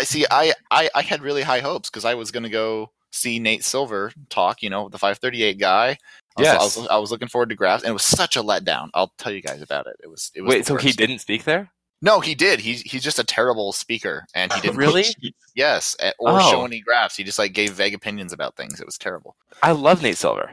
I 0.00 0.04
see. 0.04 0.24
I 0.30 0.52
I, 0.70 0.88
I 0.94 1.02
had 1.02 1.22
really 1.22 1.42
high 1.42 1.60
hopes 1.60 1.90
because 1.90 2.04
I 2.04 2.14
was 2.14 2.30
going 2.30 2.42
to 2.44 2.48
go 2.50 2.90
see 3.12 3.38
Nate 3.38 3.64
Silver 3.64 4.12
talk. 4.28 4.62
You 4.62 4.70
know, 4.70 4.88
the 4.88 4.98
538 4.98 5.58
guy. 5.58 5.88
I 6.36 6.40
was, 6.40 6.46
Yes. 6.46 6.60
I 6.60 6.80
was, 6.80 6.88
I 6.88 6.96
was 6.98 7.10
looking 7.10 7.28
forward 7.28 7.48
to 7.50 7.54
graphs, 7.56 7.82
and 7.82 7.90
it 7.90 7.94
was 7.94 8.04
such 8.04 8.36
a 8.36 8.42
letdown. 8.42 8.88
I'll 8.94 9.12
tell 9.18 9.32
you 9.32 9.42
guys 9.42 9.62
about 9.62 9.86
it. 9.86 9.96
It 10.02 10.06
was. 10.08 10.30
It 10.34 10.42
was 10.42 10.50
Wait, 10.54 10.66
so 10.66 10.76
he 10.76 10.92
didn't 10.92 11.18
speak 11.18 11.44
there? 11.44 11.70
No, 12.02 12.20
he 12.20 12.34
did. 12.34 12.60
He's 12.60 12.80
he's 12.82 13.02
just 13.02 13.18
a 13.18 13.24
terrible 13.24 13.72
speaker, 13.72 14.24
and 14.34 14.52
he 14.52 14.60
didn't 14.62 14.76
Really? 14.78 15.04
Yes, 15.54 15.96
eh, 16.00 16.12
or 16.18 16.40
Oh. 16.40 16.50
show 16.50 16.64
any 16.64 16.80
graphs. 16.80 17.16
He 17.16 17.24
just 17.24 17.38
like 17.38 17.52
gave 17.52 17.72
vague 17.72 17.94
opinions 17.94 18.32
about 18.32 18.56
things. 18.56 18.80
It 18.80 18.86
was 18.86 18.96
terrible. 18.96 19.36
I 19.62 19.72
love 19.72 20.02
Nate 20.02 20.16
Silver. 20.16 20.50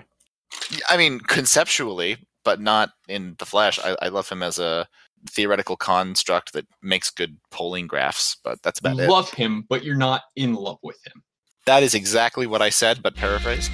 I 0.90 0.98
mean, 0.98 1.20
conceptually, 1.20 2.18
but 2.44 2.60
not 2.60 2.90
in 3.08 3.36
the 3.40 3.46
flesh. 3.46 3.80
I, 3.80 3.96
I 4.02 4.08
love 4.10 4.28
him 4.30 4.44
as 4.44 4.60
a 4.60 4.88
theoretical 5.30 5.76
construct 5.76 6.54
that 6.54 6.68
makes 6.82 7.10
good 7.10 7.38
polling 7.52 7.88
graphs, 7.88 8.38
but 8.44 8.62
that's 8.62 8.80
about 8.80 9.00
it. 9.00 9.10
Love 9.10 9.32
him, 9.32 9.66
but 9.68 9.84
you're 9.84 9.96
not 9.96 10.24
in 10.36 10.54
love 10.54 10.80
with 10.84 10.98
him. 11.06 11.24
That 11.66 11.84
is 11.84 11.96
exactly 11.96 12.48
what 12.48 12.62
I 12.62 12.70
said, 12.70 13.02
but 13.04 13.16
paraphrased. 13.16 13.72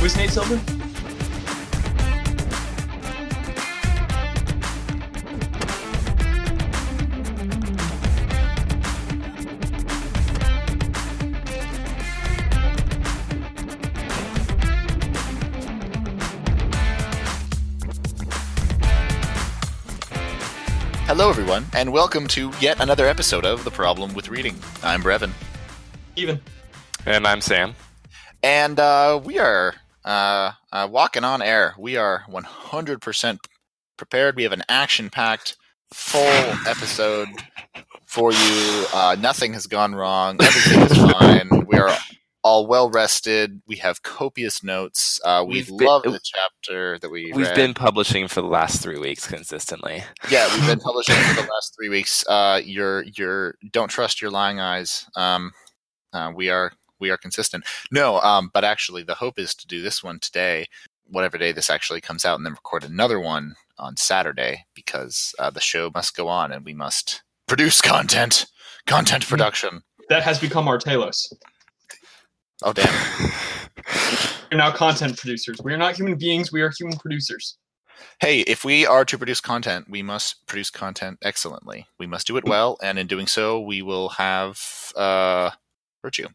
Who's 0.00 0.16
Nate 0.16 0.30
Silver? 0.30 0.77
Hello, 21.18 21.30
everyone, 21.30 21.66
and 21.74 21.92
welcome 21.92 22.28
to 22.28 22.52
yet 22.60 22.78
another 22.78 23.04
episode 23.04 23.44
of 23.44 23.64
The 23.64 23.72
Problem 23.72 24.14
with 24.14 24.28
Reading. 24.28 24.54
I'm 24.84 25.02
Brevin, 25.02 25.32
Even. 26.14 26.40
And 27.06 27.26
I'm 27.26 27.40
Sam. 27.40 27.74
and 28.40 28.78
uh, 28.78 29.20
we 29.24 29.40
are 29.40 29.74
uh, 30.04 30.52
uh, 30.70 30.86
walking 30.88 31.24
on 31.24 31.42
air. 31.42 31.74
We 31.76 31.96
are 31.96 32.22
100% 32.30 33.38
prepared. 33.96 34.36
We 34.36 34.44
have 34.44 34.52
an 34.52 34.62
action 34.68 35.10
packed, 35.10 35.56
full 35.92 36.20
episode 36.68 37.30
for 38.06 38.30
you. 38.30 38.86
Uh, 38.94 39.16
nothing 39.18 39.54
has 39.54 39.66
gone 39.66 39.96
wrong. 39.96 40.36
Everything 40.40 40.82
is 40.82 41.12
fine. 41.12 41.66
We 41.66 41.80
are 41.80 41.98
all 42.42 42.66
well 42.66 42.88
rested. 42.90 43.60
We 43.66 43.76
have 43.76 44.02
copious 44.02 44.62
notes. 44.62 45.20
Uh, 45.24 45.44
we 45.46 45.54
We've 45.56 45.66
been- 45.76 45.86
love 45.86 46.02
the 46.04 46.20
chapter 46.22 46.98
that 47.00 47.10
we 47.10 47.32
We've 47.32 47.46
read. 47.46 47.56
been 47.56 47.74
publishing 47.74 48.28
for 48.28 48.40
the 48.40 48.46
last 48.48 48.80
three 48.82 48.98
weeks 48.98 49.26
consistently. 49.26 50.04
Yeah, 50.30 50.48
we've 50.54 50.66
been 50.66 50.80
publishing 50.84 51.16
for 51.16 51.42
the 51.42 51.48
last 51.52 51.74
three 51.76 51.88
weeks. 51.88 52.24
Uh, 52.28 52.60
your 52.64 53.02
your 53.04 53.54
don't 53.72 53.88
trust 53.90 54.22
your 54.22 54.30
lying 54.30 54.60
eyes. 54.60 55.06
Um, 55.16 55.52
uh, 56.12 56.32
we 56.34 56.48
are 56.50 56.72
we 57.00 57.10
are 57.10 57.16
consistent. 57.16 57.64
No, 57.90 58.20
um, 58.20 58.50
but 58.54 58.64
actually, 58.64 59.02
the 59.02 59.14
hope 59.14 59.38
is 59.38 59.54
to 59.56 59.66
do 59.66 59.82
this 59.82 60.02
one 60.02 60.18
today, 60.20 60.66
whatever 61.06 61.38
day 61.38 61.52
this 61.52 61.70
actually 61.70 62.00
comes 62.00 62.24
out, 62.24 62.36
and 62.36 62.46
then 62.46 62.52
record 62.52 62.84
another 62.84 63.20
one 63.20 63.54
on 63.78 63.96
Saturday 63.96 64.64
because 64.74 65.34
uh, 65.38 65.50
the 65.50 65.60
show 65.60 65.90
must 65.94 66.16
go 66.16 66.26
on 66.28 66.50
and 66.52 66.64
we 66.64 66.74
must 66.74 67.22
produce 67.46 67.80
content. 67.80 68.46
Content 68.86 69.26
production. 69.28 69.82
That 70.08 70.22
has 70.22 70.38
become 70.38 70.66
our 70.66 70.78
telos. 70.78 71.30
Oh 72.62 72.72
damn! 72.72 72.88
We're 74.50 74.58
now 74.58 74.72
content 74.72 75.18
producers. 75.18 75.58
We 75.62 75.72
are 75.72 75.78
not 75.78 75.96
human 75.96 76.16
beings, 76.16 76.50
we 76.52 76.62
are 76.62 76.70
human 76.70 76.98
producers. 76.98 77.56
Hey, 78.20 78.40
if 78.40 78.64
we 78.64 78.86
are 78.86 79.04
to 79.04 79.18
produce 79.18 79.40
content, 79.40 79.86
we 79.88 80.02
must 80.02 80.46
produce 80.46 80.70
content 80.70 81.18
excellently. 81.22 81.86
We 81.98 82.06
must 82.06 82.26
do 82.26 82.36
it 82.36 82.44
well, 82.44 82.78
and 82.82 82.98
in 82.98 83.06
doing 83.06 83.26
so, 83.26 83.60
we 83.60 83.82
will 83.82 84.10
have 84.10 84.92
uh, 84.96 85.50
virtue. 86.02 86.28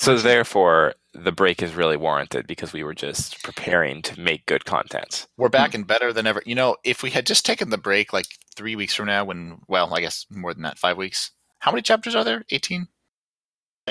So 0.00 0.16
therefore, 0.16 0.94
the 1.12 1.30
break 1.30 1.62
is 1.62 1.74
really 1.74 1.98
warranted 1.98 2.46
because 2.46 2.72
we 2.72 2.82
were 2.82 2.94
just 2.94 3.42
preparing 3.42 4.00
to 4.00 4.18
make 4.18 4.46
good 4.46 4.64
content. 4.64 5.26
We're 5.36 5.50
back 5.50 5.74
and 5.74 5.86
better 5.86 6.10
than 6.10 6.26
ever. 6.26 6.42
You 6.46 6.54
know, 6.54 6.76
if 6.84 7.02
we 7.02 7.10
had 7.10 7.26
just 7.26 7.44
taken 7.44 7.68
the 7.68 7.76
break 7.76 8.10
like 8.10 8.24
three 8.56 8.76
weeks 8.76 8.94
from 8.94 9.08
now, 9.08 9.26
when, 9.26 9.58
well, 9.68 9.92
I 9.94 10.00
guess 10.00 10.24
more 10.30 10.54
than 10.54 10.62
that, 10.62 10.78
five 10.78 10.96
weeks. 10.96 11.32
How 11.58 11.70
many 11.70 11.82
chapters 11.82 12.14
are 12.14 12.24
there? 12.24 12.46
18? 12.50 12.88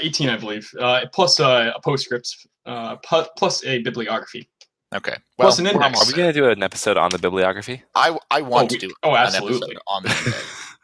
18, 0.01 0.29
I 0.29 0.37
believe, 0.37 0.69
uh, 0.79 1.05
plus 1.13 1.39
uh, 1.39 1.71
a 1.75 1.81
postscript, 1.81 2.47
uh, 2.65 2.95
pu- 2.97 3.25
plus 3.37 3.63
a 3.65 3.81
bibliography. 3.81 4.49
Okay. 4.95 5.11
Well, 5.37 5.47
Plus 5.47 5.59
an 5.59 5.65
we're 5.65 5.71
index. 5.73 6.01
Are 6.01 6.07
we 6.07 6.13
going 6.17 6.33
to 6.33 6.39
do 6.39 6.49
an 6.49 6.63
episode 6.63 6.97
on 6.97 7.11
the 7.11 7.19
bibliography? 7.19 7.83
I, 7.93 8.17
I 8.31 8.41
want 8.41 8.65
Oh, 8.65 8.67
to 8.69 8.75
we- 8.75 8.87
do 8.87 8.93
oh, 9.03 9.11
an 9.11 9.17
absolutely. 9.27 9.57
episode 9.75 9.81
on 9.87 10.03
the 10.03 10.09
index. 10.09 10.75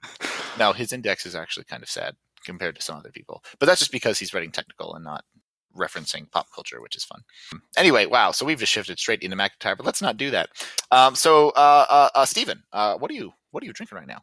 no, 0.59 0.73
his 0.73 0.93
index 0.93 1.25
is 1.25 1.33
actually 1.35 1.63
kind 1.65 1.81
of 1.81 1.89
sad 1.89 2.15
compared 2.43 2.75
to 2.75 2.81
some 2.83 2.97
other 2.97 3.09
people. 3.11 3.43
But 3.59 3.65
that's 3.65 3.79
just 3.79 3.91
because 3.91 4.19
he's 4.19 4.31
writing 4.33 4.51
technical 4.51 4.93
and 4.93 5.03
not 5.03 5.23
referencing 5.75 6.29
pop 6.31 6.45
culture, 6.53 6.81
which 6.81 6.95
is 6.95 7.03
fun. 7.03 7.21
Anyway, 7.77 8.05
wow. 8.05 8.31
So 8.31 8.45
we've 8.45 8.59
just 8.59 8.71
shifted 8.71 8.99
straight 8.99 9.23
into 9.23 9.35
MacIntyre, 9.35 9.75
but 9.75 9.85
let's 9.87 10.01
not 10.03 10.17
do 10.17 10.29
that. 10.31 10.49
Um, 10.91 11.15
so, 11.15 11.49
uh, 11.49 11.85
uh, 11.89 12.09
uh, 12.13 12.25
Stephen, 12.25 12.61
uh, 12.73 12.95
what 12.97 13.09
are 13.09 13.15
you 13.15 13.33
what 13.51 13.63
are 13.63 13.65
you 13.65 13.73
drinking 13.73 13.97
right 13.97 14.07
now? 14.07 14.21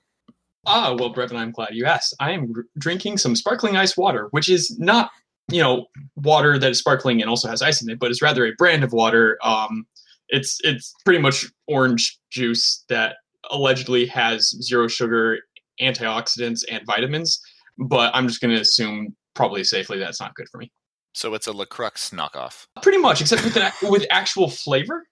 Ah, 0.67 0.95
well, 0.99 1.13
Brevin, 1.13 1.37
I'm 1.37 1.51
glad 1.51 1.71
you 1.73 1.87
asked. 1.87 2.15
I 2.21 2.33
am 2.33 2.53
gr- 2.53 2.61
drinking 2.79 3.19
some 3.19 3.35
sparkling 3.35 3.77
ice 3.77 3.97
water, 3.97 4.29
which 4.31 4.49
is 4.49 4.79
not, 4.79 5.11
you 5.51 5.61
know, 5.61 5.87
water 6.17 6.59
that 6.59 6.71
is 6.71 6.79
sparkling 6.79 7.21
and 7.21 7.29
also 7.29 7.49
has 7.49 7.63
ice 7.63 7.83
in 7.83 7.91
it, 7.91 7.99
but 7.99 8.11
is 8.11 8.23
rather 8.23 8.47
a 8.47 8.53
brand 8.59 8.85
of 8.85 8.93
water. 8.93 9.39
Um, 9.43 9.87
it's 10.29 10.59
it's 10.63 10.95
pretty 11.05 11.21
much 11.21 11.47
orange 11.67 12.19
juice 12.31 12.85
that 12.89 13.17
allegedly 13.51 14.07
has 14.07 14.49
zero 14.63 14.87
sugar, 14.89 15.41
antioxidants, 15.81 16.63
and 16.71 16.87
vitamins. 16.87 17.41
But 17.79 18.15
I'm 18.15 18.29
just 18.29 18.41
going 18.41 18.55
to 18.55 18.61
assume, 18.61 19.17
probably 19.35 19.65
safely, 19.65 19.99
that's 19.99 20.21
not 20.21 20.35
good 20.35 20.49
for 20.51 20.59
me. 20.59 20.71
So 21.15 21.35
it's 21.35 21.47
a 21.47 21.53
LaCroix 21.53 21.89
knockoff. 22.13 22.67
Pretty 22.83 22.99
much, 22.99 23.21
except 23.21 23.45
with 23.45 23.57
an, 23.57 23.73
with 23.83 24.07
actual 24.11 24.49
flavor. 24.49 25.07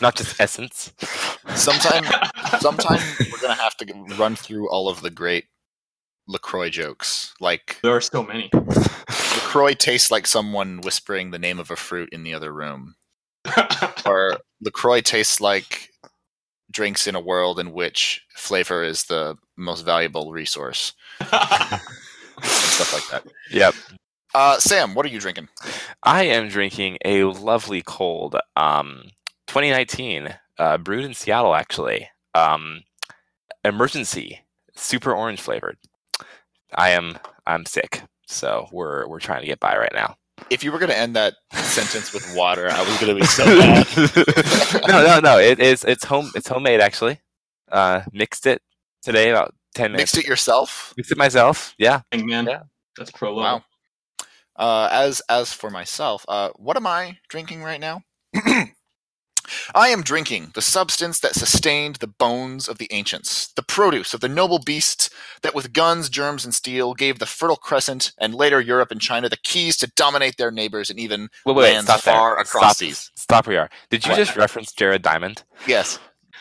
Not 0.00 0.16
just 0.16 0.40
essence. 0.40 0.92
Sometime 1.54 2.04
sometime 2.60 3.00
we're 3.20 3.40
gonna 3.40 3.54
have 3.54 3.76
to 3.78 4.16
run 4.16 4.36
through 4.36 4.68
all 4.70 4.88
of 4.88 5.02
the 5.02 5.10
great 5.10 5.46
Lacroix 6.26 6.70
jokes. 6.70 7.34
Like 7.40 7.78
there 7.82 7.94
are 7.94 8.00
so 8.00 8.22
many. 8.22 8.50
Lacroix 8.54 9.74
tastes 9.74 10.10
like 10.10 10.26
someone 10.26 10.80
whispering 10.82 11.30
the 11.30 11.38
name 11.38 11.58
of 11.58 11.70
a 11.70 11.76
fruit 11.76 12.08
in 12.12 12.22
the 12.22 12.34
other 12.34 12.52
room, 12.52 12.94
or 14.06 14.38
Lacroix 14.60 15.00
tastes 15.00 15.40
like 15.40 15.90
drinks 16.70 17.06
in 17.06 17.14
a 17.14 17.20
world 17.20 17.58
in 17.58 17.72
which 17.72 18.22
flavor 18.34 18.82
is 18.82 19.04
the 19.04 19.36
most 19.56 19.84
valuable 19.84 20.32
resource, 20.32 20.92
and 21.20 21.80
stuff 22.42 22.92
like 22.92 23.08
that. 23.10 23.32
Yep. 23.50 23.74
Uh, 24.34 24.58
Sam, 24.58 24.94
what 24.94 25.04
are 25.04 25.10
you 25.10 25.20
drinking? 25.20 25.48
I 26.02 26.24
am 26.24 26.48
drinking 26.48 26.98
a 27.04 27.24
lovely 27.24 27.82
cold 27.82 28.36
um, 28.56 29.10
2019, 29.52 30.34
uh, 30.58 30.78
brewed 30.78 31.04
in 31.04 31.12
Seattle, 31.12 31.54
actually. 31.54 32.08
Um, 32.34 32.84
emergency, 33.66 34.40
super 34.74 35.12
orange 35.12 35.42
flavored. 35.42 35.76
I 36.74 36.90
am 36.90 37.18
I'm 37.46 37.66
sick, 37.66 38.00
so 38.26 38.66
we're 38.72 39.06
we're 39.08 39.20
trying 39.20 39.42
to 39.42 39.46
get 39.46 39.60
by 39.60 39.76
right 39.76 39.92
now. 39.92 40.16
If 40.48 40.64
you 40.64 40.72
were 40.72 40.78
gonna 40.78 40.94
end 40.94 41.14
that 41.16 41.34
sentence 41.52 42.14
with 42.14 42.34
water, 42.34 42.70
I 42.70 42.82
was 42.82 42.98
gonna 42.98 43.14
be 43.14 43.26
so 43.26 43.44
mad. 43.44 43.86
no, 44.88 45.04
no, 45.04 45.20
no. 45.20 45.38
It 45.38 45.60
is 45.60 45.84
it's 45.84 46.04
home 46.04 46.30
it's 46.34 46.48
homemade 46.48 46.80
actually. 46.80 47.20
Uh, 47.70 48.00
mixed 48.10 48.46
it 48.46 48.62
today 49.02 49.28
about 49.28 49.54
ten 49.74 49.92
minutes. 49.92 50.14
Mixed 50.14 50.24
it 50.24 50.28
yourself. 50.30 50.94
Mixed 50.96 51.12
it 51.12 51.18
myself. 51.18 51.74
Yeah. 51.76 52.00
Dang, 52.10 52.24
man, 52.24 52.46
Yeah. 52.46 52.62
that's 52.96 53.10
pro 53.10 53.34
level. 53.34 53.42
Wow. 53.60 54.24
Uh, 54.56 54.88
as 54.90 55.20
as 55.28 55.52
for 55.52 55.68
myself, 55.68 56.24
uh, 56.26 56.48
what 56.56 56.78
am 56.78 56.86
I 56.86 57.18
drinking 57.28 57.62
right 57.62 57.80
now? 57.80 58.00
I 59.74 59.88
am 59.88 60.02
drinking 60.02 60.52
the 60.54 60.62
substance 60.62 61.20
that 61.20 61.34
sustained 61.34 61.96
the 61.96 62.06
bones 62.06 62.68
of 62.68 62.78
the 62.78 62.88
ancients, 62.92 63.52
the 63.54 63.62
produce 63.62 64.14
of 64.14 64.20
the 64.20 64.28
noble 64.28 64.58
beasts 64.58 65.10
that 65.42 65.54
with 65.54 65.72
guns, 65.72 66.08
germs, 66.08 66.44
and 66.44 66.54
steel 66.54 66.94
gave 66.94 67.18
the 67.18 67.26
Fertile 67.26 67.56
Crescent 67.56 68.12
and 68.18 68.34
later 68.34 68.60
Europe 68.60 68.90
and 68.90 69.00
China 69.00 69.28
the 69.28 69.36
keys 69.36 69.76
to 69.78 69.90
dominate 69.96 70.36
their 70.36 70.50
neighbors 70.50 70.90
and 70.90 70.98
even 70.98 71.28
Wait, 71.46 71.56
wait, 71.56 71.72
lands 71.72 71.86
stop 71.86 72.00
far 72.00 72.30
there. 72.34 72.42
across 72.42 72.64
stop, 72.64 72.76
seas. 72.76 73.10
Stop 73.16 73.46
where 73.46 73.54
you 73.56 73.60
are. 73.60 73.70
Did 73.90 74.04
you 74.04 74.10
What? 74.12 74.16
just 74.18 74.36
reference 74.36 74.72
Jared 74.72 75.02
Diamond? 75.02 75.42
Yes. 75.66 75.98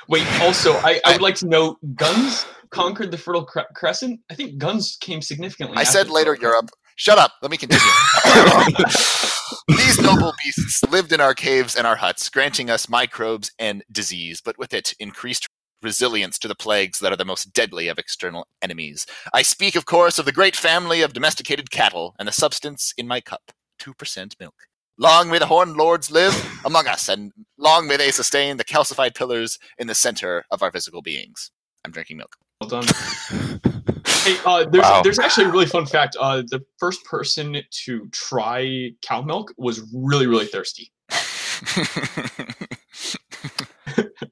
Wait, 0.08 0.26
also, 0.42 0.74
I, 0.78 1.00
I 1.06 1.14
would 1.14 1.22
like 1.22 1.36
to 1.36 1.48
know 1.48 1.78
guns 1.96 2.46
conquered 2.72 3.12
the 3.12 3.18
Fertile 3.18 3.46
Cre- 3.46 3.60
Crescent. 3.76 4.20
I 4.30 4.36
think 4.36 4.58
guns 4.58 4.98
came 5.02 5.22
significantly. 5.22 5.78
I 5.78 5.82
after 5.82 5.92
said 5.94 6.10
later 6.10 6.36
Europe. 6.40 6.70
Shut 6.96 7.18
up. 7.18 7.34
Let 7.42 7.52
me 7.52 7.58
continue. 7.58 7.82
These 9.68 10.02
noble 10.02 10.34
beasts 10.44 10.84
lived 10.90 11.12
in 11.12 11.22
our 11.22 11.34
caves 11.34 11.76
and 11.76 11.86
our 11.86 11.96
huts, 11.96 12.30
granting 12.30 12.70
us 12.70 12.90
microbes 12.90 13.52
and 13.60 13.84
disease, 13.92 14.42
but 14.44 14.58
with 14.58 14.74
it 14.74 14.94
increased 15.00 15.48
resilience 15.82 16.38
to 16.40 16.48
the 16.48 16.56
plagues 16.56 17.00
that 17.00 17.12
are 17.12 17.18
the 17.18 17.26
most 17.26 17.54
deadly 17.54 17.88
of 17.88 17.98
external 17.98 18.48
enemies. 18.62 19.06
I 19.34 19.42
speak, 19.42 19.76
of 19.76 19.86
course, 19.86 20.20
of 20.20 20.26
the 20.26 20.32
great 20.32 20.56
family 20.56 21.02
of 21.02 21.14
domesticated 21.14 21.72
cattle 21.72 22.16
and 22.20 22.28
the 22.28 22.32
substance 22.32 22.94
in 22.98 23.08
my 23.08 23.22
cup 23.22 23.52
2% 23.80 24.40
milk. 24.40 24.56
Long 24.98 25.30
may 25.30 25.40
the 25.40 25.48
horned 25.48 25.78
lords 25.78 26.12
live 26.12 26.62
among 26.64 26.88
us, 26.88 27.10
and 27.10 27.32
long 27.58 27.88
may 27.88 27.98
they 27.98 28.12
sustain 28.12 28.58
the 28.58 28.64
calcified 28.64 29.16
pillars 29.16 29.58
in 29.78 29.88
the 29.88 29.96
center 29.96 30.46
of 30.52 30.62
our 30.62 30.72
physical 30.72 31.02
beings. 31.02 31.50
I'm 31.84 31.92
drinking 31.92 32.18
milk. 32.18 32.36
Well 32.60 32.70
done. 32.70 33.82
Hey, 34.24 34.38
uh, 34.46 34.66
there's 34.70 34.84
Wow. 34.84 35.02
there's 35.04 35.20
actually 35.20 35.46
a 35.46 35.50
really 35.52 35.66
fun 35.66 35.86
fact. 35.86 36.16
Uh, 36.20 36.38
the 36.48 36.64
first 36.78 37.04
person 37.06 37.58
to 37.86 38.08
try 38.12 38.92
cow 39.02 39.22
milk 39.22 39.54
was 39.58 39.82
really 39.94 40.28
really 40.28 40.46
thirsty. 40.46 40.92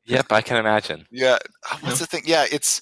Yep, 0.05 0.31
I 0.31 0.41
can 0.41 0.57
imagine. 0.57 1.05
yeah. 1.11 1.37
uh, 1.71 1.77
What's 1.81 1.99
the 1.99 2.07
thing? 2.07 2.23
Yeah, 2.25 2.45
it's 2.51 2.81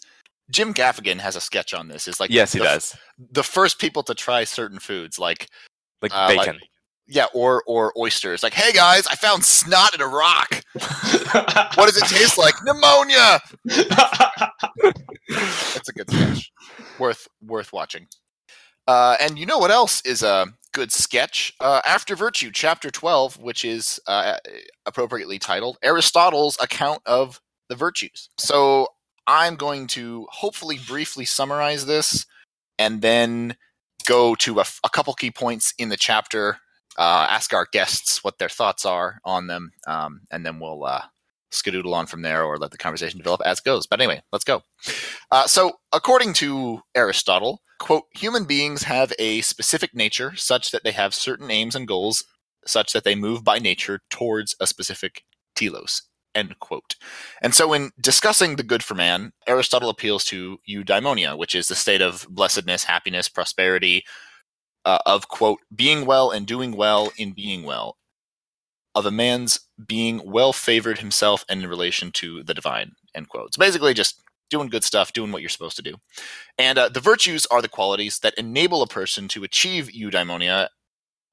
Jim 0.50 0.74
Gaffigan 0.74 1.19
has 1.19 1.36
a 1.36 1.42
sketch 1.42 1.74
on 1.74 1.89
this. 1.89 2.07
Is 2.07 2.19
like 2.21 2.30
yes, 2.30 2.54
he 2.54 2.59
does. 2.59 2.95
The 3.31 3.44
first 3.44 3.80
people 3.80 4.01
to 4.03 4.13
try 4.13 4.45
certain 4.45 4.80
foods, 4.80 5.19
like 5.19 5.50
Like 6.01 6.13
uh, 6.13 6.27
like- 6.27 6.38
bacon. 6.45 6.60
Yeah, 7.07 7.25
or 7.33 7.63
or 7.68 7.94
oysters. 7.98 8.44
Like, 8.44 8.54
hey 8.54 8.71
guys, 8.74 9.07
I 9.07 9.15
found 9.15 9.44
snot 9.44 9.95
in 9.95 10.01
a 10.01 10.07
rock. 10.07 10.62
What 11.75 11.88
does 11.88 11.98
it 11.98 12.06
taste 12.06 12.38
like? 12.38 12.54
Pneumonia. 12.63 13.39
That's 15.30 15.89
a 15.89 15.94
good 15.94 16.09
sketch. 16.09 16.51
worth 17.00 17.27
worth 17.42 17.74
watching. 17.74 18.07
Uh, 18.88 19.18
and 19.19 19.38
you 19.38 19.45
know 19.45 19.57
what 19.57 19.71
else 19.71 20.01
is 20.06 20.24
a 20.24 20.48
good 20.74 20.92
sketch? 20.92 21.54
Uh, 21.59 21.81
After 21.86 22.15
Virtue, 22.15 22.51
chapter 22.54 22.89
twelve, 22.89 23.38
which 23.38 23.65
is 23.65 24.00
uh, 24.07 24.38
appropriately 24.86 25.39
titled 25.39 25.77
Aristotle's 25.83 26.57
account 26.62 27.01
of 27.06 27.42
the 27.69 27.75
virtues. 27.75 28.30
So 28.38 28.88
I'm 29.27 29.56
going 29.56 29.88
to 29.88 30.25
hopefully 30.31 30.80
briefly 30.88 31.25
summarize 31.25 31.86
this, 31.86 32.25
and 32.80 33.01
then 33.01 33.57
go 34.06 34.36
to 34.36 34.57
a, 34.60 34.62
f- 34.62 34.80
a 34.86 34.89
couple 34.89 35.13
key 35.13 35.31
points 35.31 35.74
in 35.77 35.89
the 35.89 35.98
chapter. 35.98 36.60
Uh, 36.98 37.28
ask 37.30 37.54
our 37.54 37.68
guests 37.72 38.24
what 38.24 38.40
their 38.40 38.50
thoughts 38.50 38.86
are 38.86 39.20
on 39.24 39.48
them, 39.48 39.72
um, 39.86 40.22
and 40.32 40.46
then 40.46 40.60
we'll 40.60 40.84
uh, 40.84 41.04
skedoodle 41.52 41.94
on 41.94 42.08
from 42.08 42.22
there 42.22 42.44
or 42.44 42.58
let 42.58 42.72
the 42.72 42.78
conversation 42.78 43.18
develop 43.18 43.42
as 43.46 43.60
goes. 43.60 43.88
But 43.88 44.02
anyway, 44.02 44.22
let's 44.32 44.44
go. 44.44 44.64
Uh, 45.32 45.48
so, 45.48 45.74
according 45.92 46.34
to 46.34 46.82
Aristotle, 46.96 47.62
quote, 47.80 48.06
human 48.16 48.46
beings 48.46 48.84
have 48.84 49.14
a 49.20 49.42
specific 49.42 49.94
nature 49.94 50.36
such 50.36 50.72
that 50.72 50.84
they 50.84 50.92
have 50.92 51.14
certain 51.14 51.52
aims 51.52 51.76
and 51.76 51.88
goals 51.88 52.24
such 52.66 52.94
that 52.94 53.04
they 53.04 53.16
move 53.16 53.44
by 53.44 53.60
nature 53.60 54.02
towards 54.10 54.56
a 54.60 54.68
specific 54.68 55.24
telos, 55.56 56.04
end 56.36 56.60
quote. 56.60 56.96
And 57.42 57.54
so, 57.54 57.74
in 57.74 57.92
discussing 58.00 58.56
the 58.56 58.64
good 58.64 58.84
for 58.84 58.96
man, 58.96 59.32
Aristotle 59.48 59.90
appeals 59.90 60.24
to 60.26 60.60
eudaimonia, 60.70 61.38
which 61.38 61.56
is 61.56 61.68
the 61.68 61.76
state 61.76 62.02
of 62.02 62.28
blessedness, 62.30 62.84
happiness, 62.84 63.30
prosperity, 63.30 64.04
uh, 64.88 65.00
of 65.06 65.28
quote, 65.28 65.60
being 65.75 66.06
well 66.06 66.31
and 66.31 66.48
doing 66.48 66.72
well 66.72 67.12
in 67.18 67.34
being 67.34 67.63
well, 67.63 67.98
of 68.95 69.06
a 69.06 69.12
man's 69.12 69.60
being 69.86 70.22
well 70.24 70.54
favored 70.54 71.00
himself 71.00 71.44
and 71.50 71.62
in 71.62 71.69
relation 71.69 72.10
to 72.13 72.42
the 72.42 72.54
divine, 72.54 72.94
end 73.13 73.28
quote. 73.28 73.54
So 73.54 73.60
basically, 73.60 73.94
just 73.94 74.24
doing 74.50 74.69
good 74.69 74.86
stuff, 74.86 75.12
doing 75.12 75.34
what 75.34 75.42
you're 75.42 75.50
supposed 75.50 75.75
to 75.75 75.81
do. 75.81 75.95
And 76.57 76.78
uh, 76.78 76.88
the 76.88 77.01
virtues 77.01 77.45
are 77.48 77.62
the 77.62 77.68
qualities 77.68 78.19
that 78.19 78.34
enable 78.36 78.81
a 78.81 78.88
person 78.88 79.28
to 79.28 79.44
achieve 79.44 79.89
eudaimonia, 79.89 80.69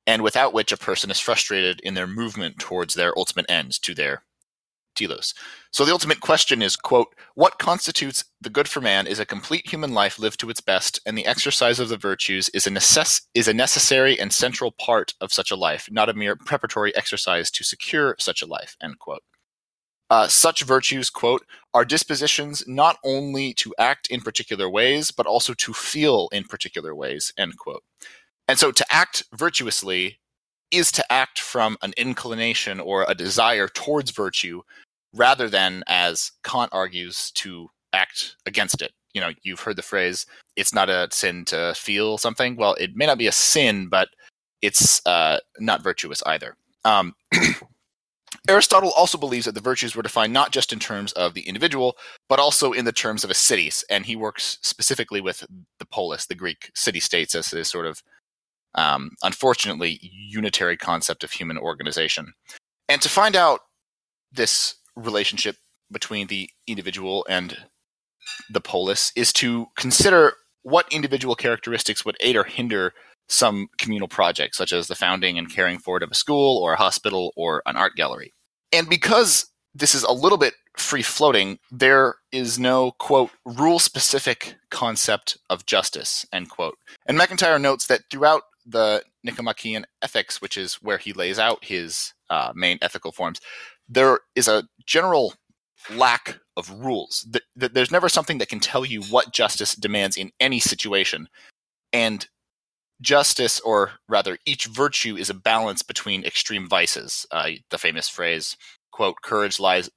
and 0.05 0.23
without 0.23 0.53
which 0.53 0.73
a 0.73 0.77
person 0.77 1.13
is 1.13 1.21
frustrated 1.21 1.79
in 1.85 1.95
their 1.95 2.09
movement 2.09 2.59
towards 2.59 2.95
their 2.95 3.17
ultimate 3.17 3.47
ends, 3.49 3.79
to 3.79 3.95
their 3.95 4.25
telos. 4.95 5.35
So 5.71 5.85
the 5.85 5.93
ultimate 5.93 6.21
question 6.21 6.63
is, 6.63 6.77
quote, 6.77 7.15
what 7.35 7.59
constitutes 7.59 8.25
the 8.41 8.51
good 8.51 8.69
for 8.69 8.81
man 8.81 9.07
is 9.07 9.19
a 9.19 9.27
complete 9.27 9.69
human 9.71 9.93
life 9.93 10.19
lived 10.19 10.41
to 10.41 10.51
its 10.51 10.61
best, 10.61 11.01
and 11.05 11.17
the 11.17 11.27
exercise 11.27 11.81
of 11.81 11.89
the 11.89 11.97
virtues 11.97 12.49
is 12.51 12.67
a, 12.67 12.71
necess- 12.71 13.23
is 13.35 13.49
a 13.49 13.55
necessary 13.55 14.19
and 14.19 14.33
central 14.33 14.71
part 14.71 15.15
of 15.21 15.33
such 15.33 15.51
a 15.51 15.57
life, 15.57 15.89
not 15.91 16.09
a 16.09 16.15
mere 16.15 16.37
preparatory 16.37 16.95
exercise 16.97 17.51
to 17.51 17.65
secure 17.65 18.15
such 18.19 18.43
a 18.43 18.47
life, 18.47 18.77
end 18.83 18.99
quote. 18.99 19.23
Uh, 20.11 20.29
such 20.29 20.63
virtues, 20.63 21.11
quote, 21.11 21.45
are 21.73 21.85
dispositions 21.85 22.63
not 22.69 22.99
only 23.05 23.55
to 23.55 23.75
act 23.79 24.07
in 24.09 24.21
particular 24.21 24.69
ways, 24.69 25.11
but 25.11 25.27
also 25.27 25.55
to 25.55 25.73
feel 25.73 26.29
in 26.31 26.45
particular 26.45 26.95
ways, 26.95 27.33
end 27.39 27.57
quote. 27.59 27.83
And 28.47 28.59
so 28.59 28.71
to 28.71 28.85
act 28.91 29.25
virtuously 29.35 30.21
is 30.71 30.93
to 30.93 31.13
act 31.13 31.39
from 31.39 31.77
an 31.83 31.95
inclination 31.97 32.81
or 32.81 33.07
a 33.09 33.15
desire 33.15 33.69
towards 33.69 34.11
virtue 34.11 34.63
rather 35.15 35.49
than, 35.49 35.85
as 35.87 36.33
Kant 36.43 36.71
argues, 36.73 37.31
to 37.33 37.69
act 37.93 38.37
against 38.47 38.83
it. 38.83 38.93
You 39.15 39.21
know, 39.21 39.31
you've 39.43 39.61
heard 39.61 39.77
the 39.77 39.83
phrase, 39.83 40.27
it's 40.57 40.75
not 40.75 40.91
a 40.91 41.09
sin 41.13 41.45
to 41.47 41.75
feel 41.77 42.19
something. 42.19 42.57
Well, 42.57 42.75
it 42.75 42.97
may 42.97 43.07
not 43.07 43.19
be 43.19 43.29
a 43.29 43.33
sin, 43.33 43.89
but 43.89 44.09
it's 44.61 45.05
uh, 45.07 45.39
not 45.61 45.83
virtuous 45.83 46.23
either. 46.27 46.57
Um, 46.85 47.15
Aristotle 48.49 48.93
also 48.97 49.17
believes 49.17 49.47
that 49.47 49.55
the 49.55 49.61
virtues 49.61 49.95
were 49.95 50.03
defined 50.03 50.33
not 50.33 50.51
just 50.51 50.73
in 50.73 50.79
terms 50.79 51.13
of 51.13 51.35
the 51.35 51.43
individual, 51.43 51.97
but 52.29 52.39
also 52.39 52.73
in 52.73 52.85
the 52.85 52.93
terms 52.93 53.25
of 53.25 53.31
a 53.31 53.35
city. 53.35 53.71
And 53.89 54.05
he 54.05 54.17
works 54.17 54.59
specifically 54.61 55.21
with 55.21 55.47
the 55.79 55.87
polis, 55.87 56.27
the 56.27 56.35
Greek 56.35 56.71
city 56.75 57.01
states, 57.01 57.35
as 57.35 57.51
this 57.51 57.71
sort 57.71 57.87
of, 57.87 58.03
um, 58.75 59.13
unfortunately, 59.23 59.99
unitary 60.03 60.77
concept 60.77 61.25
of 61.25 61.31
human 61.31 61.57
organization. 61.57 62.35
And 62.89 63.01
to 63.01 63.09
find 63.09 63.37
out 63.37 63.61
this 64.33 64.75
relationship 64.97 65.57
between 65.91 66.27
the 66.29 66.51
individual 66.67 67.27
and 67.29 67.57
the 68.51 68.61
polis 68.61 69.13
is 69.17 69.33
to 69.35 69.67
consider 69.77 70.35
what 70.63 70.87
individual 70.91 71.35
characteristics 71.35 72.05
would 72.05 72.17
aid 72.21 72.37
or 72.37 72.45
hinder 72.45 72.93
some 73.29 73.69
communal 73.79 74.09
project, 74.09 74.55
such 74.55 74.73
as 74.73 74.87
the 74.87 74.95
founding 74.95 75.39
and 75.39 75.53
caring 75.53 75.79
forward 75.79 76.03
of 76.03 76.11
a 76.11 76.15
school 76.15 76.59
or 76.59 76.75
a 76.75 76.79
hospital 76.79 77.33
or 77.37 77.63
an 77.67 77.77
art 77.77 77.95
gallery. 77.97 78.33
And 78.73 78.89
because 78.89 79.47
this 79.75 79.95
is 79.95 80.03
a 80.03 80.13
little 80.13 80.39
bit 80.39 80.55
free 80.77 81.03
floating, 81.03 81.59
there 81.71 82.17
is 82.33 82.59
no, 82.59 82.93
quote, 82.93 83.31
rule 83.45 83.79
specific 83.79 84.57
concept 84.71 85.39
of 85.51 85.67
justice, 85.67 86.27
end 86.33 86.51
quote. 86.51 86.77
And 87.07 87.17
MacIntyre 87.17 87.59
notes 87.59 87.87
that 87.87 88.03
throughout 88.11 88.43
the 88.67 89.03
Nicomachean 89.23 89.85
Ethics, 90.03 90.41
which 90.41 90.57
is 90.57 90.75
where 90.75 90.99
he 90.99 91.13
lays 91.13 91.39
out 91.39 91.65
his 91.65 92.13
uh, 92.31 92.53
main 92.55 92.79
ethical 92.83 93.13
forms, 93.13 93.41
there 93.89 94.21
is 94.35 94.49
a 94.49 94.65
general 94.87 95.35
lack 95.91 96.39
of 96.57 96.71
rules. 96.71 97.27
Th- 97.31 97.45
th- 97.59 97.73
there's 97.73 97.91
never 97.91 98.09
something 98.09 98.39
that 98.39 98.49
can 98.49 98.61
tell 98.61 98.85
you 98.85 99.03
what 99.03 99.33
justice 99.33 99.75
demands 99.75 100.17
in 100.17 100.31
any 100.41 100.61
situation. 100.61 101.29
And 101.93 102.27
justice, 103.01 103.61
or 103.61 103.93
rather, 104.09 104.39
each 104.47 104.67
virtue 104.67 105.17
is 105.17 105.31
a 105.31 105.35
balance 105.35 105.83
between 105.83 106.25
extreme 106.25 106.69
vices. 106.69 107.27
Uh, 107.31 107.51
the 107.71 107.79
famous 107.79 108.09
phrase, 108.09 108.57
quote, 108.93 109.17
courage 109.23 109.61
lies 109.61 109.91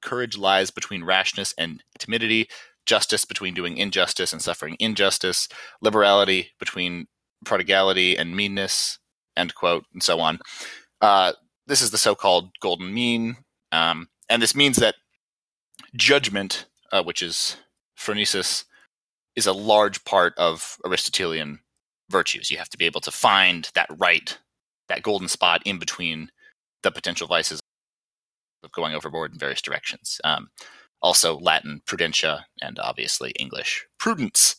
courage 0.00 0.38
lies 0.38 0.70
between 0.70 1.02
rashness 1.02 1.52
and 1.58 1.82
timidity, 1.98 2.48
justice 2.86 3.24
between 3.24 3.52
doing 3.52 3.76
injustice 3.78 4.32
and 4.32 4.40
suffering 4.40 4.76
injustice, 4.78 5.48
liberality 5.82 6.50
between 6.60 7.06
prodigality 7.44 8.16
and 8.16 8.36
meanness, 8.36 8.98
end 9.36 9.54
quote, 9.54 9.84
and 9.92 10.02
so 10.02 10.20
on. 10.20 10.38
Uh, 11.00 11.32
this 11.68 11.82
is 11.82 11.90
the 11.90 11.98
so-called 11.98 12.50
golden 12.60 12.92
mean, 12.92 13.36
um, 13.72 14.08
and 14.28 14.42
this 14.42 14.54
means 14.54 14.76
that 14.78 14.96
judgment, 15.94 16.66
uh, 16.92 17.02
which 17.02 17.22
is 17.22 17.56
phronesis, 17.98 18.64
is 19.36 19.46
a 19.46 19.52
large 19.52 20.04
part 20.04 20.34
of 20.36 20.78
Aristotelian 20.84 21.60
virtues. 22.10 22.50
You 22.50 22.58
have 22.58 22.70
to 22.70 22.78
be 22.78 22.86
able 22.86 23.02
to 23.02 23.10
find 23.10 23.70
that 23.74 23.88
right, 23.98 24.36
that 24.88 25.02
golden 25.02 25.28
spot 25.28 25.62
in 25.64 25.78
between 25.78 26.30
the 26.82 26.90
potential 26.90 27.26
vices 27.26 27.60
of 28.64 28.72
going 28.72 28.94
overboard 28.94 29.32
in 29.32 29.38
various 29.38 29.62
directions. 29.62 30.20
Um, 30.24 30.48
also, 31.00 31.38
Latin 31.38 31.82
prudentia, 31.86 32.44
and 32.60 32.78
obviously 32.78 33.30
English 33.38 33.86
prudence. 33.98 34.56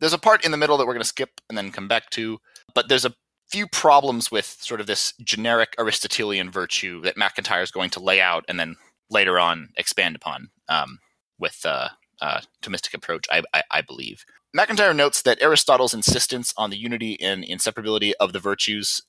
There's 0.00 0.12
a 0.12 0.18
part 0.18 0.44
in 0.44 0.50
the 0.50 0.56
middle 0.56 0.76
that 0.76 0.86
we're 0.86 0.92
going 0.92 1.02
to 1.02 1.08
skip 1.08 1.40
and 1.48 1.56
then 1.56 1.72
come 1.72 1.88
back 1.88 2.10
to, 2.10 2.38
but 2.74 2.88
there's 2.88 3.04
a 3.04 3.14
few 3.50 3.66
problems 3.66 4.30
with 4.30 4.56
sort 4.60 4.80
of 4.80 4.86
this 4.86 5.14
generic 5.22 5.74
Aristotelian 5.78 6.50
virtue 6.50 7.00
that 7.02 7.16
MacIntyre 7.16 7.62
is 7.62 7.70
going 7.70 7.90
to 7.90 8.00
lay 8.00 8.20
out 8.20 8.44
and 8.48 8.58
then 8.60 8.76
later 9.10 9.38
on 9.38 9.70
expand 9.76 10.16
upon 10.16 10.50
um, 10.68 10.98
with 11.38 11.64
uh, 11.64 11.88
uh, 12.20 12.40
Thomistic 12.62 12.94
approach, 12.94 13.26
I, 13.30 13.42
I, 13.54 13.62
I 13.70 13.80
believe. 13.80 14.24
MacIntyre 14.54 14.94
notes 14.94 15.22
that 15.22 15.40
Aristotle's 15.42 15.94
insistence 15.94 16.52
on 16.56 16.70
the 16.70 16.78
unity 16.78 17.20
and 17.20 17.44
inseparability 17.44 18.12
of 18.20 18.32
the 18.32 18.38
virtues, 18.38 19.00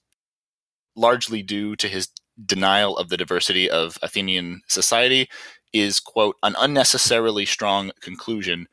largely 0.96 1.41
due 1.41 1.75
to 1.75 1.88
his 1.88 2.10
denial 2.46 2.98
of 2.98 3.10
the 3.10 3.17
diversity 3.17 3.69
of 3.69 3.98
Athenian 4.01 4.62
society, 4.67 5.29
is, 5.74 6.00
quote, 6.00 6.36
an 6.43 6.55
unnecessarily 6.60 7.46
strong 7.46 7.91
conclusion 8.01 8.67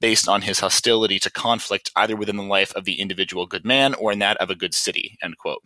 based 0.00 0.28
on 0.28 0.42
his 0.42 0.60
hostility 0.60 1.18
to 1.18 1.30
conflict 1.30 1.90
either 1.96 2.16
within 2.16 2.36
the 2.36 2.42
life 2.42 2.72
of 2.74 2.84
the 2.84 3.00
individual 3.00 3.46
good 3.46 3.64
man 3.64 3.94
or 3.94 4.12
in 4.12 4.18
that 4.20 4.36
of 4.38 4.50
a 4.50 4.54
good 4.54 4.74
city, 4.74 5.18
end 5.22 5.38
quote. 5.38 5.62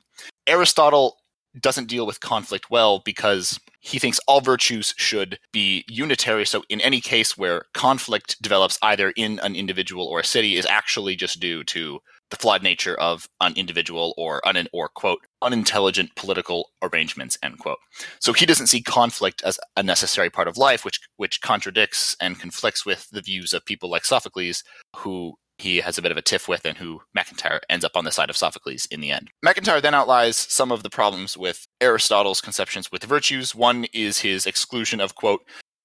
Aristotle 0.46 1.18
doesn't 1.60 1.88
deal 1.88 2.06
with 2.06 2.20
conflict 2.20 2.70
well 2.70 3.00
because 3.04 3.60
he 3.80 3.98
thinks 3.98 4.20
all 4.26 4.40
virtues 4.40 4.94
should 4.96 5.38
be 5.52 5.84
unitary. 5.88 6.46
So, 6.46 6.62
in 6.68 6.80
any 6.80 7.00
case 7.00 7.36
where 7.36 7.64
conflict 7.74 8.40
develops 8.40 8.78
either 8.80 9.12
in 9.16 9.38
an 9.40 9.54
individual 9.54 10.06
or 10.06 10.20
a 10.20 10.24
city, 10.24 10.56
is 10.56 10.66
actually 10.66 11.16
just 11.16 11.40
due 11.40 11.64
to 11.64 12.00
the 12.32 12.36
flawed 12.36 12.62
nature 12.62 12.98
of 12.98 13.28
an 13.42 13.52
individual 13.56 14.14
or 14.16 14.40
un 14.48 14.66
or 14.72 14.88
quote 14.88 15.20
unintelligent 15.42 16.14
political 16.16 16.70
arrangements 16.80 17.36
end 17.42 17.58
quote. 17.58 17.78
So 18.20 18.32
he 18.32 18.46
doesn't 18.46 18.68
see 18.68 18.80
conflict 18.80 19.42
as 19.44 19.60
a 19.76 19.82
necessary 19.82 20.30
part 20.30 20.48
of 20.48 20.56
life, 20.56 20.82
which 20.82 20.98
which 21.18 21.42
contradicts 21.42 22.16
and 22.20 22.40
conflicts 22.40 22.86
with 22.86 23.08
the 23.10 23.20
views 23.20 23.52
of 23.52 23.66
people 23.66 23.90
like 23.90 24.06
Sophocles, 24.06 24.64
who 24.96 25.34
he 25.58 25.76
has 25.76 25.98
a 25.98 26.02
bit 26.02 26.10
of 26.10 26.16
a 26.16 26.22
tiff 26.22 26.48
with 26.48 26.64
and 26.64 26.78
who 26.78 27.02
MacIntyre 27.14 27.60
ends 27.68 27.84
up 27.84 27.96
on 27.96 28.04
the 28.04 28.10
side 28.10 28.30
of 28.30 28.36
Sophocles 28.36 28.86
in 28.90 29.02
the 29.02 29.10
end. 29.10 29.30
MacIntyre 29.42 29.82
then 29.82 29.94
outlines 29.94 30.36
some 30.36 30.72
of 30.72 30.82
the 30.82 30.90
problems 30.90 31.36
with 31.36 31.66
Aristotle's 31.82 32.40
conceptions 32.40 32.90
with 32.90 33.04
virtues. 33.04 33.54
One 33.54 33.84
is 33.92 34.18
his 34.18 34.46
exclusion 34.46 35.00
of, 35.00 35.14
quote, 35.14 35.42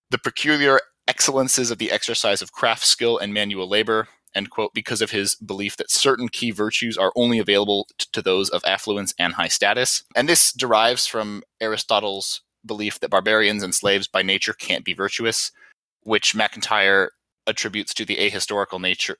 the 0.10 0.18
peculiar 0.18 0.80
excellences 1.08 1.70
of 1.70 1.78
the 1.78 1.92
exercise 1.92 2.42
of 2.42 2.54
craft 2.54 2.86
skill 2.86 3.18
and 3.18 3.34
manual 3.34 3.68
labor, 3.68 4.08
end 4.38 4.50
quote, 4.52 4.74
because 4.74 5.02
of 5.02 5.12
his 5.12 5.36
belief 5.36 5.76
that 5.78 5.92
certain 5.92 6.30
key 6.30 6.52
virtues 6.52 6.98
are 6.98 7.12
only 7.16 7.40
available 7.40 7.88
t- 7.98 8.06
to 8.14 8.22
those 8.22 8.50
of 8.50 8.64
affluence 8.66 9.14
and 9.20 9.34
high 9.34 9.48
status. 9.48 10.04
And 10.16 10.30
this 10.30 10.54
derives 10.54 11.08
from 11.08 11.44
Aristotle's 11.60 12.42
belief 12.66 13.00
that 13.00 13.10
barbarians 13.10 13.64
and 13.64 13.74
slaves 13.74 14.08
by 14.08 14.22
nature 14.22 14.54
can't 14.54 14.86
be 14.86 14.94
virtuous, 14.94 15.52
which 16.04 16.36
MacIntyre 16.36 17.12
attributes 17.48 17.94
to 17.96 18.06
the 18.06 18.18
ahistorical 18.18 18.80
nature 18.80 19.18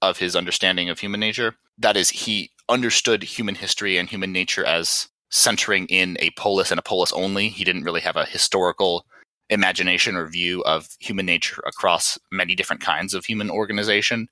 of 0.00 0.18
his 0.18 0.36
understanding 0.36 0.88
of 0.88 1.00
human 1.00 1.20
nature. 1.20 1.56
That 1.78 1.96
is, 1.96 2.10
he 2.10 2.50
understood 2.68 3.22
human 3.22 3.56
history 3.56 3.98
and 3.98 4.08
human 4.08 4.32
nature 4.32 4.64
as 4.64 5.08
centering 5.30 5.86
in 5.86 6.16
a 6.20 6.30
polis 6.30 6.70
and 6.70 6.78
a 6.78 6.82
polis 6.82 7.12
only. 7.12 7.48
He 7.48 7.64
didn't 7.64 7.84
really 7.84 8.00
have 8.00 8.16
a 8.16 8.24
historical 8.24 9.04
imagination 9.50 10.16
or 10.16 10.26
view 10.26 10.62
of 10.64 10.88
human 10.98 11.26
nature 11.26 11.62
across 11.66 12.18
many 12.32 12.54
different 12.54 12.82
kinds 12.82 13.14
of 13.14 13.24
human 13.24 13.50
organization. 13.50 14.28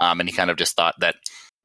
Um, 0.00 0.20
and 0.20 0.28
he 0.28 0.34
kind 0.34 0.50
of 0.50 0.56
just 0.56 0.76
thought 0.76 0.94
that, 1.00 1.16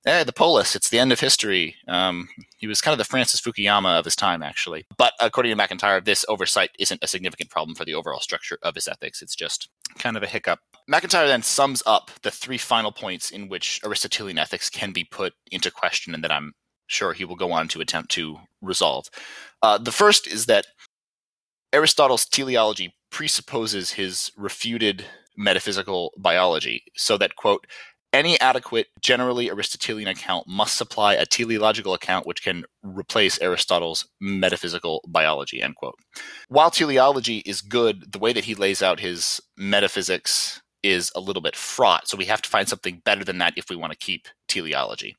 eh, 0.06 0.24
the 0.24 0.34
polis, 0.34 0.76
it's 0.76 0.90
the 0.90 1.00
end 1.00 1.12
of 1.12 1.20
history. 1.20 1.76
Um, 1.88 2.30
he 2.58 2.68
was 2.68 2.82
kind 2.82 2.94
of 2.94 2.98
the 2.98 3.10
Francis 3.10 3.42
Fukuyama 3.42 3.98
of 3.98 4.06
his 4.06 4.16
time, 4.16 4.44
actually. 4.44 4.86
But 4.98 5.14
according 5.20 5.52
to 5.52 5.56
MacIntyre, 5.56 6.02
this 6.02 6.26
oversight 6.30 6.72
isn't 6.80 7.04
a 7.04 7.08
significant 7.08 7.50
problem 7.50 7.76
for 7.76 7.86
the 7.86 7.96
overall 7.96 8.20
structure 8.20 8.58
of 8.64 8.76
his 8.76 8.88
ethics. 8.88 9.22
It's 9.22 9.36
just 9.36 9.70
kind 9.98 10.16
of 10.16 10.24
a 10.24 10.28
hiccup. 10.28 10.60
MacIntyre 10.88 11.28
then 11.28 11.42
sums 11.44 11.84
up 11.86 12.12
the 12.24 12.32
three 12.32 12.58
final 12.58 12.92
points 12.92 13.32
in 13.32 13.50
which 13.50 13.80
Aristotelian 13.84 14.38
ethics 14.38 14.70
can 14.70 14.92
be 14.92 15.04
put 15.04 15.34
into 15.52 15.72
question 15.72 16.14
and 16.14 16.24
that 16.24 16.32
I'm 16.32 16.54
sure 16.88 17.14
he 17.14 17.26
will 17.26 17.36
go 17.36 17.52
on 17.52 17.68
to 17.70 17.82
attempt 17.82 18.12
to 18.12 18.38
resolve. 18.62 19.06
Uh, 19.62 19.78
the 19.78 19.92
first 19.92 20.28
is 20.28 20.48
that 20.48 20.66
Aristotle's 21.72 22.26
teleology 22.26 22.96
presupposes 23.12 23.92
his 23.92 24.32
refuted 24.36 25.06
metaphysical 25.38 26.12
biology, 26.18 26.84
so 26.96 27.18
that, 27.18 27.36
quote, 27.36 27.66
any 28.14 28.40
adequate, 28.40 28.88
generally 29.02 29.50
Aristotelian 29.50 30.08
account 30.08 30.48
must 30.48 30.76
supply 30.76 31.14
a 31.14 31.26
teleological 31.26 31.94
account 31.94 32.26
which 32.26 32.44
can 32.44 32.66
replace 32.84 33.42
Aristotle's 33.42 34.08
metaphysical 34.20 35.02
biology, 35.08 35.62
end 35.62 35.76
quote. 35.76 35.96
While 36.48 36.72
teleology 36.72 37.40
is 37.40 37.62
good, 37.62 38.12
the 38.12 38.20
way 38.20 38.34
that 38.34 38.46
he 38.46 38.56
lays 38.56 38.82
out 38.82 39.00
his 39.00 39.40
metaphysics 39.58 40.62
is 40.82 41.12
a 41.16 41.20
little 41.20 41.42
bit 41.42 41.56
fraught, 41.56 42.08
so 42.08 42.18
we 42.18 42.26
have 42.26 42.42
to 42.42 42.50
find 42.50 42.68
something 42.68 43.02
better 43.06 43.24
than 43.24 43.38
that 43.40 43.54
if 43.58 43.70
we 43.70 43.76
want 43.76 43.92
to 43.92 43.98
keep 43.98 44.28
teleology. 44.48 45.16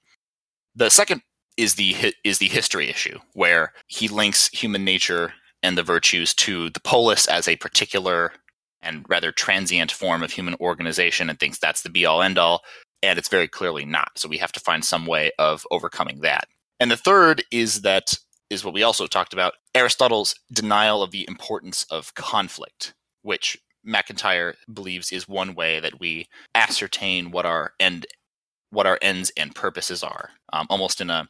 The 0.75 0.91
second 0.91 1.23
is 1.57 1.75
the 1.75 2.15
is 2.25 2.39
the 2.39 2.49
history 2.49 2.89
issue, 2.89 3.19
where 3.35 3.73
he 3.87 4.09
links 4.09 4.49
human 4.49 4.85
nature 4.85 5.35
and 5.63 5.77
the 5.77 5.83
virtues 5.83 6.35
to 6.35 6.71
the 6.71 6.81
polis 6.81 7.27
as 7.27 7.47
a 7.47 7.57
particular 7.57 8.33
and 8.83 9.05
rather 9.09 9.33
transient 9.33 9.93
form 9.93 10.23
of 10.23 10.33
human 10.33 10.55
organization 10.61 11.29
and 11.29 11.39
thinks 11.39 11.59
that's 11.59 11.83
the 11.83 11.91
be 11.91 12.07
all 12.07 12.23
end 12.23 12.39
all. 12.39 12.63
And 13.03 13.19
it's 13.19 13.29
very 13.29 13.49
clearly 13.49 13.85
not. 13.85 14.11
So 14.17 14.29
we 14.29 14.39
have 14.39 14.53
to 14.53 14.61
find 14.61 14.85
some 14.85 15.07
way 15.07 15.31
of 15.39 15.67
overcoming 15.71 16.21
that. 16.21 16.49
And 16.79 16.91
the 16.91 16.97
third 16.97 17.45
is 17.51 17.83
that 17.83 18.15
is 18.49 18.65
what 18.65 18.75
we 18.75 18.83
also 18.83 19.07
talked 19.07 19.33
about 19.33 19.55
Aristotle's 19.75 20.35
denial 20.53 21.03
of 21.03 21.13
the 21.13 21.25
importance 21.29 21.87
of 21.91 22.15
conflict, 22.15 22.95
which 23.23 23.57
MacIntyre 23.85 24.57
believes 24.73 25.13
is 25.13 25.29
one 25.29 25.55
way 25.55 25.81
that 25.81 26.01
we 26.01 26.29
ascertain 26.55 27.31
what 27.31 27.47
our 27.47 27.73
end 27.81 28.07
what 28.73 28.87
our 28.87 28.99
ends 29.03 29.33
and 29.37 29.53
purposes 29.53 30.05
are, 30.05 30.31
um, 30.53 30.67
almost 30.71 31.01
in 31.01 31.11
a 31.11 31.29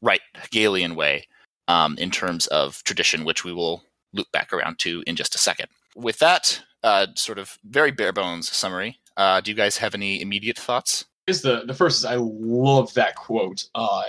right 0.00 0.22
Hegelian 0.34 0.94
way 0.94 1.26
um, 1.68 1.96
in 1.98 2.10
terms 2.10 2.46
of 2.46 2.82
tradition, 2.84 3.24
which 3.24 3.44
we 3.44 3.52
will 3.52 3.82
loop 4.14 4.30
back 4.32 4.54
around 4.54 4.78
to 4.78 5.02
in 5.06 5.14
just 5.14 5.34
a 5.34 5.38
second. 5.38 5.68
With 5.94 6.18
that 6.20 6.62
uh, 6.82 7.06
sort 7.14 7.38
of 7.38 7.58
very 7.64 7.90
bare 7.90 8.12
bones 8.12 8.50
summary, 8.50 8.98
uh, 9.16 9.40
do 9.40 9.50
you 9.50 9.56
guys 9.56 9.78
have 9.78 9.94
any 9.94 10.20
immediate 10.20 10.58
thoughts? 10.58 11.04
Is 11.26 11.42
the 11.42 11.64
the 11.66 11.74
first 11.74 11.98
is 11.98 12.04
I 12.04 12.16
love 12.18 12.94
that 12.94 13.16
quote. 13.16 13.64
Uh, 13.74 14.04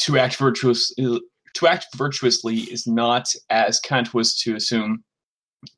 to 0.00 0.18
act 0.18 0.36
virtuous 0.36 0.94
to 0.94 1.66
act 1.66 1.86
virtuously 1.96 2.60
is 2.60 2.86
not 2.86 3.28
as 3.50 3.78
Kant 3.80 4.14
was 4.14 4.34
to 4.38 4.56
assume 4.56 5.04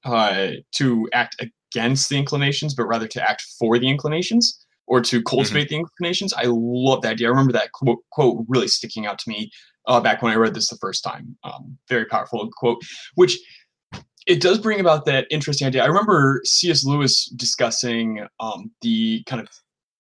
uh, 0.05 0.53
to 0.73 1.09
act 1.13 1.45
against 1.75 2.09
the 2.09 2.17
inclinations, 2.17 2.75
but 2.75 2.87
rather 2.87 3.09
to 3.09 3.29
act 3.29 3.43
for 3.59 3.79
the 3.79 3.89
inclinations 3.89 4.65
or 4.87 5.01
to 5.01 5.23
cultivate 5.23 5.65
mm-hmm. 5.65 5.75
the 5.75 5.81
inclinations. 5.81 6.33
I 6.35 6.45
love 6.47 7.03
that 7.03 7.13
idea. 7.13 7.29
I 7.29 7.31
remember 7.31 7.53
that 7.53 7.73
quote, 7.73 7.99
quote 8.13 8.45
really 8.49 8.69
sticking 8.69 9.07
out 9.07 9.19
to 9.21 9.31
me 9.31 9.51
uh, 9.87 10.01
back 10.01 10.23
when 10.23 10.33
I 10.33 10.37
read 10.37 10.55
this 10.55 10.69
the 10.69 10.77
first 10.77 11.03
time. 11.03 11.37
Um, 11.45 11.79
very 11.89 12.05
powerful 12.05 12.49
quote, 12.57 12.83
which 13.15 13.39
it 14.27 14.41
does 14.41 14.59
bring 14.59 14.81
about 14.81 15.05
that 15.07 15.27
interesting 15.31 15.67
idea. 15.67 15.83
I 15.83 15.87
remember 15.87 16.41
C.S. 16.45 16.85
Lewis 16.85 17.27
discussing 17.27 18.27
um, 18.41 18.71
the 18.81 19.23
kind 19.25 19.41
of 19.41 19.49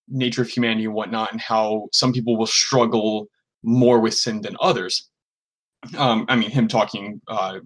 nature 0.09 0.43
of 0.43 0.49
humanity 0.49 0.85
and 0.85 0.95
whatnot, 0.95 1.33
and 1.33 1.41
how 1.41 1.89
some 1.93 2.13
people 2.13 2.37
will 2.37 2.47
struggle 2.47 3.29
more 3.63 4.01
with 4.01 4.15
sin 4.15 4.41
than 4.43 4.57
others. 4.61 5.09
Um, 5.99 6.25
I 6.29 6.37
mean, 6.37 6.51
him 6.51 6.69
talking 6.69 7.21
uh, 7.29 7.61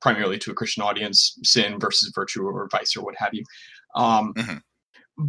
primarily 0.00 0.38
to 0.38 0.50
a 0.50 0.54
Christian 0.54 0.82
audience, 0.82 1.38
sin 1.42 1.78
versus 1.78 2.12
virtue 2.14 2.42
or 2.42 2.68
vice 2.70 2.96
or 2.96 3.04
what 3.04 3.14
have 3.18 3.34
you. 3.34 3.44
Um, 3.94 4.32
mm-hmm. 4.34 5.26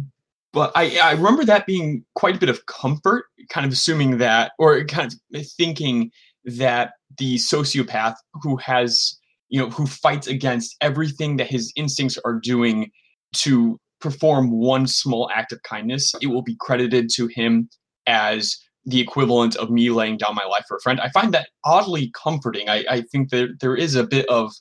But 0.52 0.72
I, 0.74 0.98
I 0.98 1.12
remember 1.12 1.44
that 1.44 1.66
being 1.66 2.04
quite 2.14 2.36
a 2.36 2.38
bit 2.38 2.48
of 2.48 2.66
comfort, 2.66 3.26
kind 3.50 3.66
of 3.66 3.72
assuming 3.72 4.18
that, 4.18 4.52
or 4.58 4.84
kind 4.84 5.14
of 5.34 5.46
thinking 5.46 6.10
that 6.44 6.92
the 7.18 7.36
sociopath 7.36 8.14
who 8.42 8.56
has 8.56 9.19
you 9.50 9.60
know 9.60 9.68
who 9.68 9.86
fights 9.86 10.26
against 10.26 10.76
everything 10.80 11.36
that 11.36 11.50
his 11.50 11.72
instincts 11.76 12.18
are 12.24 12.40
doing 12.40 12.90
to 13.34 13.78
perform 14.00 14.50
one 14.50 14.86
small 14.86 15.30
act 15.34 15.52
of 15.52 15.62
kindness. 15.62 16.14
It 16.22 16.28
will 16.28 16.42
be 16.42 16.56
credited 16.58 17.10
to 17.16 17.26
him 17.26 17.68
as 18.06 18.56
the 18.86 19.00
equivalent 19.00 19.56
of 19.56 19.70
me 19.70 19.90
laying 19.90 20.16
down 20.16 20.34
my 20.34 20.44
life 20.44 20.64
for 20.66 20.78
a 20.78 20.80
friend. 20.80 21.00
I 21.00 21.10
find 21.10 21.34
that 21.34 21.50
oddly 21.64 22.10
comforting. 22.20 22.68
I, 22.68 22.84
I 22.88 23.02
think 23.12 23.28
that 23.30 23.58
there 23.60 23.76
is 23.76 23.94
a 23.94 24.06
bit 24.06 24.26
of 24.28 24.52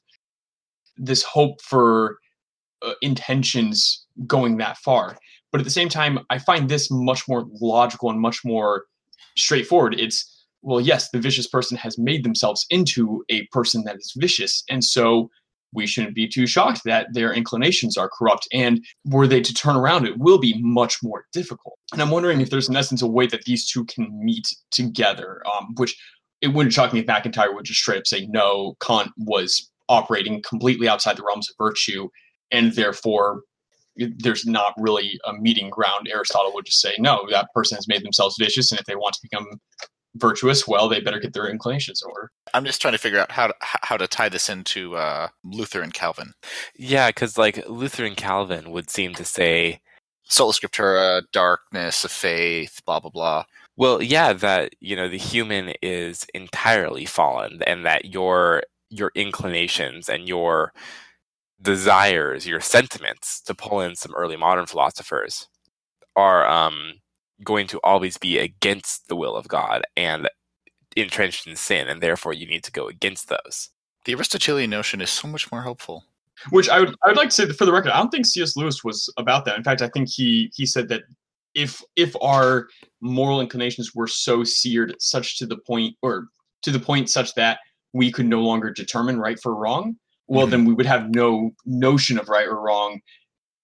this 0.97 1.23
hope 1.23 1.61
for 1.61 2.17
uh, 2.81 2.93
intentions 3.01 4.05
going 4.27 4.57
that 4.57 4.77
far. 4.77 5.17
But 5.51 5.61
at 5.61 5.63
the 5.63 5.71
same 5.71 5.89
time 5.89 6.19
i 6.29 6.37
find 6.37 6.69
this 6.69 6.89
much 6.91 7.27
more 7.27 7.45
logical 7.61 8.09
and 8.09 8.19
much 8.19 8.43
more 8.43 8.85
straightforward. 9.37 9.97
It's 9.97 10.38
well, 10.61 10.81
yes, 10.81 11.09
the 11.11 11.19
vicious 11.19 11.47
person 11.47 11.77
has 11.77 11.97
made 11.97 12.23
themselves 12.23 12.65
into 12.69 13.23
a 13.29 13.45
person 13.47 13.83
that 13.85 13.95
is 13.97 14.13
vicious. 14.17 14.63
And 14.69 14.83
so 14.83 15.29
we 15.73 15.85
shouldn't 15.85 16.15
be 16.15 16.27
too 16.27 16.47
shocked 16.47 16.81
that 16.85 17.07
their 17.13 17.33
inclinations 17.33 17.97
are 17.97 18.09
corrupt. 18.09 18.47
And 18.51 18.83
were 19.05 19.27
they 19.27 19.41
to 19.41 19.53
turn 19.53 19.75
around, 19.75 20.05
it 20.05 20.17
will 20.17 20.39
be 20.39 20.59
much 20.61 20.97
more 21.03 21.25
difficult. 21.31 21.77
And 21.93 22.01
I'm 22.01 22.09
wondering 22.09 22.41
if 22.41 22.49
there's, 22.49 22.69
in 22.69 22.75
essence, 22.75 23.01
a 23.01 23.07
way 23.07 23.27
that 23.27 23.43
these 23.43 23.69
two 23.69 23.85
can 23.85 24.07
meet 24.23 24.47
together, 24.71 25.41
um, 25.55 25.75
which 25.77 25.95
it 26.41 26.47
wouldn't 26.47 26.73
shock 26.73 26.93
me 26.93 26.99
if 26.99 27.07
MacIntyre 27.07 27.53
would 27.53 27.65
just 27.65 27.79
straight 27.79 27.99
up 27.99 28.07
say, 28.07 28.25
no, 28.27 28.75
Kant 28.81 29.11
was 29.17 29.69
operating 29.89 30.41
completely 30.41 30.87
outside 30.87 31.17
the 31.17 31.23
realms 31.23 31.49
of 31.49 31.55
virtue. 31.57 32.09
And 32.51 32.73
therefore, 32.73 33.41
there's 33.95 34.45
not 34.45 34.73
really 34.77 35.19
a 35.25 35.33
meeting 35.33 35.69
ground. 35.69 36.07
Aristotle 36.09 36.53
would 36.53 36.65
just 36.65 36.81
say, 36.81 36.95
no, 36.99 37.27
that 37.29 37.49
person 37.53 37.75
has 37.75 37.87
made 37.87 38.03
themselves 38.03 38.37
vicious. 38.39 38.71
And 38.71 38.79
if 38.79 38.85
they 38.85 38.95
want 38.95 39.13
to 39.15 39.19
become 39.21 39.45
virtuous, 40.19 40.67
well, 40.67 40.89
they 40.89 40.99
better 40.99 41.19
get 41.19 41.33
their 41.33 41.47
inclinations 41.49 42.01
in 42.03 42.11
order. 42.11 42.31
I'm 42.53 42.65
just 42.65 42.81
trying 42.81 42.93
to 42.93 42.97
figure 42.97 43.19
out 43.19 43.31
how 43.31 43.47
to, 43.47 43.53
how 43.61 43.97
to 43.97 44.07
tie 44.07 44.29
this 44.29 44.49
into 44.49 44.95
uh, 44.95 45.29
Luther 45.43 45.81
and 45.81 45.93
Calvin. 45.93 46.33
Yeah, 46.75 47.09
because 47.09 47.37
like 47.37 47.67
Luther 47.67 48.05
and 48.05 48.17
Calvin 48.17 48.71
would 48.71 48.89
seem 48.89 49.13
to 49.15 49.25
say 49.25 49.81
sola 50.23 50.53
scriptura, 50.53 51.23
darkness 51.31 52.05
of 52.05 52.11
faith, 52.11 52.81
blah 52.85 52.99
blah 52.99 53.11
blah. 53.11 53.43
Well, 53.75 54.01
yeah, 54.01 54.33
that 54.33 54.73
you 54.79 54.95
know 54.95 55.09
the 55.09 55.17
human 55.17 55.73
is 55.81 56.25
entirely 56.33 57.05
fallen, 57.05 57.61
and 57.65 57.85
that 57.85 58.05
your 58.05 58.63
your 58.89 59.11
inclinations 59.15 60.09
and 60.09 60.27
your 60.27 60.73
desires, 61.61 62.47
your 62.47 62.61
sentiments, 62.61 63.41
to 63.41 63.53
pull 63.53 63.81
in 63.81 63.95
some 63.95 64.15
early 64.15 64.37
modern 64.37 64.65
philosophers, 64.65 65.47
are 66.15 66.47
um, 66.47 66.93
going 67.43 67.67
to 67.67 67.79
always 67.83 68.17
be 68.17 68.37
against 68.37 69.07
the 69.07 69.15
will 69.15 69.35
of 69.35 69.47
God 69.47 69.83
and 69.95 70.29
entrenched 70.95 71.47
in 71.47 71.55
sin, 71.55 71.87
and 71.87 72.01
therefore 72.01 72.33
you 72.33 72.45
need 72.47 72.63
to 72.63 72.71
go 72.71 72.87
against 72.87 73.29
those. 73.29 73.69
The 74.05 74.13
Aristotelian 74.13 74.69
notion 74.69 75.01
is 75.01 75.09
so 75.09 75.27
much 75.27 75.51
more 75.51 75.61
helpful. 75.61 76.05
Which 76.51 76.69
I 76.69 76.79
would 76.79 76.95
I 77.03 77.09
would 77.09 77.17
like 77.17 77.29
to 77.29 77.35
say 77.35 77.51
for 77.51 77.65
the 77.65 77.73
record, 77.73 77.91
I 77.91 77.97
don't 77.97 78.09
think 78.09 78.25
C.S. 78.25 78.55
Lewis 78.55 78.83
was 78.83 79.11
about 79.17 79.43
that. 79.45 79.57
In 79.57 79.63
fact, 79.63 79.81
I 79.81 79.89
think 79.89 80.07
he 80.09 80.51
he 80.55 80.65
said 80.65 80.87
that 80.87 81.03
if 81.53 81.81
if 81.97 82.15
our 82.21 82.67
moral 83.01 83.41
inclinations 83.41 83.93
were 83.93 84.07
so 84.07 84.43
seared 84.43 84.95
such 84.99 85.37
to 85.39 85.45
the 85.45 85.57
point 85.57 85.95
or 86.01 86.27
to 86.61 86.71
the 86.71 86.79
point 86.79 87.09
such 87.09 87.33
that 87.35 87.59
we 87.93 88.11
could 88.11 88.25
no 88.25 88.41
longer 88.41 88.71
determine 88.71 89.19
right 89.19 89.39
for 89.41 89.53
wrong, 89.53 89.97
well 90.27 90.45
mm-hmm. 90.45 90.51
then 90.51 90.65
we 90.65 90.73
would 90.73 90.85
have 90.85 91.13
no 91.13 91.51
notion 91.65 92.17
of 92.17 92.29
right 92.29 92.47
or 92.47 92.61
wrong 92.61 93.01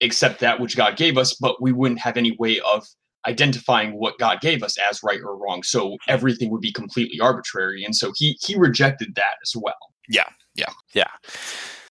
except 0.01 0.41
that 0.41 0.59
which 0.59 0.75
God 0.75 0.97
gave 0.97 1.17
us, 1.17 1.35
but 1.35 1.61
we 1.61 1.71
wouldn't 1.71 2.01
have 2.01 2.17
any 2.17 2.35
way 2.37 2.59
of 2.59 2.85
identifying 3.27 3.93
what 3.93 4.17
God 4.19 4.41
gave 4.41 4.63
us 4.63 4.77
as 4.89 5.01
right 5.03 5.19
or 5.21 5.37
wrong. 5.37 5.63
So 5.63 5.97
everything 6.07 6.49
would 6.51 6.61
be 6.61 6.71
completely 6.71 7.19
arbitrary. 7.19 7.83
And 7.83 7.95
so 7.95 8.11
he 8.15 8.37
he 8.41 8.55
rejected 8.55 9.15
that 9.15 9.37
as 9.43 9.53
well. 9.55 9.75
Yeah, 10.07 10.29
yeah, 10.55 10.71
yeah. 10.93 11.11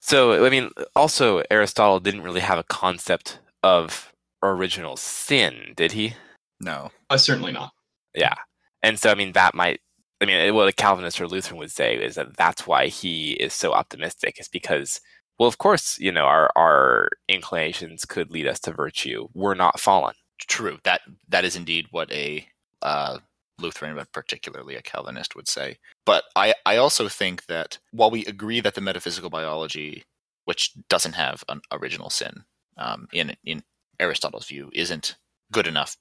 So 0.01 0.45
I 0.45 0.51
mean, 0.51 0.71
also 0.95 1.43
Aristotle 1.51 2.01
didn't 2.01 2.23
really 2.23 2.41
have 2.41 2.59
a 2.59 2.65
concept 2.65 3.41
of 3.63 4.13
original 4.43 4.97
sin, 4.97 5.73
did 5.77 5.93
he? 5.93 6.15
No, 6.61 6.91
uh, 7.11 7.17
certainly 7.17 7.53
not. 7.53 7.71
Yeah, 8.15 8.35
and 8.83 8.99
so 8.99 9.11
I 9.11 9.15
mean 9.15 9.33
that 9.33 9.55
might. 9.55 9.81
I 10.21 10.27
mean, 10.27 10.55
what 10.55 10.69
a 10.69 10.73
Calvinist 10.73 11.21
or 11.21 11.27
Lutheran 11.27 11.59
would 11.59 11.73
say 11.73 11.97
is 11.97 12.15
that 12.15 12.37
that's 12.37 12.67
why 12.67 12.87
he 12.87 13.33
is 13.33 13.53
so 13.53 13.73
optimistic, 13.73 14.37
is 14.39 14.49
because 14.49 15.01
well, 15.39 15.49
of 15.49 15.59
course, 15.59 15.99
you 15.99 16.13
know, 16.13 16.25
our 16.25 16.51
our 16.57 17.09
inclinations 17.29 18.05
could 18.05 18.31
lead 18.31 18.47
us 18.47 18.61
to 18.61 18.73
virtue. 18.73 19.29
We're 19.35 19.55
not 19.55 19.81
fallen. 19.81 20.15
True. 20.39 20.79
That 20.85 21.03
that 21.29 21.45
is 21.45 21.57
indeed 21.57 21.87
what 21.91 22.11
a 22.13 22.47
uh, 22.83 23.19
Lutheran, 23.59 23.97
but 23.97 24.13
particularly 24.13 24.75
a 24.77 24.83
Calvinist, 24.83 25.37
would 25.37 25.49
say. 25.49 25.79
But 26.05 26.25
I 26.37 26.55
I 26.67 26.77
also 26.77 27.09
think 27.09 27.47
that 27.47 27.79
while 27.93 28.11
we 28.11 28.25
agree 28.27 28.61
that 28.61 28.75
the 28.75 28.81
metaphysical 28.81 29.31
biology, 29.31 30.05
which 30.45 30.73
doesn't 30.89 31.15
have 31.15 31.45
an 31.49 31.61
original 31.73 32.11
sin, 32.11 32.45
um, 32.77 33.09
in 33.13 33.37
in 33.45 33.63
Aristotle's 34.01 34.47
view, 34.49 34.71
isn't 34.75 35.17
good 35.53 35.67
enough 35.67 35.97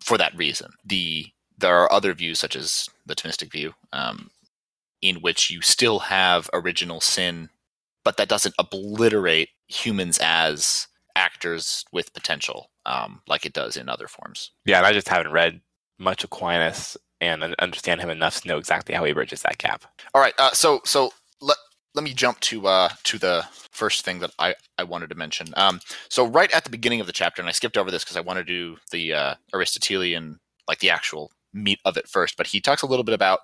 for 0.00 0.18
that 0.18 0.36
reason. 0.36 0.72
The 0.84 1.26
there 1.56 1.76
are 1.76 1.92
other 1.92 2.14
views, 2.14 2.38
such 2.38 2.54
as 2.54 2.88
the 3.06 3.16
Thomistic 3.16 3.50
view, 3.50 3.74
um, 3.92 4.30
in 5.02 5.16
which 5.16 5.50
you 5.50 5.60
still 5.60 5.98
have 6.00 6.48
original 6.52 7.00
sin 7.00 7.50
but 8.08 8.16
that 8.16 8.28
doesn't 8.28 8.54
obliterate 8.58 9.50
humans 9.66 10.18
as 10.22 10.86
actors 11.14 11.84
with 11.92 12.14
potential 12.14 12.70
um, 12.88 13.20
like 13.28 13.46
it 13.46 13.52
does 13.52 13.76
in 13.76 13.88
other 13.88 14.08
forms. 14.08 14.50
Yeah, 14.64 14.78
and 14.78 14.86
I 14.86 14.92
just 14.92 15.08
haven't 15.08 15.32
read 15.32 15.60
much 15.98 16.24
Aquinas 16.24 16.96
and 17.20 17.42
understand 17.56 18.00
him 18.00 18.10
enough 18.10 18.40
to 18.40 18.48
know 18.48 18.58
exactly 18.58 18.94
how 18.94 19.04
he 19.04 19.12
bridges 19.12 19.42
that 19.42 19.58
gap. 19.58 19.84
All 20.14 20.22
right, 20.22 20.34
uh, 20.38 20.52
so 20.52 20.80
so 20.84 21.12
let 21.40 21.56
let 21.94 22.02
me 22.02 22.14
jump 22.14 22.40
to 22.40 22.66
uh, 22.66 22.88
to 23.04 23.18
the 23.18 23.44
first 23.70 24.04
thing 24.04 24.20
that 24.20 24.32
I, 24.38 24.54
I 24.78 24.84
wanted 24.84 25.10
to 25.10 25.16
mention. 25.16 25.48
Um, 25.56 25.80
so 26.08 26.26
right 26.26 26.50
at 26.52 26.64
the 26.64 26.70
beginning 26.70 27.00
of 27.00 27.06
the 27.06 27.12
chapter, 27.12 27.42
and 27.42 27.48
I 27.48 27.52
skipped 27.52 27.76
over 27.76 27.90
this 27.90 28.04
because 28.04 28.16
I 28.16 28.20
want 28.22 28.38
to 28.38 28.44
do 28.44 28.76
the 28.90 29.12
uh, 29.12 29.34
Aristotelian, 29.54 30.38
like 30.66 30.78
the 30.78 30.90
actual 30.90 31.30
meat 31.52 31.80
of 31.84 31.96
it 31.96 32.08
first. 32.08 32.36
But 32.36 32.46
he 32.46 32.60
talks 32.60 32.82
a 32.82 32.86
little 32.86 33.04
bit 33.04 33.14
about 33.14 33.40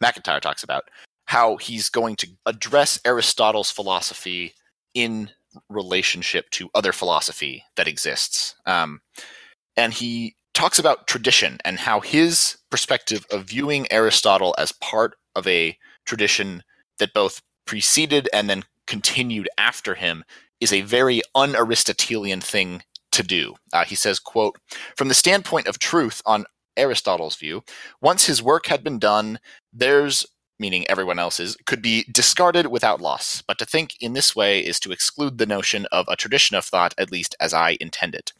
MacIntyre 0.00 0.40
talks 0.40 0.62
about 0.62 0.84
how 1.26 1.56
he's 1.56 1.88
going 1.88 2.16
to 2.16 2.28
address 2.46 2.98
Aristotle's 3.04 3.70
philosophy 3.70 4.54
in 4.94 5.30
relationship 5.68 6.48
to 6.50 6.70
other 6.74 6.92
philosophy 6.92 7.64
that 7.76 7.88
exists. 7.88 8.54
Um, 8.66 9.00
and 9.76 9.92
he 9.92 10.34
talks 10.54 10.78
about 10.78 11.06
tradition 11.06 11.58
and 11.64 11.78
how 11.78 12.00
his 12.00 12.58
perspective 12.70 13.26
of 13.30 13.44
viewing 13.44 13.90
Aristotle 13.90 14.54
as 14.58 14.72
part 14.72 15.16
of 15.34 15.46
a 15.46 15.76
tradition 16.04 16.62
that 16.98 17.14
both 17.14 17.40
preceded 17.66 18.28
and 18.32 18.50
then 18.50 18.64
continued 18.86 19.48
after 19.58 19.94
him 19.94 20.24
is 20.60 20.72
a 20.72 20.82
very 20.82 21.22
un-Aristotelian 21.34 22.40
thing 22.40 22.82
to 23.12 23.22
do. 23.22 23.54
Uh, 23.72 23.84
he 23.84 23.94
says, 23.94 24.18
quote, 24.18 24.56
from 24.96 25.08
the 25.08 25.14
standpoint 25.14 25.66
of 25.66 25.78
truth 25.78 26.20
on 26.26 26.44
Aristotle's 26.76 27.36
view, 27.36 27.62
once 28.00 28.26
his 28.26 28.42
work 28.42 28.66
had 28.66 28.84
been 28.84 28.98
done, 28.98 29.38
there's 29.72 30.26
meaning 30.60 30.88
everyone 30.88 31.18
else's, 31.18 31.56
could 31.66 31.82
be 31.82 32.04
discarded 32.12 32.66
without 32.66 33.00
loss. 33.00 33.42
But 33.42 33.58
to 33.58 33.64
think 33.64 33.96
in 34.00 34.12
this 34.12 34.36
way 34.36 34.60
is 34.60 34.78
to 34.80 34.92
exclude 34.92 35.38
the 35.38 35.46
notion 35.46 35.86
of 35.90 36.06
a 36.08 36.16
tradition 36.16 36.56
of 36.56 36.64
thought, 36.64 36.94
at 36.98 37.10
least 37.10 37.34
as 37.40 37.52
I 37.52 37.78
intend 37.80 38.14
it. 38.14 38.32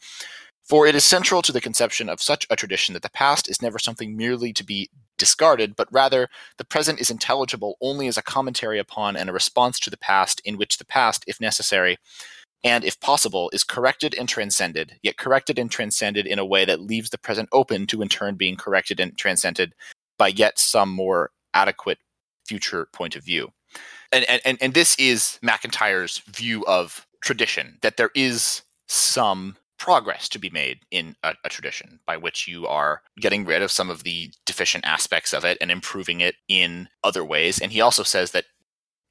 For 0.63 0.87
it 0.87 0.95
is 0.95 1.03
central 1.03 1.41
to 1.41 1.51
the 1.51 1.59
conception 1.59 2.07
of 2.07 2.21
such 2.21 2.47
a 2.49 2.55
tradition 2.55 2.93
that 2.93 3.01
the 3.01 3.09
past 3.09 3.49
is 3.49 3.61
never 3.61 3.79
something 3.79 4.15
merely 4.15 4.53
to 4.53 4.63
be 4.63 4.89
discarded, 5.17 5.75
but 5.75 5.91
rather 5.91 6.29
the 6.57 6.63
present 6.63 7.01
is 7.01 7.09
intelligible 7.09 7.77
only 7.81 8.07
as 8.07 8.17
a 8.17 8.23
commentary 8.23 8.79
upon 8.79 9.17
and 9.17 9.29
a 9.29 9.33
response 9.33 9.79
to 9.79 9.89
the 9.89 9.97
past, 9.97 10.41
in 10.45 10.57
which 10.57 10.77
the 10.77 10.85
past, 10.85 11.25
if 11.27 11.41
necessary, 11.41 11.97
and 12.63 12.85
if 12.85 12.99
possible, 12.99 13.49
is 13.53 13.63
corrected 13.63 14.15
and 14.17 14.29
transcended, 14.29 14.97
yet 15.01 15.17
corrected 15.17 15.57
and 15.59 15.71
transcended 15.71 16.25
in 16.25 16.39
a 16.39 16.45
way 16.45 16.63
that 16.63 16.79
leaves 16.79 17.09
the 17.09 17.17
present 17.17 17.49
open 17.51 17.87
to 17.87 18.01
in 18.01 18.07
turn 18.07 18.35
being 18.35 18.55
corrected 18.55 18.99
and 18.99 19.17
transcended 19.17 19.73
by 20.17 20.27
yet 20.27 20.57
some 20.59 20.89
more 20.89 21.31
adequate 21.53 21.97
future 22.51 22.89
point 22.91 23.15
of 23.15 23.23
view. 23.23 23.53
And, 24.11 24.25
and, 24.45 24.57
and 24.59 24.73
this 24.73 24.97
is 24.99 25.39
MacIntyre's 25.41 26.17
view 26.27 26.65
of 26.65 27.07
tradition, 27.21 27.77
that 27.81 27.95
there 27.95 28.11
is 28.13 28.63
some 28.89 29.55
progress 29.79 30.27
to 30.27 30.37
be 30.37 30.49
made 30.49 30.79
in 30.91 31.15
a, 31.23 31.33
a, 31.45 31.49
tradition 31.49 32.01
by 32.05 32.17
which 32.17 32.47
you 32.47 32.67
are 32.67 33.01
getting 33.19 33.45
rid 33.45 33.61
of 33.61 33.71
some 33.71 33.89
of 33.89 34.03
the 34.03 34.29
deficient 34.45 34.85
aspects 34.85 35.33
of 35.33 35.45
it 35.45 35.57
and 35.61 35.71
improving 35.71 36.19
it 36.19 36.35
in 36.49 36.89
other 37.05 37.23
ways. 37.23 37.59
And 37.59 37.71
he 37.71 37.79
also 37.79 38.03
says 38.03 38.31
that 38.31 38.45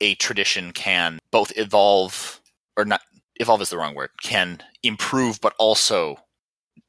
a 0.03 0.14
tradition 0.16 0.72
can 0.72 1.18
both 1.33 1.50
evolve 1.57 2.40
or 2.76 2.85
not 2.85 3.00
evolve 3.37 3.62
is 3.62 3.70
the 3.70 3.79
wrong 3.79 3.94
word, 3.94 4.11
can 4.22 4.62
improve 4.83 5.40
but 5.40 5.55
also 5.59 6.18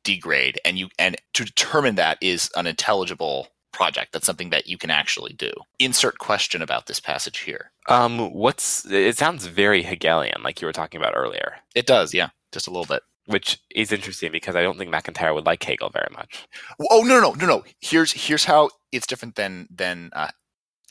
degrade. 0.04 0.60
And 0.66 0.78
you 0.78 0.90
and 1.00 1.16
to 1.34 1.46
determine 1.46 1.96
that 1.96 2.18
is 2.22 2.52
an 2.58 2.68
intelligible 2.68 3.48
project. 3.72 4.14
That's 4.14 4.26
something 4.26 4.50
that 4.50 4.68
you 4.68 4.78
can 4.78 4.90
actually 4.90 5.34
do. 5.34 5.52
Insert 5.80 6.18
question 6.18 6.62
about 6.62 6.88
this 6.88 7.00
passage 7.00 7.40
here. 7.40 7.72
Um, 7.88 8.34
what's 8.34 8.86
it 8.86 9.18
sounds 9.18 9.46
very 9.48 9.84
Hegelian, 9.84 10.44
like 10.44 10.62
you 10.62 10.68
were 10.68 10.74
talking 10.74 11.00
about 11.00 11.14
earlier. 11.16 11.56
It 11.76 11.86
does, 11.86 12.14
yeah, 12.14 12.30
just 12.52 12.68
a 12.68 12.72
little 12.72 12.86
bit. 12.86 13.04
Which 13.28 13.60
is 13.76 13.92
interesting 13.92 14.32
because 14.32 14.56
I 14.56 14.64
don't 14.64 14.78
think 14.78 14.90
MacIntyre 14.90 15.34
would 15.34 15.46
like 15.46 15.64
Hegel 15.64 15.90
very 15.90 16.10
much. 16.12 16.48
Oh 16.90 17.04
no 17.04 17.20
no 17.20 17.34
no 17.34 17.46
no! 17.46 17.64
Here's 17.80 18.12
here's 18.12 18.44
how 18.44 18.70
it's 18.92 19.08
different 19.08 19.36
than 19.36 19.68
than 19.70 20.10
uh, 20.14 20.32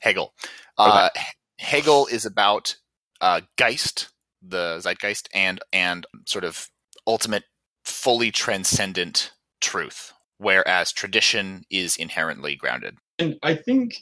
Hegel. 0.00 0.32
Uh, 0.78 1.08
okay. 1.14 1.24
Hegel 1.58 2.06
is 2.06 2.24
about 2.24 2.76
uh, 3.20 3.42
Geist, 3.56 4.08
the 4.40 4.80
Zeitgeist, 4.80 5.28
and 5.34 5.60
and 5.72 6.06
sort 6.26 6.44
of 6.44 6.68
ultimate, 7.06 7.44
fully 7.84 8.30
transcendent 8.30 9.32
truth 9.60 10.12
whereas 10.40 10.90
tradition 10.90 11.64
is 11.70 11.96
inherently 11.96 12.56
grounded. 12.56 12.96
And 13.18 13.38
I 13.42 13.54
think 13.54 13.94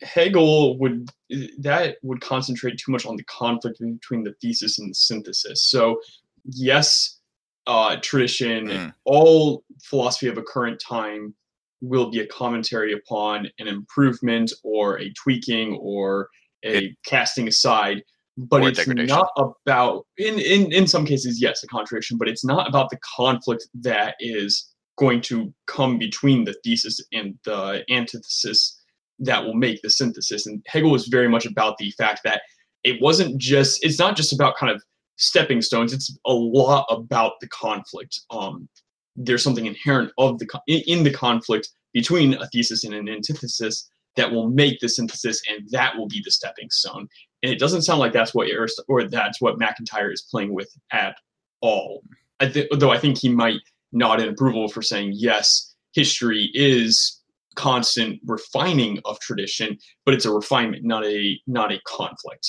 Hegel 0.00 0.78
would 0.78 1.10
that 1.58 1.96
would 2.02 2.20
concentrate 2.20 2.78
too 2.78 2.92
much 2.92 3.04
on 3.04 3.16
the 3.16 3.24
conflict 3.24 3.80
between 3.80 4.22
the 4.22 4.34
thesis 4.40 4.78
and 4.78 4.90
the 4.90 4.94
synthesis. 4.94 5.68
So 5.68 6.00
yes, 6.44 7.18
uh, 7.66 7.96
tradition, 8.00 8.68
mm. 8.68 8.92
all 9.04 9.64
philosophy 9.82 10.28
of 10.28 10.38
a 10.38 10.42
current 10.42 10.80
time 10.80 11.34
will 11.80 12.10
be 12.10 12.20
a 12.20 12.26
commentary 12.26 12.92
upon 12.92 13.48
an 13.58 13.66
improvement 13.66 14.52
or 14.62 15.00
a 15.00 15.12
tweaking 15.14 15.74
or 15.74 16.28
a 16.64 16.84
it, 16.84 16.96
casting 17.04 17.48
aside 17.48 18.02
but 18.38 18.62
it's 18.64 18.86
not 18.86 19.28
about 19.36 20.06
in, 20.16 20.38
in 20.38 20.72
in 20.72 20.86
some 20.86 21.04
cases 21.04 21.42
yes 21.42 21.62
a 21.62 21.66
contradiction 21.66 22.16
but 22.16 22.28
it's 22.28 22.44
not 22.44 22.66
about 22.66 22.88
the 22.88 22.98
conflict 23.16 23.68
that 23.74 24.14
is 24.20 24.71
going 25.02 25.20
to 25.20 25.52
come 25.66 25.98
between 25.98 26.44
the 26.44 26.54
thesis 26.62 27.04
and 27.12 27.36
the 27.44 27.84
antithesis 27.90 28.80
that 29.18 29.44
will 29.44 29.54
make 29.54 29.82
the 29.82 29.90
synthesis. 29.90 30.46
And 30.46 30.64
Hegel 30.68 30.92
was 30.92 31.08
very 31.08 31.28
much 31.28 31.44
about 31.44 31.76
the 31.78 31.90
fact 31.98 32.20
that 32.22 32.42
it 32.84 33.02
wasn't 33.02 33.36
just, 33.38 33.84
it's 33.84 33.98
not 33.98 34.16
just 34.16 34.32
about 34.32 34.56
kind 34.56 34.72
of 34.72 34.80
stepping 35.16 35.60
stones, 35.60 35.92
it's 35.92 36.16
a 36.24 36.32
lot 36.32 36.86
about 36.88 37.32
the 37.40 37.48
conflict. 37.48 38.20
Um, 38.30 38.68
there's 39.16 39.42
something 39.42 39.66
inherent 39.66 40.12
of 40.18 40.38
the 40.38 40.46
in 40.68 41.02
the 41.02 41.12
conflict 41.12 41.68
between 41.92 42.34
a 42.34 42.46
thesis 42.52 42.84
and 42.84 42.94
an 42.94 43.08
antithesis 43.08 43.90
that 44.16 44.30
will 44.30 44.48
make 44.48 44.78
the 44.80 44.88
synthesis 44.88 45.42
and 45.50 45.68
that 45.70 45.96
will 45.96 46.08
be 46.08 46.22
the 46.24 46.30
stepping 46.30 46.70
stone 46.70 47.06
and 47.42 47.52
it 47.52 47.58
doesn't 47.58 47.82
sound 47.82 48.00
like 48.00 48.14
that's 48.14 48.34
what 48.34 48.48
Arist- 48.48 48.82
or 48.88 49.04
that's 49.04 49.38
what 49.42 49.58
MacIntyre 49.58 50.10
is 50.10 50.22
playing 50.30 50.54
with 50.54 50.70
at 50.92 51.14
all 51.60 52.02
I 52.40 52.48
th- 52.48 52.70
though 52.78 52.90
I 52.90 52.98
think 52.98 53.18
he 53.18 53.28
might 53.28 53.60
nod 53.92 54.20
in 54.20 54.28
approval 54.28 54.68
for 54.68 54.82
saying 54.82 55.12
yes, 55.14 55.74
history 55.92 56.50
is 56.54 57.20
constant 57.54 58.20
refining 58.24 58.98
of 59.04 59.18
tradition, 59.20 59.76
but 60.04 60.14
it's 60.14 60.24
a 60.24 60.30
refinement, 60.30 60.84
not 60.84 61.04
a 61.04 61.38
not 61.46 61.72
a 61.72 61.80
conflict. 61.86 62.48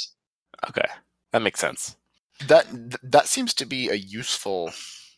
Okay, 0.70 0.88
that 1.32 1.42
makes 1.42 1.60
sense. 1.60 1.98
That 2.48 2.68
that 3.04 3.28
seems 3.28 3.54
to 3.56 3.66
be 3.66 3.90
a 3.90 3.96
useful 3.96 4.72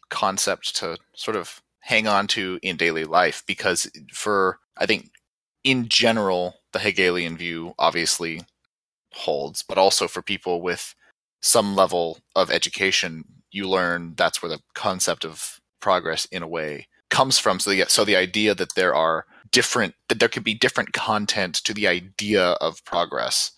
concept 0.10 0.76
to 0.78 0.98
sort 1.16 1.38
of 1.38 1.62
hang 1.80 2.08
on 2.08 2.28
to 2.28 2.60
in 2.62 2.78
daily 2.78 3.04
life 3.04 3.44
because 3.48 3.90
for 4.12 4.60
I 4.78 4.86
think 4.86 5.12
in 5.64 5.88
general 5.88 6.56
the 6.74 6.80
Hegelian 6.80 7.38
view 7.38 7.74
obviously 7.78 8.42
holds, 9.14 9.64
but 9.64 9.78
also 9.78 10.08
for 10.08 10.22
people 10.22 10.62
with 10.62 10.94
some 11.42 11.76
level 11.76 12.20
of 12.36 12.52
education, 12.52 13.24
you 13.52 13.70
learn 13.70 14.14
that's 14.16 14.42
where 14.42 14.50
the 14.50 14.62
concept 14.74 15.24
of 15.24 15.60
progress 15.80 16.26
in 16.26 16.44
a 16.44 16.48
way 16.48 16.88
comes 17.10 17.38
from. 17.38 17.60
So 17.60 17.70
the, 17.72 17.86
so 17.88 18.04
the 18.04 18.16
idea 18.16 18.56
that 18.56 18.76
there 18.76 18.96
are 18.96 19.26
different, 19.52 19.96
that 20.10 20.20
there 20.20 20.30
could 20.30 20.44
be 20.44 20.54
different 20.54 20.94
content 20.94 21.56
to 21.56 21.74
the 21.74 21.88
idea 21.88 22.52
of 22.62 22.84
progress, 22.86 23.52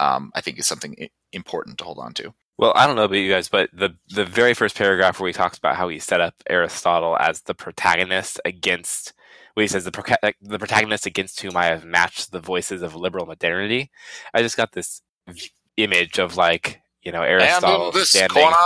um, 0.00 0.30
I 0.34 0.40
think 0.40 0.58
is 0.58 0.66
something 0.66 1.08
important 1.32 1.78
to 1.78 1.84
hold 1.84 1.98
on 1.98 2.14
to. 2.14 2.32
Well, 2.56 2.72
I 2.76 2.86
don't 2.86 2.94
know 2.96 3.04
about 3.04 3.16
you 3.16 3.32
guys, 3.32 3.48
but 3.48 3.68
the 3.72 3.96
the 4.08 4.24
very 4.24 4.54
first 4.54 4.76
paragraph 4.76 5.18
where 5.18 5.26
he 5.26 5.32
talks 5.32 5.58
about 5.58 5.74
how 5.74 5.88
he 5.88 5.98
set 5.98 6.20
up 6.20 6.34
Aristotle 6.48 7.16
as 7.18 7.42
the 7.42 7.54
protagonist 7.54 8.40
against, 8.44 9.12
where 9.54 9.64
he 9.64 9.68
says 9.68 9.84
the 9.84 9.90
proca- 9.90 10.32
the 10.40 10.58
protagonist 10.58 11.04
against 11.04 11.40
whom 11.40 11.56
I 11.56 11.66
have 11.66 11.84
matched 11.84 12.30
the 12.30 12.38
voices 12.38 12.80
of 12.80 12.94
liberal 12.94 13.26
modernity. 13.26 13.90
I 14.32 14.40
just 14.42 14.56
got 14.56 14.70
this 14.70 15.02
image 15.76 16.20
of 16.20 16.36
like 16.36 16.80
you 17.04 17.12
know 17.12 17.22
Aristotle 17.22 17.86
and 17.88 17.94
in 17.94 18.00
this 18.00 18.10
standing. 18.10 18.42
corner, 18.42 18.56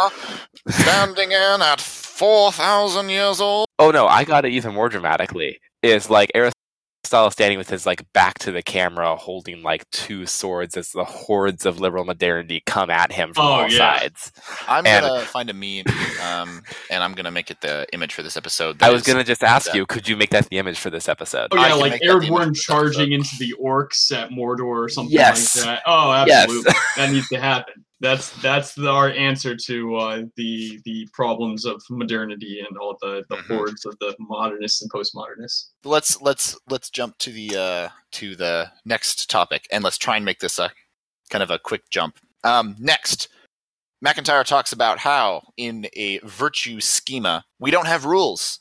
standing 0.69 1.33
in 1.33 1.63
at 1.63 1.81
four 1.81 2.53
thousand 2.53 3.09
years 3.11 3.41
old. 3.41 3.67
Oh 3.79 3.91
no, 3.91 4.07
I 4.07 4.25
got 4.25 4.45
it 4.45 4.53
even 4.53 4.75
more 4.75 4.89
dramatically. 4.89 5.59
Is 5.83 6.11
like 6.11 6.31
Aristotle 6.35 7.31
standing 7.31 7.57
with 7.57 7.71
his 7.71 7.87
like 7.87 8.05
back 8.13 8.39
to 8.41 8.51
the 8.53 8.63
camera, 8.63 9.15
holding 9.17 9.63
like 9.63 9.89
two 9.91 10.27
swords 10.27 10.77
as 10.77 10.91
the 10.91 11.05
hordes 11.05 11.65
of 11.65 11.79
liberal 11.81 12.05
modernity 12.05 12.63
come 12.67 12.91
at 12.91 13.13
him 13.13 13.33
from 13.33 13.45
Oh, 13.47 13.49
all 13.49 13.69
yeah. 13.71 13.79
sides. 14.01 14.33
I'm 14.67 14.85
And- 14.85 15.07
gonna 15.07 15.21
find 15.25 15.49
a 15.49 15.55
meme, 15.55 15.85
um, 16.21 16.63
and 16.91 17.03
I'm 17.05 17.13
gonna 17.15 17.31
make 17.31 17.51
it 17.53 17.61
the 17.61 17.87
image 17.93 18.13
for 18.13 18.23
this 18.25 18.37
episode. 18.37 18.83
I 18.83 18.91
was 18.91 19.03
gonna 19.05 19.23
just 19.25 19.45
ask 19.45 19.67
that- 19.67 19.77
you, 19.77 19.87
could 19.87 20.09
you 20.09 20.17
make 20.17 20.31
that 20.31 20.49
the 20.51 20.59
image 20.59 20.79
for 20.79 20.91
this 20.91 21.09
episode? 21.09 21.49
Oh 21.53 21.57
yeah, 21.57 21.75
like 21.75 21.93
make 21.93 22.03
that 22.03 22.07
the 22.21 22.27
image 22.27 22.29
Aragorn 22.31 22.57
charging 22.61 23.13
episode. 23.15 23.33
into 23.33 23.37
the 23.39 23.55
orcs 23.63 24.13
at 24.13 24.31
Mordor 24.31 24.65
or 24.65 24.89
something 24.89 25.15
Yes. 25.15 25.57
like 25.57 25.65
that. 25.67 25.83
Oh, 25.87 26.25
Yes. 26.27 26.43
absolutely, 26.45 26.73
that 26.97 27.11
needs 27.13 27.29
to 27.29 27.39
happen. 27.41 27.85
That's 28.01 28.31
that's 28.43 28.75
the, 28.75 28.89
our 28.89 29.11
answer 29.11 29.57
to 29.57 29.97
uh, 29.97 30.23
the 30.37 30.81
the 30.85 31.09
problems 31.13 31.65
of 31.65 31.83
modernity 31.91 32.61
and 32.67 32.79
all 32.79 32.97
the, 33.01 33.25
the 33.29 33.37
Mhm. 33.37 33.47
hordes 33.57 33.85
of 33.87 33.99
the 33.99 34.15
modernists 34.21 34.83
and 34.83 34.91
postmodernists. 34.93 35.71
let's 35.85 36.21
let's 36.23 36.57
let's 36.71 36.91
jump 36.91 37.19
to 37.19 37.33
the 37.33 37.57
uh, 37.57 37.89
to 38.13 38.37
the 38.37 38.71
next 38.85 39.29
topic, 39.29 39.67
and 39.73 39.83
let's 39.83 39.99
try 39.99 40.17
and 40.17 40.25
make 40.25 40.39
this 40.39 40.59
a 40.61 40.71
kind 41.31 41.43
of 41.43 41.51
a 41.51 41.59
quick 41.59 41.91
jump. 41.91 42.19
Um, 42.45 42.77
next, 42.79 43.29
MacIntyre 44.01 44.45
talks 44.45 44.73
about 44.73 44.99
how 45.01 45.43
in 45.57 45.89
a 45.95 46.19
virtue 46.19 46.81
schema 46.81 47.45
we 47.59 47.73
don't 47.73 47.89
have 47.89 48.05
rules. 48.05 48.61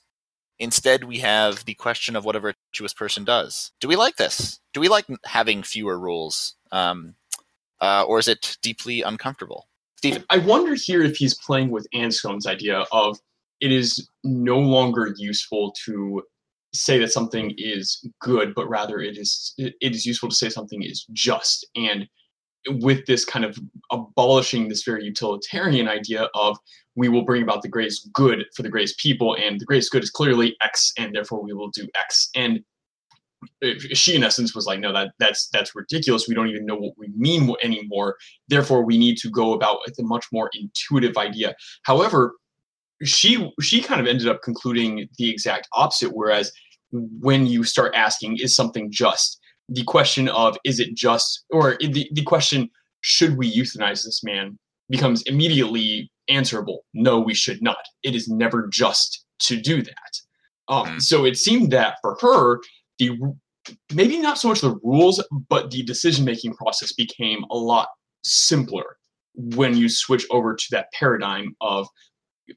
Instead, 0.60 1.04
we 1.04 1.20
have 1.20 1.64
the 1.66 1.76
question 1.76 2.16
of 2.16 2.26
what 2.26 2.36
a 2.36 2.40
virtuous 2.40 2.92
person 2.92 3.24
does. 3.24 3.72
Do 3.80 3.88
we 3.88 3.96
like 3.96 4.16
this? 4.16 4.60
Do 4.74 4.80
we 4.82 4.88
like 4.90 5.06
having 5.26 5.62
fewer 5.62 6.00
rules, 6.00 6.56
um, 6.72 7.14
uh, 7.82 8.04
or 8.08 8.20
is 8.20 8.28
it 8.28 8.58
deeply 8.62 9.02
uncomfortable? 9.02 9.68
Stephen, 9.98 10.24
I 10.30 10.38
wonder 10.38 10.76
here 10.76 11.02
if 11.02 11.18
he's 11.18 11.34
playing 11.34 11.72
with 11.72 11.88
Anscombe's 11.94 12.46
idea 12.46 12.86
of 12.92 13.18
it 13.60 13.72
is 13.72 14.10
no 14.24 14.60
longer 14.60 15.14
useful 15.18 15.74
to 15.86 16.22
say 16.74 17.00
that 17.00 17.12
something 17.12 17.54
is 17.58 18.08
good, 18.22 18.54
but 18.54 18.70
rather 18.70 19.00
it 19.00 19.18
is 19.18 19.54
it 19.58 19.74
is 19.82 20.06
useful 20.06 20.30
to 20.30 20.36
say 20.36 20.50
something 20.50 20.84
is 20.84 21.06
just. 21.14 21.66
And 21.76 22.08
with 22.84 23.06
this 23.06 23.26
kind 23.26 23.46
of 23.46 23.58
abolishing 23.92 24.68
this 24.68 24.84
very 24.84 25.04
utilitarian 25.04 25.88
idea 25.88 26.30
of 26.36 26.58
we 26.96 27.10
will 27.10 27.24
bring 27.24 27.42
about 27.42 27.62
the 27.62 27.70
greatest 27.70 28.12
good 28.14 28.46
for 28.56 28.64
the 28.64 28.70
greatest 28.70 29.00
people, 29.00 29.36
and 29.36 29.60
the 29.60 29.66
greatest 29.66 29.92
good 29.92 30.04
is 30.04 30.12
clearly 30.12 30.56
X, 30.62 30.92
and 30.98 31.16
therefore 31.16 31.42
we 31.42 31.54
will 31.54 31.70
do 31.70 31.88
X. 31.96 32.30
And 32.36 32.60
she, 33.94 34.16
in 34.16 34.24
essence, 34.24 34.56
was 34.56 34.66
like, 34.66 34.80
no, 34.80 34.92
that 34.94 35.12
that's 35.20 35.48
that's 35.50 35.76
ridiculous. 35.76 36.28
We 36.28 36.36
don't 36.36 36.48
even 36.50 36.66
know 36.66 36.76
what 36.76 36.94
we 36.98 37.10
mean 37.16 37.54
anymore. 37.64 38.18
Therefore 38.48 38.84
we 38.84 38.98
need 38.98 39.18
to 39.18 39.30
go 39.30 39.54
about 39.54 39.80
with 39.86 39.98
a 40.00 40.04
much 40.04 40.26
more 40.32 40.50
intuitive 40.54 41.18
idea. 41.18 41.56
However 41.84 42.34
she 43.04 43.52
she 43.62 43.82
kind 43.82 44.02
of 44.02 44.08
ended 44.08 44.28
up 44.28 44.42
concluding 44.42 45.08
the 45.20 45.30
exact 45.30 45.68
opposite 45.74 46.10
whereas 46.16 46.52
when 46.92 47.46
you 47.46 47.64
start 47.64 47.94
asking 47.96 48.38
is 48.38 48.56
something 48.56 48.92
just? 48.92 49.40
the 49.70 49.84
question 49.84 50.30
of 50.30 50.58
is 50.64 50.80
it 50.80 50.96
just? 50.96 51.44
or 51.52 51.78
the, 51.82 52.10
the 52.14 52.24
question 52.24 52.70
should 53.02 53.38
we 53.38 53.54
euthanize 53.56 54.04
this 54.06 54.24
man? 54.24 54.58
becomes 54.90 55.22
immediately 55.24 56.10
answerable. 56.30 56.86
No 56.94 57.20
we 57.20 57.34
should 57.34 57.62
not. 57.62 57.84
It 58.04 58.16
is 58.16 58.28
never 58.30 58.68
just 58.72 59.26
to 59.40 59.58
do 59.62 59.82
that. 59.82 60.22
Um, 60.70 60.88
Mhm. 60.88 61.02
so 61.02 61.26
it 61.26 61.38
seemed 61.38 61.72
that 61.72 61.98
for 62.02 62.18
her 62.22 62.62
the 63.00 63.18
maybe 63.94 64.18
not 64.18 64.38
so 64.38 64.48
much 64.48 64.62
the 64.62 64.80
rules 64.84 65.24
but 65.50 65.72
the 65.72 65.84
decision 65.84 66.24
making 66.24 66.54
process 66.54 66.94
became 66.94 67.44
a 67.52 67.58
lot 67.58 67.90
simpler 68.24 68.98
when 69.38 69.76
you 69.76 69.88
switch 69.88 70.26
over 70.32 70.56
to 70.56 70.66
that 70.72 70.92
paradigm 70.94 71.56
of 71.62 71.88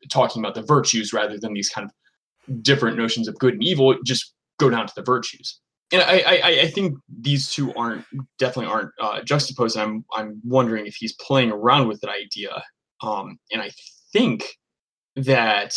talking 0.09 0.41
about 0.43 0.55
the 0.55 0.63
virtues 0.63 1.13
rather 1.13 1.39
than 1.39 1.53
these 1.53 1.69
kind 1.69 1.85
of 1.85 2.63
different 2.63 2.97
notions 2.97 3.29
of 3.29 3.39
good 3.39 3.55
and 3.55 3.63
evil. 3.63 3.95
Just 4.05 4.35
go 4.59 4.71
down 4.71 4.87
to 4.87 4.93
the 4.95 5.03
virtues. 5.03 5.61
And 5.93 6.03
i 6.03 6.23
i, 6.27 6.61
I 6.63 6.67
think 6.69 6.97
these 7.21 7.51
two 7.51 7.75
aren't 7.75 8.05
definitely 8.39 8.73
aren't 8.73 8.91
uh, 9.01 9.23
juxtaposed. 9.23 9.77
I'm 9.77 10.05
i'm 10.15 10.41
wondering 10.45 10.87
if 10.87 10.95
he's 10.95 11.15
playing 11.15 11.51
around 11.51 11.89
with 11.89 12.01
that 12.01 12.11
idea 12.11 12.63
um 13.03 13.39
and 13.51 13.61
i 13.61 13.71
think 14.13 14.57
that 15.17 15.75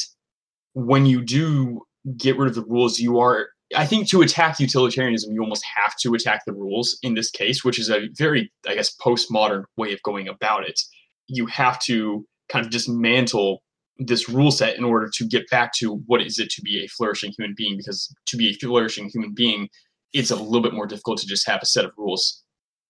when 0.74 1.08
you 1.08 1.22
do 1.24 1.82
get 2.18 2.38
rid 2.38 2.48
of 2.48 2.54
the 2.54 2.66
rules 2.66 3.00
you 3.00 3.20
are 3.20 3.48
I 3.76 3.86
think 3.86 4.10
to 4.10 4.22
attack 4.22 4.60
utilitarianism, 4.60 5.34
you 5.34 5.42
almost 5.42 5.66
have 5.76 5.96
to 6.02 6.14
attack 6.14 6.42
the 6.46 6.54
rules 6.54 6.98
in 7.02 7.14
this 7.16 7.30
case, 7.30 7.64
which 7.64 7.80
is 7.80 7.90
a 7.90 8.10
very, 8.18 8.52
I 8.68 8.76
guess, 8.76 8.96
postmodern 8.96 9.64
way 9.78 9.94
of 9.94 10.02
going 10.04 10.28
about 10.28 10.68
it. 10.68 10.80
You 11.28 11.46
have 11.48 11.80
to 11.84 12.26
kind 12.50 12.66
of 12.66 12.72
dismantle 12.72 13.64
this 13.98 14.28
rule 14.28 14.52
set 14.52 14.78
in 14.78 14.84
order 14.84 15.10
to 15.14 15.28
get 15.28 15.50
back 15.50 15.72
to 15.74 16.02
what 16.08 16.22
is 16.22 16.40
it 16.40 16.50
to 16.52 16.62
be 16.62 16.84
a 16.84 16.88
flourishing 16.88 17.34
human 17.38 17.54
being, 17.56 17.78
because 17.78 18.14
to 18.26 18.38
be 18.38 18.50
a 18.50 18.54
flourishing 18.54 19.10
human 19.10 19.34
being, 19.34 19.70
it's 20.14 20.32
a 20.32 20.36
little 20.36 20.62
bit 20.62 20.74
more 20.74 20.88
difficult 20.88 21.20
to 21.20 21.28
just 21.28 21.48
have 21.48 21.62
a 21.62 21.66
set 21.66 21.86
of 21.86 21.92
rules. 21.98 22.44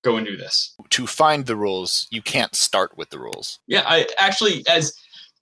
Go 0.03 0.17
and 0.17 0.27
do 0.27 0.35
this. 0.35 0.75
to 0.89 1.07
find 1.07 1.45
the 1.45 1.55
rules, 1.55 2.07
you 2.11 2.21
can't 2.21 2.55
start 2.55 2.97
with 2.97 3.09
the 3.09 3.19
rules. 3.19 3.59
Yeah, 3.67 3.83
I 3.85 4.07
actually, 4.19 4.65
as 4.67 4.93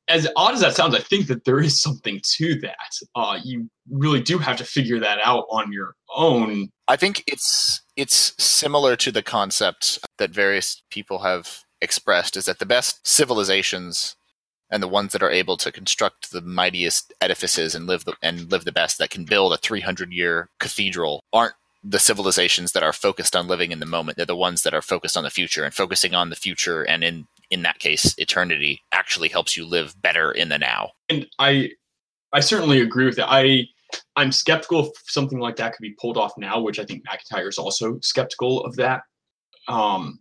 as 0.07 0.27
odd 0.35 0.53
as 0.53 0.61
that 0.61 0.75
sounds, 0.75 0.95
I 0.95 0.99
think 0.99 1.27
that 1.27 1.45
there 1.45 1.59
is 1.59 1.81
something 1.81 2.19
to 2.37 2.59
that. 2.61 2.91
Uh, 3.15 3.39
you 3.43 3.69
really 3.89 4.21
do 4.21 4.37
have 4.37 4.57
to 4.57 4.65
figure 4.65 4.99
that 4.99 5.19
out 5.23 5.45
on 5.49 5.71
your 5.71 5.95
own 6.15 6.69
I 6.91 6.97
think 6.97 7.23
it's 7.25 7.81
it's 7.95 8.33
similar 8.37 8.97
to 8.97 9.13
the 9.13 9.23
concept 9.23 9.99
that 10.17 10.31
various 10.31 10.83
people 10.89 11.19
have 11.19 11.63
expressed 11.81 12.35
is 12.35 12.45
that 12.45 12.59
the 12.59 12.65
best 12.65 13.07
civilizations 13.07 14.17
and 14.69 14.83
the 14.83 14.89
ones 14.89 15.13
that 15.13 15.23
are 15.23 15.31
able 15.31 15.55
to 15.55 15.71
construct 15.71 16.31
the 16.31 16.41
mightiest 16.41 17.13
edifices 17.21 17.75
and 17.75 17.87
live 17.87 18.03
the, 18.03 18.15
and 18.21 18.51
live 18.51 18.65
the 18.65 18.73
best 18.73 18.97
that 18.97 19.09
can 19.09 19.23
build 19.23 19.53
a 19.53 19.57
300 19.57 20.11
year 20.11 20.49
cathedral 20.59 21.23
aren't 21.31 21.55
the 21.81 21.97
civilizations 21.97 22.73
that 22.73 22.83
are 22.83 22.91
focused 22.91 23.37
on 23.37 23.47
living 23.47 23.71
in 23.71 23.79
the 23.79 23.85
moment 23.85 24.17
they're 24.17 24.25
the 24.25 24.35
ones 24.35 24.63
that 24.63 24.73
are 24.73 24.81
focused 24.81 25.15
on 25.15 25.23
the 25.23 25.29
future 25.29 25.63
and 25.63 25.73
focusing 25.73 26.13
on 26.13 26.29
the 26.29 26.35
future 26.35 26.83
and 26.83 27.05
in 27.05 27.25
in 27.51 27.61
that 27.61 27.77
case 27.79 28.15
eternity 28.17 28.81
actually 28.91 29.29
helps 29.29 29.55
you 29.55 29.65
live 29.65 29.93
better 30.01 30.31
in 30.31 30.49
the 30.49 30.57
now 30.57 30.89
and 31.09 31.27
I 31.37 31.71
I 32.33 32.39
certainly 32.39 32.81
agree 32.81 33.05
with 33.05 33.17
that. 33.17 33.27
I 33.29 33.67
I'm 34.15 34.31
skeptical 34.31 34.87
if 34.87 34.91
something 35.05 35.39
like 35.39 35.57
that 35.57 35.73
could 35.73 35.81
be 35.81 35.95
pulled 35.99 36.17
off 36.17 36.33
now, 36.37 36.61
which 36.61 36.79
I 36.79 36.85
think 36.85 37.03
MacIntyre 37.05 37.49
is 37.49 37.57
also 37.57 37.99
skeptical 38.01 38.63
of 38.63 38.75
that. 38.77 39.01
Um, 39.67 40.19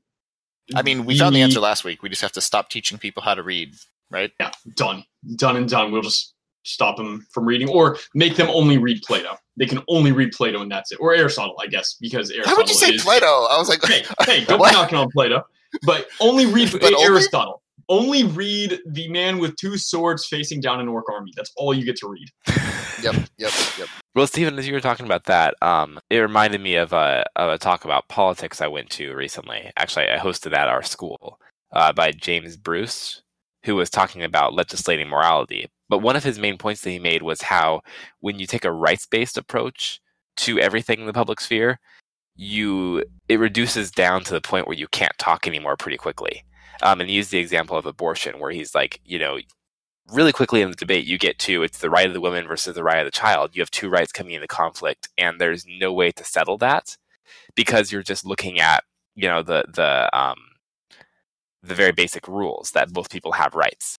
i 0.77 0.83
mean 0.83 1.05
we 1.05 1.19
found 1.19 1.35
the 1.35 1.43
answer 1.43 1.59
last 1.59 1.83
week 1.83 2.01
we 2.01 2.09
just 2.09 2.23
have 2.23 2.31
to 2.31 2.41
stop 2.41 2.69
teaching 2.71 2.97
people 2.97 3.21
how 3.21 3.35
to 3.35 3.43
read 3.43 3.75
right 4.09 4.31
Yeah, 4.39 4.53
done, 4.77 5.05
done 5.37 5.57
and 5.57 5.69
done. 5.69 5.91
We'll 5.91 6.03
just 6.03 6.35
stop 6.63 6.97
them 6.97 7.27
from 7.33 7.47
reading, 7.47 7.69
or 7.69 7.97
make 8.15 8.37
them 8.37 8.49
only 8.51 8.77
read 8.77 9.01
Plato. 9.03 9.37
They 9.57 9.67
can 9.67 9.83
only 9.89 10.13
read 10.13 10.33
Plato, 10.33 10.61
and 10.63 10.71
that's 10.71 10.93
it. 10.93 10.99
Or 11.01 11.15
Aristotle, 11.15 11.57
I 11.61 11.67
guess, 11.67 11.95
because 11.95 12.31
Aristotle 12.31 12.57
why 12.57 12.61
would 12.63 12.69
you 12.69 12.75
say 12.75 12.95
is, 12.95 13.03
plato 13.03 13.27
i 13.27 13.57
was 13.59 13.69
like 13.69 13.83
Hey, 13.85 14.05
hey, 14.27 14.45
don't 14.49 14.59
What? 14.59 14.71
be 14.71 14.77
knocking 14.77 14.99
on 14.99 15.11
Plato, 15.11 15.43
but 15.85 16.07
only 16.21 16.47
read 16.47 16.73
But 16.73 16.93
only- 16.93 17.05
Aristotle. 17.05 17.63
Only 17.89 18.23
read 18.23 18.79
the 18.87 19.09
man 19.09 19.39
with 19.39 19.57
two 19.57 19.77
swords 19.77 20.25
facing 20.27 20.61
down 20.61 20.79
an 20.79 20.87
orc 20.87 21.07
army. 21.13 21.33
That's 21.35 21.51
all 21.57 21.75
you 21.75 21.85
get 21.85 21.97
to 21.97 22.09
read. 22.09 22.29
Yep, 23.03 23.15
yep, 23.39 23.53
yep. 23.79 23.89
Well, 24.15 24.27
Stephen, 24.27 24.59
as 24.59 24.69
you 24.69 24.75
were 24.75 24.81
talking 24.81 25.07
about 25.07 25.25
that, 25.25 25.55
um, 25.63 25.99
it 26.11 26.19
reminded 26.19 26.61
me 26.61 26.75
of 26.75 26.93
a 26.93 27.25
of 27.35 27.49
a 27.49 27.57
talk 27.57 27.87
about 27.87 28.09
politics 28.09 28.61
I 28.61 28.67
went 28.67 28.91
to 28.91 29.15
recently. 29.15 29.73
Actually, 29.79 30.11
I 30.11 30.19
hosted 30.19 30.51
that 30.51 30.55
at 30.55 30.69
our 30.69 30.83
school 30.83 31.41
uh, 31.73 31.95
by 31.95 32.13
James 32.13 32.59
Bruce, 32.59 33.23
who 33.65 33.75
was 33.77 33.89
talking 33.89 34.23
about 34.23 34.53
legislating 34.53 35.09
morality. 35.09 35.67
But 35.89 36.01
one 36.03 36.15
of 36.15 36.25
his 36.25 36.39
main 36.39 36.59
points 36.59 36.83
that 36.83 36.91
he 36.91 36.99
made 36.99 37.23
was 37.23 37.41
how 37.41 37.81
when 38.21 38.39
you 38.39 38.47
take 38.47 38.67
a 38.67 38.73
rights 38.73 39.07
based 39.07 39.39
approach 39.39 39.99
to 40.39 40.59
everything 40.61 41.01
in 41.01 41.07
the 41.07 41.15
public 41.15 41.41
sphere, 41.41 41.81
you 42.41 43.05
it 43.29 43.39
reduces 43.39 43.91
down 43.91 44.25
to 44.25 44.33
the 44.33 44.41
point 44.41 44.67
where 44.67 44.77
you 44.77 44.89
can't 44.89 45.17
talk 45.19 45.47
anymore 45.47 45.77
pretty 45.77 45.99
quickly. 45.99 46.43
Um, 46.83 46.99
and 47.01 47.11
he 47.11 47.17
used 47.17 47.31
the 47.31 47.39
example 47.39 47.77
of 47.77 47.85
abortion, 47.85 48.39
where 48.41 48.51
he's 48.51 48.75
like, 48.75 48.99
you 49.05 49.19
know, 49.19 49.39
really 50.11 50.33
quickly 50.33 50.63
in 50.63 50.71
the 50.71 50.77
debate, 50.77 51.05
you 51.05 51.19
get 51.19 51.39
to 51.41 51.63
it's 51.63 51.79
the 51.81 51.91
right 51.91 52.07
of 52.07 52.15
the 52.15 52.21
woman 52.21 52.47
versus 52.49 52.75
the 52.75 52.83
right 52.83 52.99
of 53.01 53.05
the 53.05 53.11
child. 53.11 53.51
You 53.55 53.61
have 53.61 53.71
two 53.71 53.91
rights 53.91 54.11
coming 54.11 54.33
into 54.33 54.47
conflict, 54.49 55.11
and 55.19 55.39
there's 55.39 55.67
no 55.69 55.93
way 55.93 56.13
to 56.13 56.25
settle 56.25 56.57
that 56.59 56.97
because 57.55 57.93
you're 57.93 58.03
just 58.03 58.25
looking 58.25 58.59
at 58.59 58.85
you 59.15 59.29
know 59.29 59.43
the 59.43 59.65
the 59.75 60.19
um, 60.19 60.39
the 61.63 61.75
very 61.75 61.93
basic 61.93 62.27
rules 62.27 62.71
that 62.71 62.91
both 62.91 63.11
people 63.11 63.33
have 63.33 63.55
rights. 63.55 63.99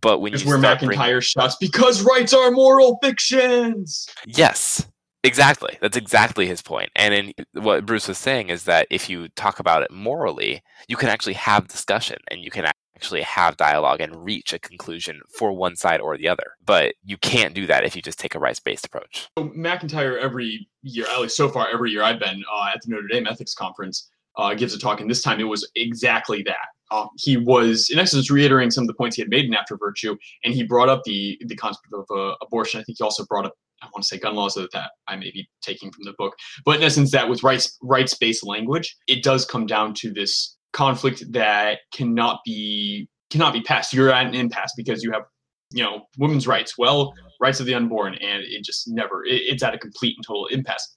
But 0.00 0.20
when 0.20 0.32
Is 0.32 0.42
you 0.42 0.48
where 0.48 0.58
start 0.58 0.78
bringing- 0.78 0.98
MacIntyre 0.98 1.20
shouts, 1.20 1.56
because 1.60 2.00
rights 2.02 2.32
are 2.32 2.50
moral 2.50 2.98
fictions. 3.02 4.08
Yes, 4.26 4.88
exactly. 5.24 5.76
That's 5.80 5.96
exactly 5.96 6.46
his 6.46 6.62
point. 6.62 6.90
And 6.94 7.14
in, 7.14 7.32
what 7.54 7.86
Bruce 7.86 8.08
was 8.08 8.18
saying 8.18 8.50
is 8.50 8.64
that 8.64 8.86
if 8.90 9.10
you 9.10 9.28
talk 9.28 9.58
about 9.58 9.82
it 9.82 9.90
morally, 9.90 10.62
you 10.88 10.96
can 10.96 11.08
actually 11.08 11.34
have 11.34 11.68
discussion 11.68 12.18
and 12.30 12.40
you 12.40 12.50
can 12.50 12.66
actually 12.96 13.22
have 13.22 13.56
dialogue 13.56 14.00
and 14.00 14.24
reach 14.24 14.52
a 14.52 14.58
conclusion 14.58 15.20
for 15.36 15.52
one 15.52 15.76
side 15.76 16.00
or 16.00 16.16
the 16.16 16.28
other. 16.28 16.52
But 16.64 16.94
you 17.04 17.16
can't 17.16 17.54
do 17.54 17.66
that 17.66 17.84
if 17.84 17.96
you 17.96 18.02
just 18.02 18.18
take 18.18 18.34
a 18.34 18.38
rights 18.38 18.60
based 18.60 18.86
approach. 18.86 19.28
So 19.38 19.50
MacIntyre 19.54 20.18
every 20.18 20.68
year, 20.82 21.06
at 21.10 21.20
least 21.20 21.36
so 21.36 21.48
far 21.48 21.68
every 21.72 21.90
year 21.90 22.02
I've 22.02 22.20
been 22.20 22.42
uh, 22.54 22.70
at 22.74 22.82
the 22.82 22.90
Notre 22.90 23.08
Dame 23.08 23.26
Ethics 23.26 23.54
Conference, 23.54 24.10
uh, 24.36 24.54
gives 24.54 24.74
a 24.74 24.78
talk, 24.78 25.00
and 25.00 25.10
this 25.10 25.22
time 25.22 25.40
it 25.40 25.44
was 25.44 25.68
exactly 25.76 26.42
that. 26.42 26.66
Um, 26.90 27.08
he 27.16 27.36
was 27.36 27.88
in 27.90 27.98
essence 27.98 28.30
reiterating 28.30 28.70
some 28.70 28.82
of 28.82 28.88
the 28.88 28.94
points 28.94 29.16
he 29.16 29.22
had 29.22 29.28
made 29.28 29.46
in 29.46 29.54
After 29.54 29.76
Virtue, 29.76 30.16
and 30.44 30.54
he 30.54 30.62
brought 30.62 30.88
up 30.88 31.02
the 31.04 31.38
the 31.46 31.56
concept 31.56 31.86
of 31.92 32.04
uh, 32.10 32.34
abortion. 32.42 32.80
I 32.80 32.84
think 32.84 32.98
he 32.98 33.04
also 33.04 33.24
brought 33.26 33.46
up 33.46 33.54
I 33.84 33.88
want 33.92 34.02
to 34.02 34.08
say 34.08 34.18
gun 34.18 34.34
laws 34.34 34.54
that 34.54 34.90
I 35.08 35.16
may 35.16 35.30
be 35.30 35.48
taking 35.62 35.90
from 35.92 36.04
the 36.04 36.14
book, 36.18 36.34
but 36.64 36.76
in 36.76 36.82
essence, 36.82 37.10
that 37.12 37.28
with 37.28 37.42
rights 37.42 37.76
rights 37.82 38.14
based 38.14 38.46
language, 38.46 38.96
it 39.06 39.22
does 39.22 39.44
come 39.44 39.66
down 39.66 39.94
to 39.94 40.12
this 40.12 40.56
conflict 40.72 41.24
that 41.32 41.80
cannot 41.92 42.40
be 42.44 43.08
cannot 43.30 43.52
be 43.52 43.62
passed. 43.62 43.92
You're 43.92 44.10
at 44.10 44.26
an 44.26 44.34
impasse 44.34 44.72
because 44.76 45.02
you 45.02 45.12
have 45.12 45.22
you 45.70 45.82
know 45.82 46.06
women's 46.18 46.46
rights, 46.46 46.78
well, 46.78 47.14
rights 47.40 47.60
of 47.60 47.66
the 47.66 47.74
unborn, 47.74 48.14
and 48.14 48.42
it 48.44 48.64
just 48.64 48.88
never 48.88 49.24
it, 49.24 49.42
it's 49.46 49.62
at 49.62 49.74
a 49.74 49.78
complete 49.78 50.16
and 50.16 50.26
total 50.26 50.46
impasse. 50.46 50.96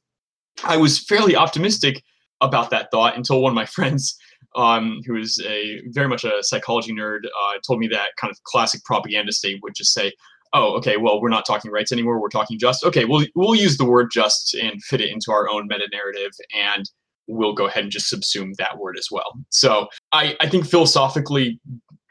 I 0.64 0.78
was 0.78 1.00
fairly 1.00 1.36
optimistic 1.36 2.04
about 2.42 2.70
that 2.70 2.90
thought 2.92 3.16
until 3.16 3.42
one 3.42 3.52
of 3.52 3.56
my 3.56 3.66
friends 3.78 4.18
um, 4.56 5.02
who 5.06 5.16
is 5.16 5.42
a 5.46 5.82
very 5.88 6.08
much 6.08 6.24
a 6.24 6.42
psychology 6.42 6.94
nerd, 6.94 7.26
uh, 7.26 7.54
told 7.66 7.80
me 7.80 7.88
that 7.88 8.10
kind 8.18 8.32
of 8.32 8.42
classic 8.44 8.84
propaganda 8.84 9.32
state 9.32 9.60
would 9.62 9.76
just 9.76 9.94
say, 9.94 10.12
"Oh, 10.54 10.76
okay, 10.78 10.98
well, 10.98 11.22
we're 11.22 11.30
not 11.30 11.46
talking 11.46 11.72
rights 11.72 11.92
anymore. 11.92 12.20
We're 12.20 12.30
talking 12.30 12.60
just. 12.60 12.84
Okay, 12.84 13.06
we'll 13.06 13.26
we'll 13.36 13.56
use 13.56 13.78
the 13.78 13.86
word 13.86 14.10
just 14.12 14.54
and 14.56 14.82
fit 14.84 15.02
it 15.02 15.10
into 15.10 15.32
our 15.32 15.50
own 15.50 15.68
meta 15.68 15.88
narrative, 15.92 16.32
and 16.56 16.90
we'll 17.28 17.54
go 17.54 17.68
ahead 17.68 17.84
and 17.84 17.92
just 17.92 18.14
subsume 18.14 18.54
that 18.58 18.78
word 18.78 18.98
as 18.98 19.08
well." 19.12 19.34
So 19.50 19.88
I 20.12 20.36
I 20.42 20.50
think 20.50 20.66
philosophically 20.66 21.60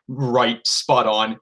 right, 0.08 0.64
spot 0.66 1.06
on. 1.06 1.38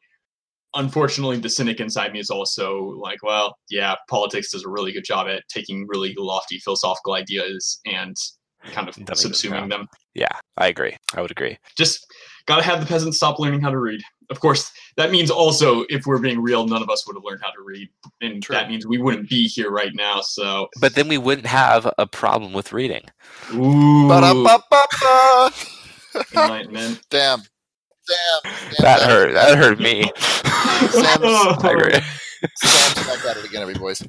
Unfortunately, 0.76 1.38
the 1.38 1.48
cynic 1.48 1.78
inside 1.78 2.12
me 2.12 2.18
is 2.18 2.30
also 2.30 2.96
like, 3.00 3.22
well, 3.22 3.56
yeah, 3.70 3.94
politics 4.10 4.50
does 4.50 4.64
a 4.64 4.68
really 4.68 4.92
good 4.92 5.04
job 5.04 5.28
at 5.28 5.44
taking 5.48 5.86
really 5.86 6.14
lofty 6.18 6.58
philosophical 6.58 7.14
ideas 7.14 7.80
and 7.86 8.16
kind 8.72 8.88
of 8.88 8.96
subsuming 8.96 9.68
them. 9.70 9.86
Yeah, 10.14 10.26
I 10.56 10.68
agree. 10.68 10.96
I 11.14 11.22
would 11.22 11.30
agree. 11.30 11.58
Just 11.76 12.04
got 12.46 12.56
to 12.56 12.62
have 12.62 12.80
the 12.80 12.86
peasants 12.86 13.18
stop 13.18 13.38
learning 13.38 13.60
how 13.60 13.70
to 13.70 13.78
read. 13.78 14.00
Of 14.30 14.40
course, 14.40 14.72
that 14.96 15.10
means 15.10 15.30
also, 15.30 15.84
if 15.88 16.06
we're 16.06 16.18
being 16.18 16.40
real, 16.40 16.66
none 16.66 16.82
of 16.82 16.90
us 16.90 17.06
would 17.06 17.16
have 17.16 17.24
learned 17.24 17.40
how 17.42 17.50
to 17.50 17.62
read, 17.62 17.88
and 18.20 18.42
True. 18.42 18.54
that 18.54 18.68
means 18.68 18.86
we 18.86 18.98
wouldn't 18.98 19.28
be 19.28 19.46
here 19.46 19.70
right 19.70 19.92
now. 19.94 20.20
So, 20.20 20.68
but 20.80 20.94
then 20.94 21.08
we 21.08 21.18
wouldn't 21.18 21.46
have 21.46 21.92
a 21.98 22.06
problem 22.06 22.52
with 22.52 22.72
reading. 22.72 23.02
Ooh. 23.52 24.10
Enlightenment. 26.32 27.00
Damn. 27.10 27.42
Damn. 28.06 28.42
Damn. 28.44 28.70
That 28.80 29.02
hurt. 29.02 29.34
That 29.34 29.58
hurt 29.58 29.80
me. 29.80 30.10
Sam's, 30.90 31.24
I 31.64 31.72
agree. 31.72 32.00
Sam's 32.56 33.06
back 33.06 33.24
at 33.24 33.36
it 33.38 33.44
again, 33.44 33.62
every 33.62 33.74
boys. 33.74 34.06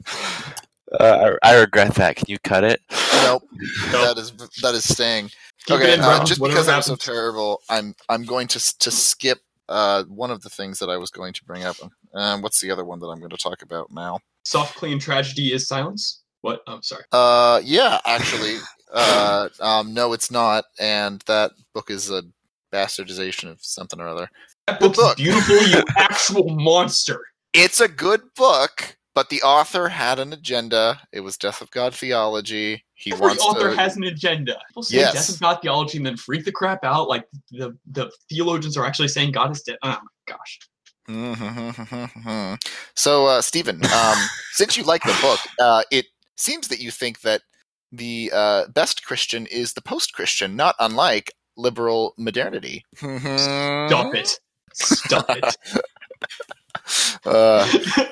Uh, 0.99 1.35
I, 1.43 1.51
I, 1.51 1.59
regret 1.59 1.95
that. 1.95 2.15
Can 2.15 2.25
you 2.27 2.37
cut 2.39 2.63
it? 2.63 2.81
Nope. 3.23 3.43
nope. 3.91 4.15
That 4.15 4.17
is 4.17 4.31
that 4.61 4.75
is 4.75 4.87
staying. 4.87 5.31
Keep 5.65 5.77
okay, 5.77 5.93
in, 5.95 5.99
uh, 6.01 6.23
just 6.25 6.41
because 6.41 6.69
I'm 6.69 6.83
so 6.83 6.95
terrible, 6.95 7.61
I'm 7.69 7.95
I'm 8.07 8.23
going 8.23 8.47
to 8.49 8.77
to 8.79 8.91
skip 8.91 9.39
uh, 9.69 10.03
one 10.03 10.31
of 10.31 10.41
the 10.41 10.49
things 10.49 10.79
that 10.79 10.89
I 10.89 10.97
was 10.97 11.09
going 11.09 11.33
to 11.33 11.43
bring 11.45 11.63
up. 11.63 11.75
Um, 12.13 12.41
what's 12.41 12.61
the 12.61 12.71
other 12.71 12.85
one 12.85 12.99
that 12.99 13.07
I'm 13.07 13.19
going 13.19 13.31
to 13.31 13.37
talk 13.37 13.61
about 13.61 13.91
now? 13.91 14.19
Soft, 14.43 14.75
clean 14.75 14.99
tragedy 14.99 15.53
is 15.53 15.67
silence. 15.67 16.23
What? 16.41 16.61
I'm 16.67 16.77
oh, 16.77 16.79
sorry. 16.81 17.03
Uh, 17.11 17.61
yeah, 17.63 17.99
actually, 18.05 18.57
uh, 18.93 19.49
um, 19.59 19.93
no, 19.93 20.13
it's 20.13 20.29
not, 20.29 20.65
and 20.79 21.21
that 21.25 21.51
book 21.73 21.89
is 21.89 22.11
a 22.11 22.23
bastardization 22.71 23.49
of 23.49 23.59
something 23.61 23.99
or 23.99 24.07
other. 24.07 24.29
That 24.67 24.79
book's 24.79 24.97
book. 24.97 25.17
beautiful, 25.17 25.57
you 25.67 25.83
actual 25.97 26.49
monster. 26.49 27.21
It's 27.53 27.81
a 27.81 27.87
good 27.87 28.21
book. 28.35 28.97
But 29.15 29.29
the 29.29 29.41
author 29.43 29.87
had 29.87 30.19
an 30.19 30.33
agenda. 30.33 30.99
It 31.13 31.21
was 31.21 31.37
Death 31.37 31.61
of 31.61 31.71
God 31.71 31.95
theology. 31.95 32.83
He 32.95 33.11
Every 33.11 33.27
wants 33.27 33.43
author 33.43 33.71
to... 33.71 33.77
has 33.77 33.97
an 33.97 34.05
agenda. 34.05 34.57
People 34.69 34.83
say 34.83 34.97
yes. 34.97 35.13
Death 35.13 35.29
of 35.35 35.41
God 35.41 35.59
theology 35.61 35.97
and 35.97 36.05
then 36.05 36.17
freak 36.17 36.45
the 36.45 36.51
crap 36.51 36.83
out 36.83 37.07
like 37.07 37.27
the 37.51 37.77
the 37.91 38.09
theologians 38.29 38.77
are 38.77 38.85
actually 38.85 39.09
saying 39.09 39.33
God 39.33 39.51
is 39.51 39.61
dead. 39.61 39.77
Oh 39.83 39.89
my 39.89 39.97
gosh. 40.27 40.59
Mm-hmm. 41.07 42.55
So, 42.97 43.25
uh, 43.27 43.41
Stephen, 43.41 43.81
um, 43.93 44.17
since 44.53 44.77
you 44.77 44.83
like 44.83 45.03
the 45.03 45.17
book, 45.21 45.39
uh, 45.59 45.83
it 45.91 46.05
seems 46.37 46.69
that 46.69 46.79
you 46.79 46.91
think 46.91 47.21
that 47.21 47.41
the 47.91 48.31
uh, 48.33 48.67
best 48.69 49.05
Christian 49.05 49.45
is 49.47 49.73
the 49.73 49.81
post-Christian, 49.81 50.55
not 50.55 50.75
unlike 50.79 51.33
liberal 51.57 52.13
modernity. 52.17 52.85
Stop 52.95 54.15
it! 54.15 54.39
Stop 54.73 55.25
it! 55.29 55.57
uh, 57.25 57.67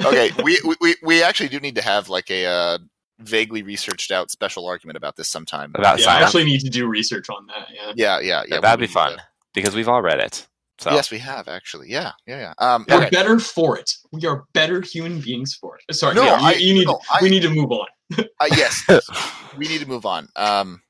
okay, 0.06 0.32
we, 0.44 0.60
we 0.82 0.96
we 1.02 1.24
actually 1.24 1.50
do 1.50 1.62
need 1.62 1.76
to 1.76 1.82
have 1.82 2.10
like 2.10 2.30
a 2.30 2.46
uh, 2.46 2.78
vaguely 3.24 3.64
researched 3.64 4.12
out 4.12 4.32
special 4.32 4.66
argument 4.66 4.98
about 4.98 5.16
this 5.16 5.30
sometime. 5.30 5.72
About 5.76 6.00
yeah, 6.00 6.10
I 6.10 6.22
actually 6.22 6.46
need 6.46 6.62
to 6.62 6.70
do 6.70 6.88
research 6.88 7.30
on 7.30 7.48
that. 7.48 7.68
Yeah, 7.74 7.92
yeah, 7.96 8.20
yeah. 8.20 8.44
yeah 8.48 8.60
That'd 8.60 8.80
be 8.80 8.88
fun 8.88 9.14
to... 9.14 9.24
because 9.54 9.76
we've 9.76 9.90
all 9.90 10.02
read 10.02 10.20
it. 10.20 10.48
So. 10.80 10.92
Yes, 10.92 11.12
we 11.12 11.20
have 11.20 11.48
actually. 11.48 11.90
Yeah, 11.90 12.12
yeah, 12.26 12.40
yeah. 12.40 12.54
Um, 12.58 12.86
We're 12.90 12.98
okay. 12.98 13.10
better 13.10 13.40
for 13.40 13.78
it. 13.78 13.92
We 14.12 14.26
are 14.26 14.46
better 14.54 14.82
human 14.82 15.20
beings 15.20 15.54
for 15.54 15.78
it. 15.78 15.96
Sorry, 15.96 16.16
no, 16.16 16.24
yeah, 16.24 16.38
I, 16.42 16.54
you, 16.54 16.74
need. 16.74 16.88
No, 16.88 17.00
we 17.22 17.30
need 17.30 17.44
to 17.44 17.50
move 17.50 17.72
on. 17.72 17.88
uh, 18.18 18.48
yes, 18.52 18.84
we 19.58 19.68
need 19.68 19.82
to 19.82 19.88
move 19.88 20.06
on. 20.06 20.28
Um, 20.36 20.82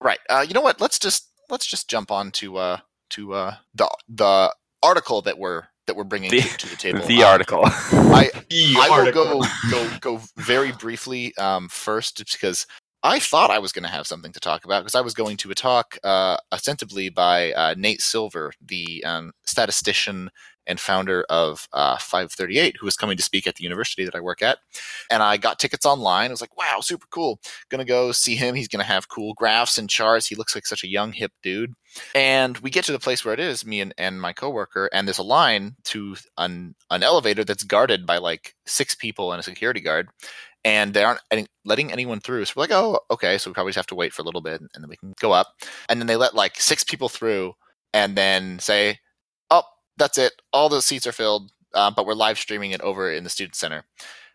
right. 0.00 0.18
Uh, 0.28 0.44
you 0.46 0.54
know 0.54 0.60
what? 0.60 0.80
Let's 0.80 0.98
just 0.98 1.30
let's 1.48 1.66
just 1.66 1.88
jump 1.88 2.10
on 2.10 2.30
to 2.32 2.58
uh, 2.58 2.78
to 3.10 3.32
uh, 3.32 3.56
the 3.74 3.88
the 4.08 4.54
article 4.82 5.22
that 5.22 5.38
we're 5.38 5.64
that 5.86 5.96
we're 5.96 6.04
bringing 6.04 6.30
the, 6.30 6.40
to, 6.40 6.68
the 6.68 6.76
table. 6.76 7.06
The 7.06 7.24
um, 7.24 7.30
article. 7.30 7.60
I, 7.64 8.30
the 8.50 8.76
I 8.78 8.88
article. 8.90 9.24
will 9.24 9.46
go, 9.70 9.88
go 9.88 9.98
go 10.16 10.20
very 10.36 10.72
briefly 10.72 11.36
um, 11.36 11.68
first, 11.68 12.18
because 12.32 12.66
I 13.02 13.18
thought 13.18 13.50
I 13.50 13.58
was 13.58 13.72
going 13.72 13.82
to 13.82 13.88
have 13.88 14.06
something 14.06 14.32
to 14.32 14.40
talk 14.40 14.64
about 14.64 14.82
because 14.82 14.94
I 14.94 15.00
was 15.00 15.14
going 15.14 15.36
to 15.38 15.50
a 15.50 15.54
talk 15.54 15.98
uh, 16.04 16.36
ostensibly 16.52 17.08
by 17.08 17.52
uh, 17.52 17.74
Nate 17.76 18.00
Silver, 18.00 18.52
the 18.64 19.02
um, 19.04 19.32
statistician 19.44 20.30
and 20.66 20.78
founder 20.78 21.24
of 21.28 21.68
uh, 21.72 21.98
538, 21.98 22.76
who 22.78 22.86
was 22.86 22.96
coming 22.96 23.16
to 23.16 23.22
speak 23.22 23.46
at 23.46 23.56
the 23.56 23.64
university 23.64 24.04
that 24.04 24.14
I 24.14 24.20
work 24.20 24.42
at. 24.42 24.58
And 25.10 25.22
I 25.22 25.36
got 25.36 25.58
tickets 25.58 25.86
online. 25.86 26.30
I 26.30 26.32
was 26.32 26.40
like, 26.40 26.56
wow, 26.56 26.80
super 26.80 27.06
cool. 27.10 27.40
Gonna 27.68 27.84
go 27.84 28.12
see 28.12 28.36
him. 28.36 28.54
He's 28.54 28.68
gonna 28.68 28.84
have 28.84 29.08
cool 29.08 29.34
graphs 29.34 29.78
and 29.78 29.88
charts. 29.88 30.26
He 30.26 30.34
looks 30.34 30.54
like 30.54 30.66
such 30.66 30.84
a 30.84 30.88
young, 30.88 31.12
hip 31.12 31.32
dude. 31.42 31.74
And 32.14 32.56
we 32.58 32.70
get 32.70 32.84
to 32.84 32.92
the 32.92 32.98
place 32.98 33.24
where 33.24 33.34
it 33.34 33.40
is, 33.40 33.66
me 33.66 33.80
and, 33.80 33.94
and 33.98 34.20
my 34.20 34.32
coworker, 34.32 34.88
and 34.92 35.06
there's 35.06 35.18
a 35.18 35.22
line 35.22 35.76
to 35.84 36.16
an, 36.38 36.74
an 36.90 37.02
elevator 37.02 37.44
that's 37.44 37.64
guarded 37.64 38.06
by 38.06 38.18
like 38.18 38.54
six 38.66 38.94
people 38.94 39.32
and 39.32 39.40
a 39.40 39.42
security 39.42 39.80
guard. 39.80 40.08
And 40.64 40.94
they 40.94 41.02
aren't 41.02 41.20
letting 41.64 41.90
anyone 41.90 42.20
through. 42.20 42.44
So 42.44 42.54
we're 42.56 42.62
like, 42.62 42.70
oh, 42.70 43.00
okay. 43.10 43.36
So 43.36 43.50
we 43.50 43.54
probably 43.54 43.70
just 43.70 43.78
have 43.78 43.86
to 43.88 43.96
wait 43.96 44.12
for 44.12 44.22
a 44.22 44.24
little 44.24 44.40
bit 44.40 44.60
and 44.60 44.70
then 44.74 44.88
we 44.88 44.96
can 44.96 45.12
go 45.20 45.32
up. 45.32 45.48
And 45.88 46.00
then 46.00 46.06
they 46.06 46.14
let 46.14 46.36
like 46.36 46.60
six 46.60 46.84
people 46.84 47.08
through 47.08 47.54
and 47.92 48.16
then 48.16 48.60
say, 48.60 49.00
that's 49.96 50.18
it. 50.18 50.32
All 50.52 50.68
the 50.68 50.82
seats 50.82 51.06
are 51.06 51.12
filled, 51.12 51.50
uh, 51.74 51.90
but 51.90 52.06
we're 52.06 52.14
live 52.14 52.38
streaming 52.38 52.72
it 52.72 52.80
over 52.80 53.12
in 53.12 53.24
the 53.24 53.30
student 53.30 53.54
center. 53.54 53.84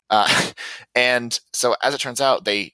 Uh, 0.10 0.52
and 0.96 1.40
so, 1.54 1.76
as 1.82 1.94
it 1.94 2.00
turns 2.00 2.22
out, 2.22 2.46
they 2.46 2.74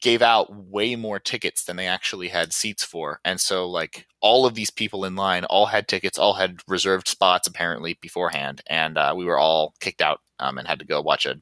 gave 0.00 0.22
out 0.22 0.54
way 0.54 0.96
more 0.96 1.18
tickets 1.18 1.64
than 1.64 1.76
they 1.76 1.86
actually 1.86 2.28
had 2.28 2.52
seats 2.52 2.84
for. 2.84 3.20
And 3.24 3.40
so, 3.40 3.68
like, 3.68 4.06
all 4.20 4.46
of 4.46 4.54
these 4.54 4.70
people 4.70 5.04
in 5.04 5.14
line 5.14 5.44
all 5.44 5.66
had 5.66 5.88
tickets, 5.88 6.18
all 6.18 6.34
had 6.34 6.60
reserved 6.66 7.08
spots 7.08 7.46
apparently 7.46 7.98
beforehand. 8.00 8.62
And 8.68 8.96
uh, 8.96 9.14
we 9.16 9.24
were 9.24 9.38
all 9.38 9.74
kicked 9.80 10.00
out 10.00 10.20
um, 10.38 10.58
and 10.58 10.66
had 10.66 10.78
to 10.78 10.86
go 10.86 11.00
watch 11.02 11.26
a 11.26 11.36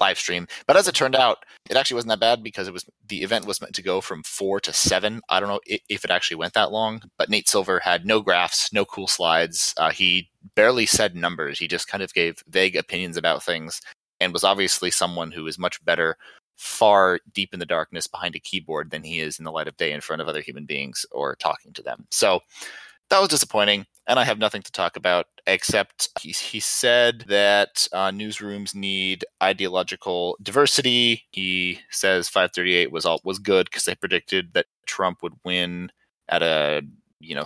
live 0.00 0.18
stream. 0.18 0.46
But 0.66 0.76
as 0.76 0.88
it 0.88 0.94
turned 0.94 1.14
out, 1.14 1.44
it 1.68 1.76
actually 1.76 1.96
wasn't 1.96 2.10
that 2.10 2.20
bad 2.20 2.42
because 2.42 2.66
it 2.66 2.72
was 2.72 2.84
the 3.08 3.22
event 3.22 3.46
was 3.46 3.60
meant 3.60 3.74
to 3.74 3.82
go 3.82 4.00
from 4.00 4.22
four 4.22 4.60
to 4.60 4.72
seven. 4.72 5.20
I 5.28 5.40
don't 5.40 5.48
know 5.48 5.60
if 5.66 6.04
it 6.04 6.10
actually 6.10 6.36
went 6.38 6.54
that 6.54 6.72
long, 6.72 7.02
but 7.18 7.28
Nate 7.28 7.48
Silver 7.48 7.80
had 7.80 8.06
no 8.06 8.20
graphs, 8.20 8.72
no 8.72 8.84
cool 8.84 9.06
slides. 9.06 9.74
Uh, 9.76 9.90
he 9.90 10.30
barely 10.54 10.86
said 10.86 11.14
numbers. 11.14 11.58
He 11.58 11.68
just 11.68 11.88
kind 11.88 12.02
of 12.02 12.14
gave 12.14 12.42
vague 12.48 12.76
opinions 12.76 13.16
about 13.16 13.42
things, 13.42 13.80
and 14.20 14.32
was 14.32 14.44
obviously 14.44 14.90
someone 14.90 15.30
who 15.30 15.46
is 15.46 15.58
much 15.58 15.84
better 15.84 16.16
far 16.56 17.20
deep 17.32 17.54
in 17.54 17.58
the 17.58 17.64
darkness 17.64 18.06
behind 18.06 18.36
a 18.36 18.40
keyboard 18.40 18.90
than 18.90 19.02
he 19.02 19.18
is 19.18 19.38
in 19.38 19.46
the 19.46 19.50
light 19.50 19.66
of 19.66 19.76
day 19.78 19.92
in 19.92 20.00
front 20.02 20.20
of 20.20 20.28
other 20.28 20.42
human 20.42 20.66
beings 20.66 21.06
or 21.10 21.34
talking 21.36 21.72
to 21.72 21.82
them. 21.82 22.06
So 22.10 22.40
that 23.10 23.20
was 23.20 23.28
disappointing, 23.28 23.86
and 24.06 24.18
I 24.18 24.24
have 24.24 24.38
nothing 24.38 24.62
to 24.62 24.72
talk 24.72 24.96
about 24.96 25.26
except 25.46 26.08
he, 26.20 26.30
he 26.30 26.60
said 26.60 27.24
that 27.28 27.86
uh, 27.92 28.10
newsrooms 28.10 28.74
need 28.74 29.24
ideological 29.42 30.36
diversity. 30.42 31.24
He 31.30 31.80
says 31.90 32.28
538 32.28 32.92
was 32.92 33.04
all 33.04 33.20
was 33.24 33.38
good 33.38 33.66
because 33.66 33.84
they 33.84 33.94
predicted 33.94 34.54
that 34.54 34.66
Trump 34.86 35.22
would 35.22 35.34
win 35.44 35.90
at 36.28 36.42
a 36.42 36.82
you 37.20 37.34
know 37.34 37.44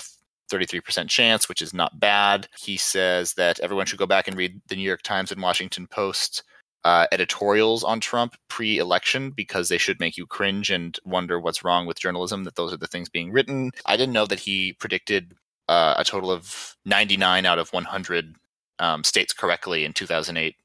33% 0.53 1.09
chance, 1.09 1.49
which 1.49 1.63
is 1.63 1.75
not 1.75 1.99
bad. 1.99 2.49
He 2.59 2.77
says 2.77 3.35
that 3.35 3.61
everyone 3.61 3.87
should 3.87 3.99
go 3.99 4.07
back 4.07 4.29
and 4.29 4.37
read 4.37 4.61
the 4.69 4.77
New 4.77 4.83
York 4.83 5.03
Times 5.03 5.33
and 5.33 5.43
Washington 5.43 5.87
Post 5.87 6.43
uh, 6.85 7.07
editorials 7.13 7.83
on 7.83 7.99
Trump 7.99 8.37
pre 8.49 8.79
election 8.79 9.31
because 9.31 9.69
they 9.69 9.79
should 9.79 10.01
make 10.01 10.17
you 10.17 10.27
cringe 10.27 10.71
and 10.71 10.99
wonder 11.05 11.41
what's 11.41 11.65
wrong 11.65 11.87
with 11.87 11.99
journalism, 11.99 12.45
that 12.45 12.57
those 12.57 12.73
are 12.73 12.79
the 12.79 12.87
things 12.87 13.09
being 13.09 13.33
written. 13.33 13.71
I 13.87 13.97
didn't 13.97 14.13
know 14.13 14.27
that 14.27 14.41
he 14.41 14.75
predicted 14.75 15.35
uh, 15.69 15.95
a 15.97 16.05
total 16.05 16.31
of 16.31 16.77
99 16.85 17.47
out 17.47 17.59
of 17.59 17.73
100 17.73 18.35
um, 18.79 19.05
states 19.05 19.33
correctly 19.33 19.85
in 19.85 19.93
2008 19.93 20.57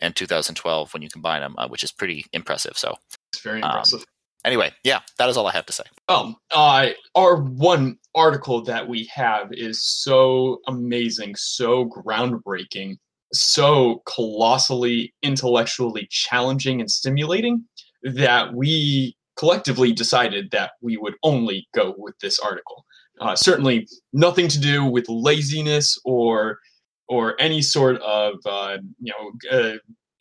and 0.00 0.14
2012 0.14 0.92
when 0.92 1.02
you 1.02 1.08
combine 1.08 1.40
them, 1.40 1.54
uh, 1.58 1.68
which 1.68 1.82
is 1.82 1.92
pretty 1.92 2.24
impressive. 2.32 2.76
So 2.78 2.96
It's 3.32 3.42
very 3.42 3.60
Um, 3.62 3.70
impressive. 3.70 4.04
anyway, 4.44 4.72
yeah, 4.84 5.00
that 5.18 5.28
is 5.28 5.36
all 5.36 5.46
I 5.46 5.52
have 5.52 5.66
to 5.66 5.72
say. 5.72 5.84
Um, 6.08 6.36
uh, 6.52 6.90
our 7.14 7.36
one 7.42 7.98
article 8.14 8.62
that 8.64 8.88
we 8.88 9.04
have 9.12 9.48
is 9.52 9.84
so 9.84 10.60
amazing, 10.66 11.34
so 11.36 11.84
groundbreaking, 11.86 12.96
so 13.32 14.02
colossally 14.06 15.12
intellectually 15.22 16.06
challenging 16.10 16.80
and 16.80 16.90
stimulating 16.90 17.64
that 18.02 18.54
we 18.54 19.16
collectively 19.36 19.92
decided 19.92 20.50
that 20.52 20.72
we 20.80 20.96
would 20.96 21.14
only 21.22 21.68
go 21.74 21.94
with 21.98 22.14
this 22.20 22.38
article. 22.38 22.84
Uh, 23.20 23.34
certainly, 23.36 23.86
nothing 24.12 24.48
to 24.48 24.60
do 24.60 24.84
with 24.84 25.08
laziness 25.08 25.98
or 26.04 26.58
or 27.08 27.40
any 27.40 27.62
sort 27.62 28.00
of 28.02 28.34
uh, 28.46 28.78
you 29.00 29.12
know 29.12 29.58
uh, 29.58 29.76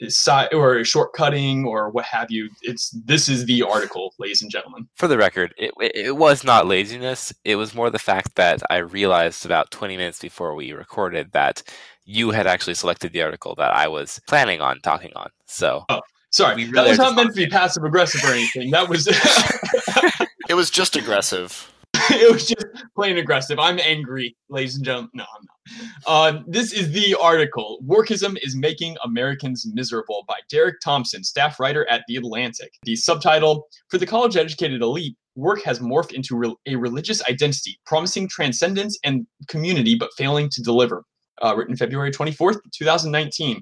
side 0.10 0.54
or 0.54 0.76
shortcutting 0.78 1.66
or 1.66 1.90
what 1.90 2.06
have 2.06 2.32
you. 2.32 2.50
It's 2.62 2.92
this 3.06 3.30
is 3.30 3.46
the 3.46 3.64
article, 3.64 4.14
ladies 4.20 4.42
and 4.42 4.52
gentlemen. 4.52 4.88
For 4.96 5.08
the 5.08 5.18
record, 5.18 5.54
it, 5.58 5.72
it 5.80 5.92
it 5.96 6.18
was 6.18 6.44
not 6.44 6.68
laziness. 6.68 7.34
It 7.44 7.56
was 7.56 7.76
more 7.76 7.90
the 7.90 8.00
fact 8.00 8.36
that 8.36 8.62
I 8.70 8.78
realized 8.78 9.46
about 9.46 9.72
20 9.72 9.98
minutes 9.98 10.20
before 10.20 10.56
we 10.56 10.72
recorded 10.74 11.32
that 11.34 11.64
you 12.06 12.32
had 12.32 12.48
actually 12.48 12.76
selected 12.76 13.12
the 13.12 13.22
article 13.22 13.54
that 13.56 13.74
I 13.74 13.88
was 13.88 14.22
planning 14.28 14.62
on 14.62 14.80
talking 14.80 15.12
on. 15.16 15.30
So 15.46 15.84
Oh, 15.90 16.02
Sorry, 16.30 16.56
We 16.56 16.66
that 16.66 16.72
really 16.72 16.90
was 16.92 17.00
are 17.00 17.04
not 17.04 17.16
meant 17.16 17.30
to 17.30 17.36
be 17.36 17.48
passive 17.48 17.84
aggressive 17.84 18.24
or 18.24 18.34
anything. 18.34 18.72
That 18.72 18.90
was 18.90 19.08
It 20.50 20.54
was 20.54 20.70
just 20.70 20.96
aggressive. 20.96 21.72
it 22.12 22.32
was 22.32 22.48
just 22.48 22.66
plain 22.96 23.18
aggressive. 23.18 23.60
I'm 23.60 23.80
angry, 23.80 24.36
ladies 24.50 24.76
and 24.76 24.86
gentlemen. 24.86 25.10
No, 25.14 25.24
I'm 25.24 25.46
not. 25.46 26.38
Uh, 26.38 26.44
this 26.48 26.72
is 26.72 26.92
the 26.92 27.16
article. 27.22 27.80
Workism 27.86 28.38
is 28.42 28.56
making 28.56 28.96
Americans 29.04 29.70
miserable 29.74 30.24
by 30.28 30.36
Derek 30.50 30.76
Thompson, 30.84 31.24
staff 31.24 31.60
writer 31.60 31.90
at 31.90 32.04
The 32.08 32.16
Atlantic. 32.16 32.72
The 32.84 32.96
subtitle 32.96 33.68
For 33.90 33.98
the 33.98 34.06
college 34.06 34.38
educated 34.38 34.82
elite, 34.82 35.18
work 35.36 35.62
has 35.64 35.80
morphed 35.80 36.14
into 36.14 36.38
re- 36.38 36.56
a 36.66 36.76
religious 36.76 37.22
identity, 37.28 37.80
promising 37.86 38.30
transcendence 38.30 38.98
and 39.04 39.28
community, 39.48 39.96
but 39.96 40.14
failing 40.18 40.50
to 40.50 40.62
deliver. 40.62 41.04
Uh, 41.42 41.56
written 41.56 41.76
February 41.76 42.12
24th, 42.12 42.58
2019. 42.74 43.62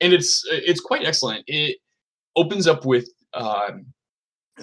And 0.00 0.12
it's 0.12 0.44
it's 0.50 0.80
quite 0.80 1.04
excellent. 1.04 1.42
It 1.46 1.78
opens 2.36 2.68
up 2.68 2.84
with 2.84 3.08
um, 3.34 3.86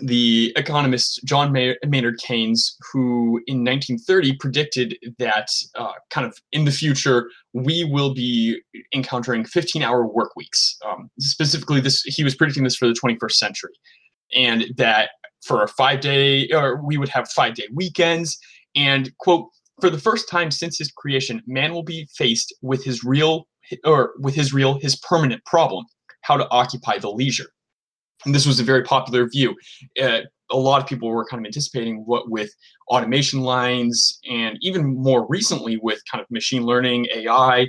the 0.01 0.53
economist 0.55 1.21
John 1.25 1.51
May- 1.51 1.77
Maynard 1.87 2.17
Keynes, 2.19 2.77
who 2.91 3.41
in 3.47 3.63
1930 3.63 4.35
predicted 4.37 4.97
that 5.19 5.49
uh, 5.75 5.93
kind 6.09 6.27
of 6.27 6.37
in 6.51 6.65
the 6.65 6.71
future 6.71 7.29
we 7.53 7.85
will 7.85 8.13
be 8.13 8.61
encountering 8.93 9.43
15-hour 9.43 10.05
work 10.07 10.35
weeks. 10.35 10.77
Um, 10.85 11.09
specifically, 11.19 11.79
this 11.79 12.01
he 12.03 12.23
was 12.23 12.35
predicting 12.35 12.63
this 12.63 12.75
for 12.75 12.87
the 12.87 12.93
21st 12.93 13.31
century, 13.31 13.73
and 14.35 14.65
that 14.77 15.11
for 15.43 15.63
a 15.63 15.67
five-day 15.67 16.49
or 16.53 16.81
we 16.83 16.97
would 16.97 17.09
have 17.09 17.29
five-day 17.29 17.67
weekends. 17.73 18.37
And 18.75 19.11
quote, 19.19 19.49
for 19.79 19.89
the 19.89 19.99
first 19.99 20.29
time 20.29 20.51
since 20.51 20.77
his 20.77 20.91
creation, 20.91 21.41
man 21.47 21.73
will 21.73 21.83
be 21.83 22.07
faced 22.15 22.53
with 22.61 22.83
his 22.83 23.03
real 23.03 23.47
or 23.83 24.13
with 24.19 24.35
his 24.35 24.53
real 24.53 24.79
his 24.79 24.95
permanent 24.97 25.43
problem: 25.45 25.85
how 26.21 26.37
to 26.37 26.49
occupy 26.49 26.97
the 26.97 27.09
leisure. 27.09 27.49
And 28.25 28.33
this 28.33 28.45
was 28.45 28.59
a 28.59 28.63
very 28.63 28.83
popular 28.83 29.29
view. 29.29 29.55
Uh, 30.01 30.21
a 30.51 30.57
lot 30.57 30.81
of 30.81 30.87
people 30.87 31.09
were 31.09 31.25
kind 31.25 31.43
of 31.43 31.47
anticipating 31.47 32.03
what 32.05 32.29
with 32.29 32.51
automation 32.89 33.41
lines 33.41 34.19
and 34.29 34.57
even 34.61 34.95
more 34.95 35.25
recently 35.27 35.77
with 35.81 35.99
kind 36.11 36.21
of 36.21 36.29
machine 36.29 36.63
learning 36.63 37.07
ai 37.15 37.67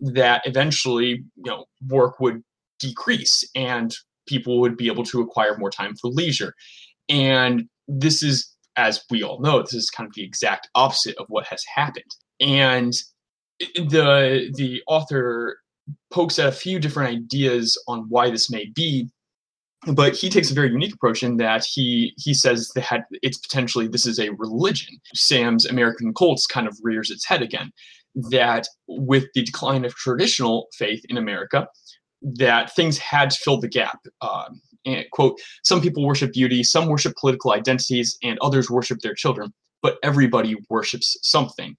that 0.00 0.42
eventually 0.44 1.24
you 1.36 1.44
know 1.50 1.64
work 1.88 2.20
would 2.20 2.42
decrease 2.78 3.48
and 3.54 3.94
people 4.26 4.60
would 4.60 4.76
be 4.76 4.86
able 4.86 5.04
to 5.04 5.20
acquire 5.20 5.56
more 5.56 5.70
time 5.70 5.94
for 5.96 6.08
leisure. 6.08 6.54
And 7.08 7.68
this 7.88 8.22
is 8.22 8.54
as 8.76 9.02
we 9.10 9.24
all 9.24 9.40
know 9.40 9.60
this 9.60 9.74
is 9.74 9.90
kind 9.90 10.06
of 10.06 10.14
the 10.14 10.22
exact 10.22 10.68
opposite 10.74 11.16
of 11.16 11.26
what 11.28 11.46
has 11.46 11.64
happened. 11.74 12.04
And 12.40 12.92
the 13.58 14.52
the 14.54 14.82
author 14.86 15.58
pokes 16.12 16.38
at 16.38 16.46
a 16.46 16.52
few 16.52 16.78
different 16.78 17.16
ideas 17.16 17.82
on 17.88 18.06
why 18.08 18.30
this 18.30 18.50
may 18.50 18.66
be 18.66 19.08
but 19.86 20.14
he 20.14 20.28
takes 20.28 20.50
a 20.50 20.54
very 20.54 20.70
unique 20.70 20.94
approach 20.94 21.22
in 21.22 21.36
that 21.36 21.64
he 21.64 22.12
he 22.16 22.34
says 22.34 22.70
that 22.74 23.04
it's 23.22 23.38
potentially 23.38 23.86
this 23.86 24.06
is 24.06 24.18
a 24.18 24.30
religion. 24.30 25.00
Sam's 25.14 25.66
American 25.66 26.12
Cults 26.14 26.46
kind 26.46 26.66
of 26.66 26.76
rears 26.82 27.10
its 27.10 27.26
head 27.26 27.42
again. 27.42 27.72
That 28.30 28.66
with 28.88 29.26
the 29.34 29.44
decline 29.44 29.84
of 29.84 29.94
traditional 29.94 30.68
faith 30.76 31.04
in 31.08 31.16
America, 31.16 31.68
that 32.22 32.74
things 32.74 32.98
had 32.98 33.30
to 33.30 33.38
fill 33.38 33.60
the 33.60 33.68
gap. 33.68 34.00
Um, 34.20 34.60
and 34.84 35.04
quote: 35.12 35.38
Some 35.62 35.80
people 35.80 36.04
worship 36.04 36.32
beauty, 36.32 36.64
some 36.64 36.88
worship 36.88 37.14
political 37.20 37.52
identities, 37.52 38.18
and 38.22 38.38
others 38.40 38.70
worship 38.70 38.98
their 39.00 39.14
children. 39.14 39.52
But 39.80 39.98
everybody 40.02 40.56
worships 40.68 41.16
something. 41.22 41.76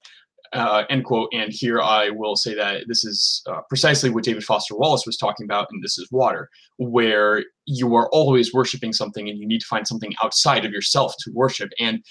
Uh, 0.51 0.83
end 0.89 1.05
quote. 1.05 1.29
And 1.31 1.51
here 1.51 1.79
I 1.79 2.09
will 2.09 2.35
say 2.35 2.55
that 2.55 2.85
this 2.87 3.03
is 3.03 3.43
uh, 3.47 3.61
precisely 3.69 4.09
what 4.09 4.23
David 4.23 4.43
Foster 4.43 4.75
Wallace 4.75 5.05
was 5.05 5.15
talking 5.15 5.45
about 5.45 5.67
in 5.71 5.79
This 5.81 5.99
Is 5.99 6.07
Water, 6.11 6.49
where 6.77 7.43
you 7.65 7.95
are 7.95 8.09
always 8.09 8.51
worshiping 8.51 8.91
something 8.91 9.29
and 9.29 9.37
you 9.37 9.47
need 9.47 9.61
to 9.61 9.67
find 9.67 9.87
something 9.87 10.13
outside 10.23 10.65
of 10.65 10.71
yourself 10.71 11.13
to 11.19 11.31
worship. 11.35 11.69
And 11.79 12.03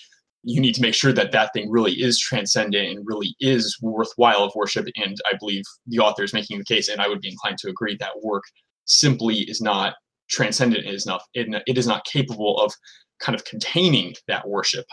you 0.44 0.60
need 0.60 0.74
to 0.74 0.82
make 0.82 0.94
sure 0.94 1.12
that 1.12 1.32
that 1.32 1.52
thing 1.52 1.68
really 1.68 1.92
is 1.92 2.20
transcendent 2.20 2.88
and 2.88 3.04
really 3.04 3.34
is 3.40 3.76
worthwhile 3.82 4.44
of 4.44 4.52
worship. 4.54 4.86
And 4.96 5.16
I 5.26 5.36
believe 5.38 5.64
the 5.86 5.98
author 5.98 6.22
is 6.22 6.32
making 6.32 6.58
the 6.58 6.64
case, 6.64 6.88
and 6.88 7.00
I 7.00 7.08
would 7.08 7.20
be 7.20 7.30
inclined 7.30 7.58
to 7.58 7.68
agree 7.68 7.96
that 7.98 8.22
work 8.22 8.44
simply 8.84 9.38
is 9.40 9.60
not 9.60 9.94
transcendent. 10.30 10.86
It 10.86 10.94
is 10.94 11.06
not. 11.06 11.22
It, 11.34 11.48
it 11.66 11.76
is 11.76 11.86
not 11.86 12.04
capable 12.04 12.60
of 12.60 12.72
kind 13.20 13.34
of 13.34 13.44
containing 13.44 14.14
that 14.28 14.48
worship. 14.48 14.86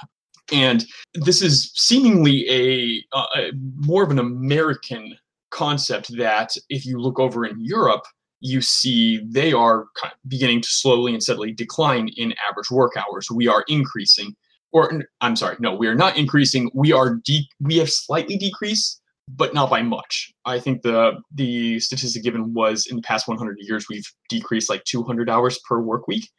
And 0.52 0.86
this 1.14 1.42
is 1.42 1.72
seemingly 1.76 2.48
a, 2.50 3.18
a 3.36 3.52
more 3.78 4.04
of 4.04 4.12
an 4.12 4.20
American 4.20 5.16
concept 5.50 6.16
that 6.18 6.56
if 6.70 6.86
you 6.86 7.00
look 7.00 7.20
over 7.20 7.46
in 7.46 7.64
Europe, 7.64 8.04
you 8.42 8.62
see 8.62 9.22
they 9.26 9.54
are 9.54 9.86
beginning 10.28 10.62
to 10.62 10.68
slowly 10.68 11.14
and 11.14 11.24
steadily 11.24 11.52
decline 11.52 12.10
in 12.18 12.34
average 12.50 12.70
work 12.70 12.94
hours. 12.98 13.32
We 13.32 13.48
are 13.48 13.64
increasing, 13.68 14.36
or 14.72 15.04
I'm 15.22 15.36
sorry, 15.36 15.56
no, 15.60 15.76
we 15.76 15.88
are 15.88 15.96
not 15.96 16.18
increasing. 16.18 16.70
We 16.74 16.92
are 16.92 17.16
de- 17.16 17.50
we 17.60 17.78
have 17.78 17.90
slightly 17.90 18.38
decreased, 18.38 19.02
but 19.28 19.54
not 19.54 19.70
by 19.70 19.82
much. 19.82 20.32
I 20.46 20.60
think 20.60 20.84
the 20.84 21.14
the 21.34 21.80
statistic 21.80 22.24
given 22.24 22.54
was 22.54 22.86
in 22.86 22.98
the 22.98 23.02
past 23.02 23.28
100 23.28 23.58
years 23.60 23.88
we've 23.90 24.12
decreased 24.30 24.70
like 24.70 24.84
200 24.84 25.30
hours 25.30 25.60
per 25.68 25.80
work 25.80 26.08
week. 26.08 26.30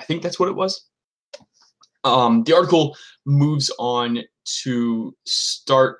I 0.00 0.04
think 0.04 0.22
that's 0.22 0.40
what 0.40 0.48
it 0.48 0.56
was. 0.56 0.88
Um, 2.04 2.44
the 2.44 2.54
article 2.54 2.96
moves 3.24 3.70
on 3.78 4.20
to 4.62 5.16
start 5.24 5.98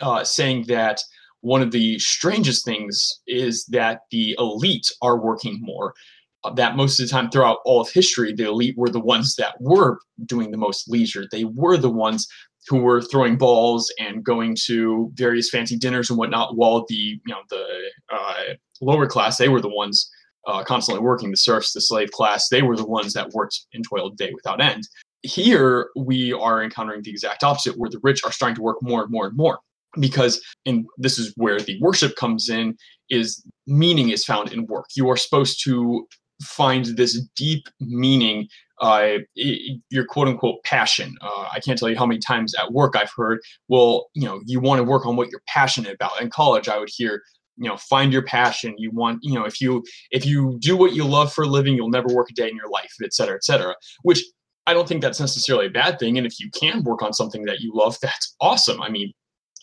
uh, 0.00 0.24
saying 0.24 0.64
that 0.68 1.00
one 1.40 1.60
of 1.60 1.70
the 1.70 1.98
strangest 1.98 2.64
things 2.64 3.20
is 3.26 3.66
that 3.66 4.00
the 4.10 4.34
elite 4.38 4.90
are 5.02 5.18
working 5.18 5.58
more. 5.60 5.94
Uh, 6.42 6.50
that 6.54 6.76
most 6.76 6.98
of 6.98 7.06
the 7.06 7.12
time 7.12 7.30
throughout 7.30 7.58
all 7.64 7.80
of 7.80 7.90
history, 7.90 8.32
the 8.32 8.46
elite 8.46 8.76
were 8.76 8.88
the 8.88 9.00
ones 9.00 9.36
that 9.36 9.54
were 9.60 9.98
doing 10.26 10.50
the 10.50 10.56
most 10.56 10.90
leisure. 10.90 11.26
They 11.30 11.44
were 11.44 11.76
the 11.76 11.90
ones 11.90 12.26
who 12.68 12.78
were 12.78 13.02
throwing 13.02 13.36
balls 13.36 13.92
and 13.98 14.24
going 14.24 14.56
to 14.64 15.10
various 15.14 15.50
fancy 15.50 15.76
dinners 15.76 16.08
and 16.08 16.18
whatnot, 16.18 16.56
while 16.56 16.84
the 16.88 16.94
you 16.94 17.20
know 17.28 17.42
the 17.50 17.66
uh, 18.10 18.54
lower 18.80 19.06
class 19.06 19.36
they 19.36 19.48
were 19.48 19.60
the 19.60 19.68
ones 19.68 20.10
uh, 20.46 20.64
constantly 20.64 21.02
working. 21.02 21.30
The 21.30 21.36
serfs, 21.36 21.72
the 21.72 21.80
slave 21.80 22.10
class, 22.10 22.48
they 22.48 22.62
were 22.62 22.76
the 22.76 22.86
ones 22.86 23.12
that 23.14 23.30
worked 23.30 23.60
and 23.74 23.84
toiled 23.86 24.16
day 24.16 24.32
without 24.34 24.62
end. 24.62 24.88
Here 25.24 25.90
we 25.96 26.32
are 26.32 26.62
encountering 26.62 27.02
the 27.02 27.10
exact 27.10 27.42
opposite, 27.42 27.78
where 27.78 27.90
the 27.90 28.00
rich 28.02 28.22
are 28.24 28.32
starting 28.32 28.56
to 28.56 28.62
work 28.62 28.76
more 28.82 29.02
and 29.02 29.10
more 29.10 29.26
and 29.26 29.36
more. 29.36 29.58
Because 29.98 30.40
and 30.66 30.86
this 30.98 31.18
is 31.18 31.32
where 31.36 31.58
the 31.60 31.80
worship 31.80 32.16
comes 32.16 32.48
in 32.48 32.76
is 33.10 33.42
meaning 33.66 34.10
is 34.10 34.24
found 34.24 34.52
in 34.52 34.66
work. 34.66 34.86
You 34.96 35.08
are 35.08 35.16
supposed 35.16 35.62
to 35.64 36.06
find 36.42 36.84
this 36.84 37.20
deep 37.36 37.68
meaning 37.80 38.48
uh, 38.80 39.18
your 39.34 40.04
quote 40.04 40.28
unquote 40.28 40.62
passion. 40.64 41.14
Uh, 41.20 41.48
i 41.52 41.60
can't 41.60 41.78
tell 41.78 41.88
you 41.88 41.96
how 41.96 42.06
many 42.06 42.18
times 42.18 42.54
at 42.56 42.72
work 42.72 42.96
i've 42.96 43.12
heard 43.16 43.38
well 43.68 44.08
you 44.14 44.24
know 44.24 44.40
you 44.46 44.58
want 44.60 44.78
to 44.80 44.84
work 44.84 45.06
on 45.06 45.16
what 45.16 45.30
you're 45.30 45.42
passionate 45.46 45.94
about. 45.94 46.20
In 46.20 46.28
college 46.30 46.68
i 46.68 46.78
would 46.78 46.90
hear 46.92 47.22
you 47.56 47.68
know 47.68 47.76
find 47.76 48.12
your 48.12 48.22
passion. 48.22 48.74
You 48.78 48.90
want 48.90 49.20
you 49.22 49.34
know 49.34 49.44
if 49.44 49.60
you 49.60 49.84
if 50.10 50.26
you 50.26 50.58
do 50.60 50.76
what 50.76 50.92
you 50.92 51.04
love 51.04 51.32
for 51.32 51.44
a 51.44 51.46
living 51.46 51.74
you'll 51.74 51.90
never 51.90 52.08
work 52.08 52.30
a 52.30 52.34
day 52.34 52.48
in 52.48 52.56
your 52.56 52.68
life 52.68 52.92
et 53.02 53.14
cetera 53.14 53.36
et 53.36 53.44
cetera 53.44 53.74
which 54.02 54.24
i 54.66 54.74
don't 54.74 54.88
think 54.88 55.02
that's 55.02 55.20
necessarily 55.20 55.66
a 55.66 55.70
bad 55.70 55.98
thing 55.98 56.18
and 56.18 56.26
if 56.26 56.40
you 56.40 56.50
can 56.50 56.82
work 56.84 57.02
on 57.02 57.12
something 57.12 57.44
that 57.44 57.60
you 57.60 57.72
love 57.74 57.96
that's 58.00 58.34
awesome 58.40 58.80
i 58.82 58.88
mean 58.88 59.12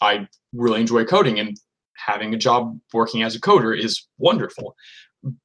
I 0.01 0.27
really 0.53 0.81
enjoy 0.81 1.05
coding 1.05 1.39
and 1.39 1.55
having 1.95 2.33
a 2.33 2.37
job 2.37 2.77
working 2.93 3.23
as 3.23 3.35
a 3.35 3.39
coder 3.39 3.77
is 3.77 4.07
wonderful. 4.17 4.75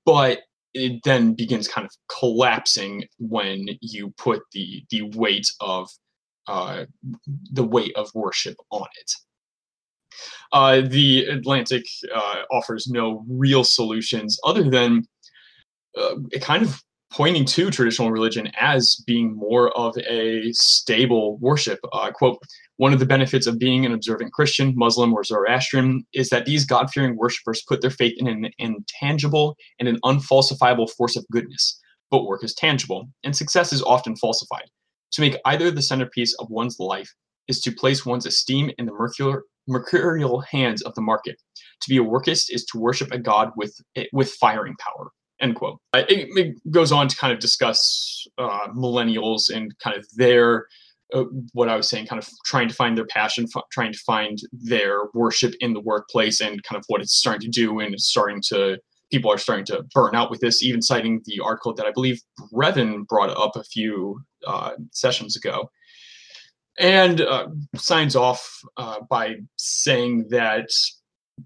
But 0.05 0.41
it 0.75 1.03
then 1.05 1.35
begins 1.35 1.69
kind 1.69 1.87
of 1.87 1.93
collapsing 2.09 3.05
when 3.19 3.67
you 3.81 4.13
put 4.19 4.43
the 4.53 4.85
the 4.91 5.03
weight 5.03 5.47
of 5.61 5.89
uh, 6.49 6.87
the 7.53 7.65
weight 7.65 7.95
of 7.97 8.11
worship 8.15 8.57
on 8.71 8.87
it. 8.99 9.13
Uh, 10.53 10.81
the 10.81 11.27
Atlantic 11.27 11.85
uh, 12.15 12.43
offers 12.51 12.89
no 12.89 13.25
real 13.29 13.65
solutions 13.65 14.39
other 14.45 14.69
than 14.69 15.03
uh, 15.99 16.15
kind 16.41 16.63
of 16.63 16.83
pointing 17.17 17.47
to 17.47 17.71
traditional 17.71 18.11
religion 18.11 18.53
as 18.61 19.03
being 19.07 19.35
more 19.35 19.75
of 19.75 19.97
a 20.07 20.53
stable 20.53 21.39
worship. 21.39 21.79
Uh, 21.95 22.11
quote, 22.11 22.37
one 22.77 22.93
of 22.93 22.99
the 22.99 23.07
benefits 23.07 23.47
of 23.47 23.59
being 23.59 23.87
an 23.87 23.93
observant 23.93 24.35
Christian, 24.35 24.75
Muslim, 24.77 25.15
or 25.15 25.25
Zoroastrian 25.25 26.05
is 26.13 26.29
that 26.29 26.45
these 26.45 26.67
God 26.67 26.91
fearing 26.91 27.17
worshippers 27.17 27.65
put 27.67 27.81
their 27.81 27.91
faith 27.91 28.13
in 28.19 28.29
an 28.29 28.51
intangible 28.59 29.57
and 29.81 29.89
an 29.89 29.99
unfalsifiable 30.05 30.91
force 30.91 31.17
of 31.17 31.25
goodness. 31.33 31.81
But 32.11 32.27
work 32.27 32.45
is 32.45 32.53
tangible, 32.53 33.09
and 33.25 33.35
success 33.35 33.73
is 33.73 33.83
often 33.83 34.15
falsified. 34.17 34.69
To 35.13 35.23
make 35.23 35.39
either 35.47 35.71
the 35.71 35.81
centerpiece 35.81 36.35
of 36.39 36.51
one's 36.51 36.79
life 36.79 37.09
is 37.49 37.63
to 37.63 37.73
place 37.73 38.05
one's 38.05 38.27
esteem 38.27 38.71
in 38.77 38.85
the 38.85 38.93
mercurial, 38.93 39.41
mercurial 39.67 40.43
hands 40.43 40.83
of 40.83 40.95
the 40.95 41.01
market. 41.01 41.37
To 41.81 41.89
be 41.89 41.97
a 41.97 42.05
workist 42.05 42.51
is 42.51 42.67
to 42.67 42.79
worship 42.79 43.11
a 43.11 43.19
god 43.19 43.53
with 43.57 43.75
with 44.13 44.33
firing 44.33 44.75
power. 44.79 45.13
End 45.41 45.55
quote. 45.55 45.81
It, 45.95 46.29
it 46.37 46.71
goes 46.71 46.93
on 46.93 47.09
to 47.09 47.17
kind 47.17 47.33
of 47.33 47.41
discuss 47.41 48.27
uh, 48.39 48.69
millennials 48.75 49.55
and 49.55 49.77
kind 49.79 49.97
of 49.97 50.07
their 50.17 50.67
uh, 51.15 51.25
what 51.53 51.69
I 51.69 51.77
was 51.77 51.89
saying, 51.89 52.07
kind 52.07 52.21
of 52.21 52.29
trying 52.45 52.69
to 52.69 52.75
find 52.75 52.97
their 52.97 53.07
passion, 53.07 53.47
f- 53.55 53.63
trying 53.71 53.93
to 53.93 53.99
find 54.01 54.39
their 54.53 55.05
worship 55.15 55.55
in 55.61 55.73
the 55.73 55.81
workplace, 55.81 56.41
and 56.41 56.63
kind 56.65 56.79
of 56.79 56.85
what 56.89 57.01
it's 57.01 57.17
starting 57.17 57.43
to 57.43 57.49
do, 57.49 57.79
and 57.81 57.95
it's 57.95 58.09
starting 58.09 58.43
to 58.49 58.79
people 59.13 59.31
are 59.31 59.39
starting 59.39 59.65
to 59.67 59.85
burn 59.95 60.17
out 60.17 60.31
with 60.31 60.41
this. 60.41 60.63
Even 60.63 60.83
citing 60.83 61.23
the 61.25 61.41
article 61.41 61.75
that 61.75 61.87
I 61.87 61.93
believe 61.93 62.21
Brevin 62.53 63.07
brought 63.07 63.31
up 63.31 63.55
a 63.55 63.63
few 63.63 64.21
uh, 64.47 64.73
sessions 64.91 65.37
ago, 65.37 65.71
and 66.79 67.21
uh, 67.21 67.49
signs 67.77 68.17
off 68.17 68.61
uh, 68.77 69.01
by 69.09 69.37
saying 69.57 70.27
that 70.31 70.71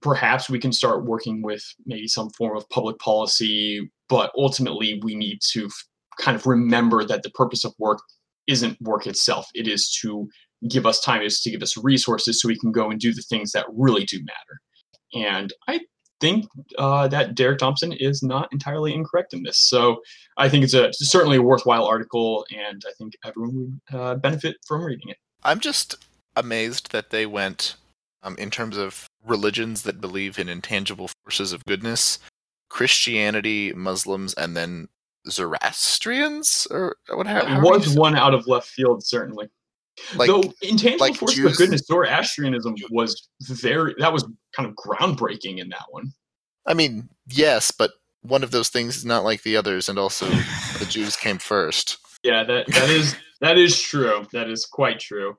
perhaps 0.01 0.49
we 0.49 0.59
can 0.59 0.73
start 0.73 1.05
working 1.05 1.43
with 1.43 1.63
maybe 1.87 2.09
some 2.09 2.31
form 2.31 2.57
of 2.57 2.69
public 2.71 2.99
policy, 2.99 3.91
but 4.09 4.31
ultimately 4.37 5.01
we 5.03 5.15
need 5.15 5.41
to 5.53 5.67
f- 5.67 5.85
kind 6.19 6.37
of 6.37 6.47
remember 6.47 7.05
that 7.05 7.23
the 7.23 7.31
purpose 7.31 7.65
of 7.65 7.75
work 7.79 7.99
isn't 8.47 8.81
work 8.81 9.07
itself. 9.07 9.47
It 9.55 9.67
is 9.67 9.91
to 10.03 10.29
give 10.69 10.87
us 10.87 11.01
time, 11.01 11.23
is 11.23 11.41
to 11.43 11.51
give 11.51 11.63
us 11.63 11.77
resources 11.77 12.41
so 12.41 12.49
we 12.49 12.59
can 12.59 12.73
go 12.73 12.91
and 12.91 13.01
do 13.01 13.13
the 13.13 13.23
things 13.23 13.53
that 13.53 13.67
really 13.73 14.05
do 14.05 14.19
matter. 14.19 15.27
And 15.33 15.53
I 15.69 15.81
think 16.21 16.47
uh, 16.79 17.09
that 17.09 17.35
Derek 17.35 17.59
Thompson 17.59 17.93
is 17.93 18.23
not 18.23 18.49
entirely 18.53 18.95
incorrect 18.95 19.33
in 19.33 19.43
this. 19.43 19.59
So 19.59 20.01
I 20.37 20.49
think 20.49 20.65
it's 20.65 20.75
a 20.75 20.93
certainly 20.93 21.39
a 21.39 21.43
worthwhile 21.43 21.85
article, 21.85 22.47
and 22.55 22.83
I 22.87 22.93
think 22.99 23.15
everyone 23.25 23.81
would 23.91 23.99
uh, 23.99 24.15
benefit 24.17 24.57
from 24.67 24.85
reading 24.85 25.09
it. 25.09 25.17
I'm 25.43 25.61
just 25.61 25.97
amazed 26.37 26.93
that 26.93 27.11
they 27.11 27.27
went 27.27 27.77
um, 28.23 28.37
in 28.39 28.51
terms 28.51 28.77
of 28.77 29.07
religions 29.25 29.83
that 29.83 30.01
believe 30.01 30.39
in 30.39 30.49
intangible 30.49 31.09
forces 31.23 31.53
of 31.53 31.65
goodness, 31.65 32.19
Christianity, 32.69 33.73
Muslims, 33.73 34.35
and 34.35 34.57
then 34.57 34.89
Zoroastrians, 35.29 36.67
or 36.71 36.97
what? 37.13 37.27
How 37.27 37.61
was 37.61 37.97
one 37.97 38.17
out 38.17 38.35
of 38.35 38.47
left 38.47 38.69
field, 38.69 39.05
certainly. 39.05 39.49
Like, 40.15 40.29
Though 40.29 40.55
intangible 40.63 41.07
like 41.07 41.17
forces 41.17 41.37
Jews, 41.37 41.53
of 41.53 41.59
goodness, 41.59 41.83
Zoroastrianism 41.83 42.75
was 42.91 43.29
very 43.43 43.95
that 43.99 44.13
was 44.13 44.27
kind 44.57 44.69
of 44.69 44.75
groundbreaking 44.75 45.59
in 45.59 45.69
that 45.71 45.85
one. 45.91 46.13
I 46.67 46.75
mean, 46.75 47.09
yes, 47.27 47.71
but 47.71 47.93
one 48.23 48.43
of 48.43 48.51
those 48.51 48.69
things 48.69 48.97
is 48.97 49.05
not 49.05 49.25
like 49.25 49.43
the 49.43 49.57
others, 49.57 49.89
and 49.89 49.99
also 49.99 50.27
the 50.27 50.87
Jews 50.89 51.17
came 51.17 51.39
first. 51.39 51.99
Yeah, 52.23 52.45
that 52.45 52.67
that 52.69 52.89
is 52.89 53.17
that 53.41 53.59
is 53.59 53.81
true. 53.81 54.27
That 54.33 54.49
is 54.49 54.65
quite 54.65 55.01
true. 55.01 55.37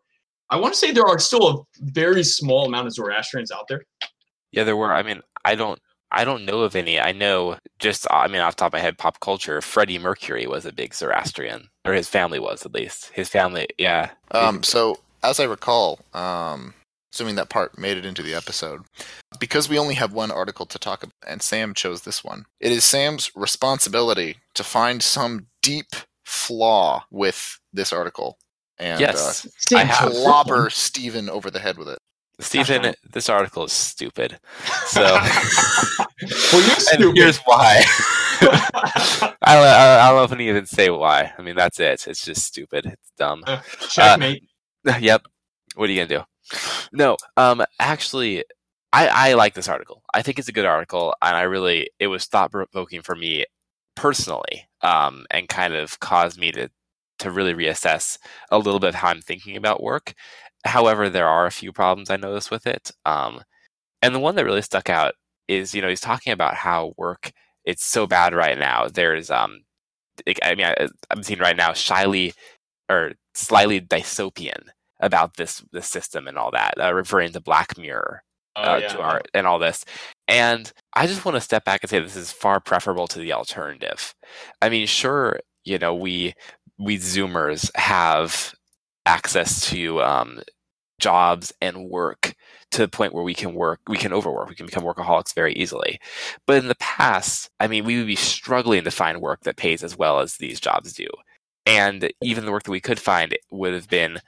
I 0.52 0.58
want 0.58 0.74
to 0.74 0.80
say 0.80 0.92
there 0.92 1.08
are 1.08 1.18
still 1.18 1.48
a 1.50 1.64
very 1.80 2.24
small 2.24 2.66
amount 2.66 2.88
of 2.88 2.94
Zoroastrians 2.94 3.52
out 3.52 3.68
there. 3.68 3.84
Yeah, 4.52 4.66
there 4.66 4.78
were. 4.78 4.94
I 4.94 5.02
mean, 5.02 5.22
I 5.44 5.56
don't 5.56 5.80
I 6.12 6.26
don't 6.26 6.46
know 6.46 6.62
of 6.62 6.76
any. 6.76 7.00
I 7.00 7.14
know 7.14 7.58
just, 7.80 8.06
I 8.12 8.28
mean, 8.28 8.42
off 8.42 8.56
the 8.56 8.62
top 8.62 8.68
of 8.68 8.74
my 8.74 8.80
head, 8.80 8.98
pop 8.98 9.20
culture, 9.22 9.62
Freddie 9.62 9.98
Mercury 9.98 10.46
was 10.46 10.66
a 10.66 10.74
big 10.74 10.94
Zoroastrian, 10.94 11.70
or 11.86 11.94
his 11.94 12.10
family 12.10 12.38
was 12.38 12.66
at 12.66 12.74
least. 12.74 13.12
His 13.14 13.30
family, 13.30 13.68
yeah. 13.78 14.12
Um, 14.32 14.62
so, 14.62 15.00
as 15.24 15.40
I 15.40 15.46
recall, 15.46 16.00
um, 16.14 16.74
assuming 17.14 17.36
that 17.36 17.50
part 17.50 17.78
made 17.78 17.98
it 17.98 18.06
into 18.06 18.22
the 18.22 18.34
episode, 18.34 18.82
because 19.40 19.70
we 19.70 19.80
only 19.80 19.96
have 19.96 20.12
one 20.12 20.32
article 20.32 20.66
to 20.66 20.78
talk 20.78 21.04
about, 21.04 21.14
and 21.26 21.42
Sam 21.42 21.74
chose 21.74 22.02
this 22.02 22.26
one, 22.26 22.46
it 22.60 22.74
is 22.74 22.84
Sam's 22.84 23.32
responsibility 23.34 24.38
to 24.56 24.66
find 24.66 25.02
some 25.02 25.48
deep 25.62 25.88
flaw 26.26 27.06
with 27.10 27.58
this 27.72 27.94
article 27.94 28.38
and 28.82 29.00
yes, 29.00 29.46
uh, 29.74 29.78
I 29.78 29.84
have 29.84 30.12
clobber 30.12 30.70
Steven 30.70 31.30
over 31.30 31.52
the 31.52 31.60
head 31.60 31.78
with 31.78 31.88
it. 31.88 32.00
Steven, 32.40 32.94
this 33.10 33.30
article 33.30 33.66
is 33.66 33.72
stupid. 33.72 34.40
So, 34.88 35.02
well, 35.04 36.08
you're 36.20 36.76
stupid. 36.76 37.06
and 37.06 37.18
here's 37.18 37.38
why. 37.46 37.82
I, 38.42 39.34
don't, 39.56 39.66
I 39.66 40.08
don't 40.10 40.18
know 40.18 40.24
if 40.24 40.32
I 40.32 40.36
can 40.36 40.42
even 40.42 40.66
say 40.66 40.90
why. 40.90 41.32
I 41.38 41.42
mean, 41.42 41.56
that's 41.56 41.80
it. 41.80 42.06
It's 42.08 42.26
just 42.26 42.44
stupid. 42.44 42.88
It's 42.88 43.12
dumb. 43.18 43.44
Uh, 43.48 43.62
checkmate. 43.88 44.44
Uh, 44.86 44.98
yep. 45.00 45.22
What 45.76 45.90
are 45.90 45.94
you 45.94 46.06
gonna 46.06 46.20
do? 46.20 46.58
No. 46.92 47.16
Um. 47.38 47.64
Actually, 47.80 48.44
I 48.92 49.08
I 49.08 49.34
like 49.34 49.54
this 49.54 49.70
article. 49.70 50.04
I 50.14 50.22
think 50.22 50.40
it's 50.40 50.50
a 50.50 50.54
good 50.54 50.66
article, 50.66 51.16
and 51.22 51.38
I 51.38 51.44
really 51.44 51.90
it 52.00 52.08
was 52.08 52.26
thought 52.26 52.52
provoking 52.52 53.02
for 53.02 53.16
me 53.16 53.46
personally. 53.96 54.68
Um, 54.82 55.26
and 55.32 55.48
kind 55.48 55.74
of 55.74 56.00
caused 56.02 56.38
me 56.38 56.52
to 56.52 56.70
to 57.22 57.32
really 57.32 57.54
reassess 57.54 58.18
a 58.52 58.58
little 58.58 58.80
bit 58.80 58.90
of 58.90 58.96
how 58.96 59.10
I'm 59.10 59.22
thinking 59.22 59.56
about 59.56 59.84
work. 59.84 60.14
However, 60.66 61.10
there 61.10 61.28
are 61.28 61.46
a 61.46 61.52
few 61.52 61.72
problems 61.72 62.10
I 62.10 62.18
noticed 62.18 62.52
with 62.52 62.68
it. 62.68 62.92
Um, 63.06 63.42
and 64.02 64.14
the 64.14 64.20
one 64.20 64.36
that 64.36 64.46
really 64.46 64.62
stuck 64.62 64.90
out 64.90 65.14
is, 65.48 65.74
you 65.74 65.82
know, 65.82 65.90
he's 65.90 66.02
talking 66.02 66.34
about 66.34 66.56
how 66.56 66.94
work 66.98 67.32
it's 67.66 67.84
so 67.84 68.08
bad 68.08 68.34
right 68.34 68.58
now. 68.58 68.88
There's, 68.88 69.30
um, 69.30 69.62
I 70.44 70.56
mean, 70.56 70.66
I, 70.66 70.88
am 71.12 71.24
seeing 71.24 71.40
right 71.40 71.56
now 71.56 71.74
shyly 71.74 72.34
or 72.90 73.14
slightly 73.34 73.80
dystopian 73.82 74.64
about 75.00 75.38
this 75.38 75.64
this 75.72 75.88
system 75.88 76.28
and 76.28 76.38
all 76.38 76.52
that, 76.52 76.74
uh, 76.80 76.94
referring 76.94 77.32
to 77.34 77.42
Black 77.42 77.78
Mirror 77.78 78.22
oh, 78.56 78.62
uh, 78.62 78.78
yeah. 78.78 78.96
our, 78.98 79.22
and 79.34 79.48
all 79.48 79.60
this. 79.60 79.86
And 80.28 80.72
I 80.94 81.08
just 81.08 81.26
want 81.26 81.36
to 81.36 81.42
step 81.42 81.66
back 81.66 81.82
and 81.84 81.90
say 81.90 82.00
this 82.00 82.16
is 82.16 82.32
far 82.32 82.60
preferable 82.60 83.08
to 83.08 83.20
the 83.20 83.34
alternative. 83.34 84.14
I 84.62 84.70
mean, 84.70 84.88
sure, 84.88 85.40
you 85.64 85.78
know, 85.78 85.94
we 85.94 86.34
we 86.82 86.98
Zoomers 86.98 87.70
have 87.76 88.56
access 89.06 89.70
to 89.70 90.02
um, 90.02 90.42
jobs 91.00 91.54
and 91.62 91.90
work 91.90 92.34
to 92.72 92.80
the 92.80 92.88
point 92.88 93.14
where 93.14 93.24
we 93.24 93.34
can 93.34 93.54
work, 93.54 93.82
we 93.88 93.98
can 93.98 94.14
overwork, 94.14 94.50
we 94.50 94.56
can 94.56 94.66
become 94.66 94.84
workaholics 94.84 95.36
very 95.36 95.54
easily. 95.54 96.00
But 96.48 96.58
in 96.58 96.68
the 96.70 96.76
past, 96.76 97.50
I 97.60 97.68
mean, 97.68 97.86
we 97.86 97.98
would 97.98 98.08
be 98.08 98.16
struggling 98.16 98.84
to 98.84 98.92
find 98.92 99.22
work 99.22 99.42
that 99.42 99.58
pays 99.58 99.84
as 99.84 99.98
well 99.98 100.20
as 100.20 100.38
these 100.38 100.60
jobs 100.60 100.94
do. 100.94 101.08
And 101.66 102.12
even 102.22 102.46
the 102.46 102.52
work 102.52 102.64
that 102.64 102.72
we 102.72 102.80
could 102.80 103.00
find 103.00 103.38
would 103.52 103.74
have 103.74 103.90
been 103.90 104.20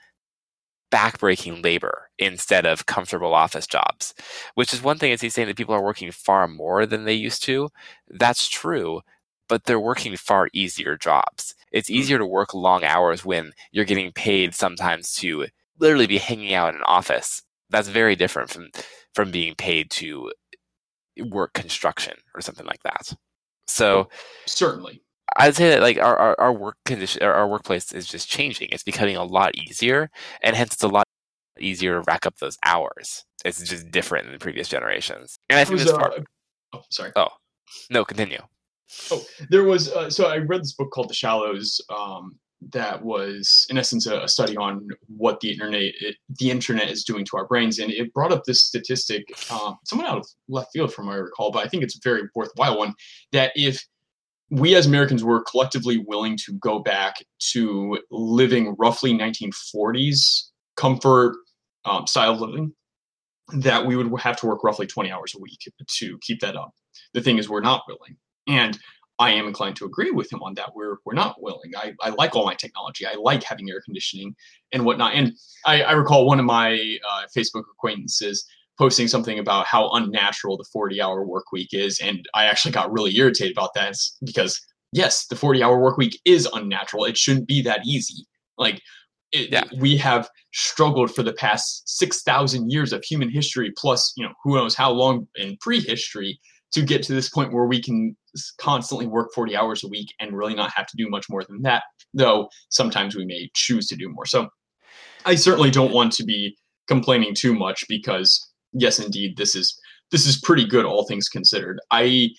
backbreaking 0.92 1.64
labor 1.64 2.08
instead 2.18 2.66
of 2.66 2.86
comfortable 2.86 3.34
office 3.34 3.66
jobs, 3.66 4.14
which 4.54 4.72
is 4.72 4.82
one 4.82 4.98
thing 4.98 5.10
is 5.10 5.20
he's 5.20 5.34
saying 5.34 5.48
that 5.48 5.56
people 5.56 5.74
are 5.74 5.82
working 5.82 6.12
far 6.12 6.46
more 6.46 6.86
than 6.86 7.04
they 7.04 7.14
used 7.14 7.42
to. 7.44 7.68
That's 8.08 8.46
true, 8.46 9.00
but 9.48 9.64
they're 9.64 9.80
working 9.80 10.16
far 10.16 10.48
easier 10.52 10.96
jobs. 10.96 11.54
It's 11.72 11.88
hmm. 11.88 11.94
easier 11.94 12.18
to 12.18 12.26
work 12.26 12.54
long 12.54 12.84
hours 12.84 13.24
when 13.24 13.52
you're 13.72 13.84
getting 13.84 14.12
paid 14.12 14.54
sometimes 14.54 15.12
to 15.14 15.46
literally 15.78 16.06
be 16.06 16.18
hanging 16.18 16.54
out 16.54 16.70
in 16.70 16.76
an 16.76 16.84
office. 16.86 17.42
That's 17.70 17.88
very 17.88 18.16
different 18.16 18.50
from 18.50 18.68
from 19.14 19.30
being 19.30 19.54
paid 19.54 19.90
to 19.90 20.30
work 21.18 21.52
construction 21.52 22.14
or 22.34 22.40
something 22.40 22.66
like 22.66 22.82
that. 22.82 23.14
So 23.66 24.08
certainly, 24.46 25.02
I'd 25.36 25.56
say 25.56 25.70
that 25.70 25.80
like 25.80 25.98
our, 25.98 26.16
our, 26.16 26.36
our 26.38 26.52
work 26.52 26.76
condition, 26.84 27.22
our, 27.22 27.32
our 27.32 27.48
workplace 27.48 27.92
is 27.92 28.06
just 28.06 28.28
changing. 28.28 28.68
It's 28.70 28.82
becoming 28.82 29.16
a 29.16 29.24
lot 29.24 29.56
easier, 29.56 30.10
and 30.42 30.54
hence 30.54 30.74
it's 30.74 30.82
a 30.82 30.88
lot 30.88 31.04
easier 31.60 31.94
to 31.94 32.04
rack 32.06 32.26
up 32.26 32.38
those 32.38 32.58
hours. 32.64 33.24
It's 33.44 33.62
just 33.62 33.90
different 33.90 34.28
than 34.28 34.38
previous 34.38 34.68
generations. 34.68 35.38
And 35.50 35.58
I 35.58 35.64
think 35.64 35.80
this 35.80 35.92
part. 35.92 36.12
Uh, 36.12 36.22
oh, 36.74 36.82
sorry. 36.90 37.12
Oh, 37.16 37.28
no, 37.90 38.04
continue. 38.04 38.40
Oh, 39.10 39.24
there 39.50 39.64
was. 39.64 39.90
Uh, 39.90 40.10
so 40.10 40.26
I 40.26 40.38
read 40.38 40.62
this 40.62 40.74
book 40.74 40.90
called 40.90 41.08
The 41.08 41.14
Shallows. 41.14 41.80
Um, 41.90 42.38
that 42.72 43.02
was, 43.02 43.66
in 43.68 43.76
essence, 43.76 44.06
a, 44.06 44.20
a 44.20 44.28
study 44.28 44.56
on 44.56 44.88
what 45.06 45.40
the 45.40 45.50
internet 45.50 45.82
it, 45.82 46.16
the 46.38 46.50
internet 46.50 46.90
is 46.90 47.04
doing 47.04 47.24
to 47.26 47.36
our 47.36 47.46
brains, 47.46 47.78
and 47.78 47.90
it 47.90 48.12
brought 48.14 48.32
up 48.32 48.44
this 48.44 48.64
statistic, 48.64 49.24
um, 49.50 49.76
somewhat 49.84 50.08
out 50.08 50.18
of 50.18 50.26
left 50.48 50.70
field 50.72 50.92
from 50.92 51.06
what 51.06 51.14
I 51.14 51.18
recall, 51.18 51.50
but 51.50 51.64
I 51.64 51.68
think 51.68 51.82
it's 51.82 51.96
a 51.96 52.00
very 52.02 52.22
worthwhile 52.34 52.78
one. 52.78 52.94
That 53.32 53.52
if 53.54 53.84
we 54.50 54.74
as 54.74 54.86
Americans 54.86 55.24
were 55.24 55.42
collectively 55.42 55.98
willing 56.06 56.36
to 56.46 56.52
go 56.54 56.78
back 56.78 57.16
to 57.52 57.98
living 58.10 58.74
roughly 58.78 59.12
1940s 59.12 60.50
comfort 60.76 61.36
um, 61.84 62.06
style 62.06 62.32
of 62.32 62.40
living, 62.40 62.72
that 63.54 63.84
we 63.84 63.96
would 63.96 64.20
have 64.20 64.36
to 64.36 64.46
work 64.46 64.62
roughly 64.64 64.86
20 64.86 65.10
hours 65.10 65.34
a 65.36 65.40
week 65.40 65.58
to 65.88 66.18
keep 66.22 66.40
that 66.40 66.56
up. 66.56 66.72
The 67.12 67.20
thing 67.20 67.38
is, 67.38 67.48
we're 67.48 67.60
not 67.60 67.82
willing. 67.86 68.16
And 68.46 68.78
I 69.18 69.30
am 69.30 69.46
inclined 69.46 69.76
to 69.76 69.84
agree 69.84 70.10
with 70.10 70.32
him 70.32 70.42
on 70.42 70.54
that. 70.54 70.74
We're 70.74 70.96
we're 71.04 71.14
not 71.14 71.40
willing. 71.40 71.72
I, 71.76 71.94
I 72.00 72.10
like 72.10 72.34
all 72.34 72.44
my 72.44 72.54
technology. 72.54 73.06
I 73.06 73.14
like 73.14 73.42
having 73.44 73.70
air 73.70 73.80
conditioning 73.84 74.34
and 74.72 74.84
whatnot. 74.84 75.14
And 75.14 75.32
I, 75.66 75.82
I 75.82 75.92
recall 75.92 76.26
one 76.26 76.40
of 76.40 76.44
my 76.46 76.74
uh, 77.10 77.22
Facebook 77.36 77.62
acquaintances 77.72 78.44
posting 78.76 79.06
something 79.06 79.38
about 79.38 79.66
how 79.66 79.88
unnatural 79.90 80.56
the 80.56 80.64
40 80.72 81.00
hour 81.00 81.24
work 81.24 81.52
week 81.52 81.68
is. 81.72 82.00
And 82.00 82.26
I 82.34 82.46
actually 82.46 82.72
got 82.72 82.92
really 82.92 83.16
irritated 83.16 83.56
about 83.56 83.72
that 83.74 83.94
because, 84.24 84.60
yes, 84.92 85.26
the 85.26 85.36
40 85.36 85.62
hour 85.62 85.78
work 85.78 85.96
week 85.96 86.18
is 86.24 86.48
unnatural. 86.52 87.04
It 87.04 87.16
shouldn't 87.16 87.46
be 87.46 87.62
that 87.62 87.86
easy. 87.86 88.26
Like, 88.58 88.82
it, 89.30 89.50
Yeah. 89.52 89.62
we 89.78 89.96
have 89.98 90.28
struggled 90.52 91.14
for 91.14 91.22
the 91.22 91.32
past 91.34 91.88
6,000 91.88 92.70
years 92.70 92.92
of 92.92 93.04
human 93.04 93.30
history, 93.30 93.72
plus, 93.76 94.12
you 94.16 94.24
know, 94.24 94.32
who 94.42 94.56
knows 94.56 94.74
how 94.74 94.90
long 94.90 95.28
in 95.36 95.56
prehistory 95.60 96.40
to 96.74 96.82
get 96.82 97.02
to 97.04 97.14
this 97.14 97.28
point 97.28 97.52
where 97.52 97.66
we 97.66 97.80
can 97.80 98.16
constantly 98.58 99.06
work 99.06 99.30
40 99.34 99.56
hours 99.56 99.84
a 99.84 99.88
week 99.88 100.12
and 100.20 100.36
really 100.36 100.54
not 100.54 100.72
have 100.74 100.86
to 100.86 100.96
do 100.96 101.08
much 101.08 101.26
more 101.30 101.42
than 101.44 101.62
that. 101.62 101.84
Though 102.12 102.48
sometimes 102.68 103.16
we 103.16 103.24
may 103.24 103.50
choose 103.54 103.86
to 103.88 103.96
do 103.96 104.08
more. 104.08 104.26
So 104.26 104.48
I 105.24 105.34
certainly 105.36 105.70
don't 105.70 105.92
want 105.92 106.12
to 106.14 106.24
be 106.24 106.56
complaining 106.88 107.34
too 107.34 107.54
much 107.54 107.84
because 107.88 108.46
yes, 108.72 108.98
indeed, 108.98 109.36
this 109.36 109.54
is 109.54 109.78
this 110.10 110.26
is 110.26 110.38
pretty 110.40 110.66
good, 110.66 110.84
all 110.84 111.06
things 111.06 111.28
considered. 111.28 111.80
I 111.90 112.30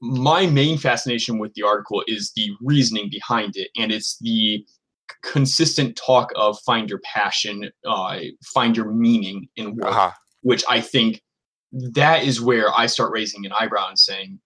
my 0.00 0.46
main 0.46 0.78
fascination 0.78 1.38
with 1.38 1.52
the 1.54 1.62
article 1.62 2.02
is 2.06 2.32
the 2.34 2.48
reasoning 2.62 3.08
behind 3.10 3.56
it, 3.56 3.68
and 3.76 3.92
it's 3.92 4.16
the 4.20 4.64
consistent 5.22 5.96
talk 5.96 6.30
of 6.36 6.58
find 6.60 6.88
your 6.88 7.00
passion, 7.04 7.70
uh, 7.86 8.18
find 8.54 8.76
your 8.76 8.90
meaning 8.92 9.48
in 9.56 9.74
work, 9.76 9.90
Uh-huh. 9.90 10.10
which 10.42 10.64
I 10.68 10.80
think 10.80 11.20
that 11.72 12.24
is 12.24 12.40
where 12.40 12.72
I 12.76 12.86
start 12.86 13.12
raising 13.12 13.46
an 13.46 13.52
eyebrow 13.52 13.88
and 13.88 13.98
saying, 13.98 14.40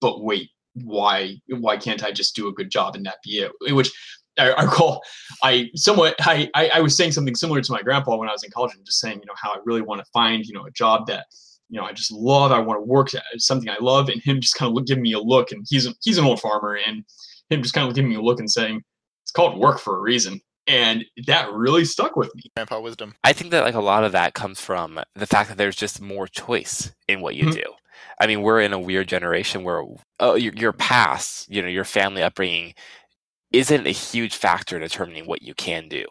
"But 0.00 0.22
wait, 0.22 0.50
why 0.74 1.36
why 1.48 1.76
can't 1.76 2.04
I 2.04 2.12
just 2.12 2.34
do 2.34 2.48
a 2.48 2.52
good 2.52 2.70
job 2.70 2.96
and 2.96 3.04
that 3.06 3.18
be 3.24 3.40
it?" 3.40 3.52
Which 3.74 3.90
I, 4.38 4.50
I 4.50 4.62
recall 4.64 5.02
I 5.42 5.70
somewhat 5.74 6.14
I, 6.20 6.50
I 6.54 6.70
I 6.74 6.80
was 6.80 6.96
saying 6.96 7.12
something 7.12 7.34
similar 7.34 7.60
to 7.60 7.72
my 7.72 7.82
grandpa 7.82 8.16
when 8.16 8.28
I 8.28 8.32
was 8.32 8.44
in 8.44 8.50
college 8.50 8.74
and 8.74 8.84
just 8.84 9.00
saying 9.00 9.20
you 9.20 9.26
know 9.26 9.34
how 9.36 9.52
I 9.52 9.58
really 9.64 9.82
want 9.82 10.00
to 10.00 10.10
find 10.12 10.44
you 10.44 10.54
know 10.54 10.66
a 10.66 10.70
job 10.70 11.06
that 11.08 11.26
you 11.68 11.78
know 11.78 11.86
I 11.86 11.92
just 11.92 12.12
love 12.12 12.52
I 12.52 12.58
want 12.58 12.78
to 12.78 12.84
work 12.84 13.14
at 13.14 13.22
something 13.38 13.68
I 13.68 13.78
love 13.80 14.08
and 14.08 14.22
him 14.22 14.40
just 14.40 14.54
kind 14.54 14.76
of 14.76 14.86
giving 14.86 15.02
me 15.02 15.12
a 15.12 15.20
look 15.20 15.52
and 15.52 15.66
he's 15.68 15.86
a, 15.86 15.94
he's 16.02 16.18
an 16.18 16.24
old 16.24 16.40
farmer 16.40 16.78
and 16.86 17.04
him 17.50 17.62
just 17.62 17.74
kind 17.74 17.88
of 17.88 17.94
giving 17.94 18.10
me 18.10 18.16
a 18.16 18.22
look 18.22 18.38
and 18.38 18.50
saying 18.50 18.82
it's 19.22 19.32
called 19.32 19.58
work 19.58 19.78
for 19.78 19.96
a 19.96 20.00
reason 20.00 20.40
and 20.70 21.04
that 21.26 21.52
really 21.52 21.84
stuck 21.84 22.16
with 22.16 22.34
me 22.34 22.42
Grandpa 22.54 22.80
wisdom. 22.80 23.14
I 23.24 23.32
think 23.32 23.50
that 23.50 23.64
like 23.64 23.74
a 23.74 23.80
lot 23.80 24.04
of 24.04 24.12
that 24.12 24.34
comes 24.34 24.60
from 24.60 25.00
the 25.14 25.26
fact 25.26 25.48
that 25.48 25.58
there's 25.58 25.76
just 25.76 26.00
more 26.00 26.26
choice 26.28 26.92
in 27.08 27.20
what 27.20 27.34
you 27.34 27.46
Mhm. 27.46 27.54
do. 27.54 27.62
I 28.20 28.26
mean, 28.26 28.42
we're 28.42 28.60
in 28.60 28.72
a 28.72 28.78
weird 28.78 29.08
generation 29.08 29.64
where 29.64 29.82
oh, 30.20 30.34
your, 30.34 30.52
your 30.54 30.72
past, 30.72 31.48
you 31.50 31.60
know, 31.60 31.68
your 31.68 31.84
family 31.84 32.22
upbringing 32.22 32.74
isn't 33.52 33.86
a 33.86 33.90
huge 33.90 34.36
factor 34.36 34.76
in 34.76 34.82
determining 34.82 35.26
what 35.26 35.42
you 35.42 35.54
can 35.54 35.88
do. 35.88 36.04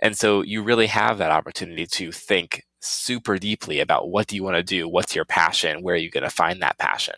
And 0.00 0.16
so 0.16 0.42
you 0.42 0.62
really 0.62 0.86
have 0.86 1.18
that 1.18 1.30
opportunity 1.30 1.86
to 1.86 2.10
think 2.10 2.62
super 2.80 3.38
deeply 3.38 3.80
about 3.80 4.08
what 4.10 4.26
do 4.28 4.36
you 4.36 4.42
want 4.42 4.56
to 4.56 4.62
do? 4.62 4.88
What's 4.88 5.14
your 5.14 5.24
passion? 5.24 5.82
Where 5.82 5.94
are 5.94 5.98
you 5.98 6.10
going 6.10 6.24
to 6.24 6.30
find 6.30 6.62
that 6.62 6.78
passion? 6.78 7.14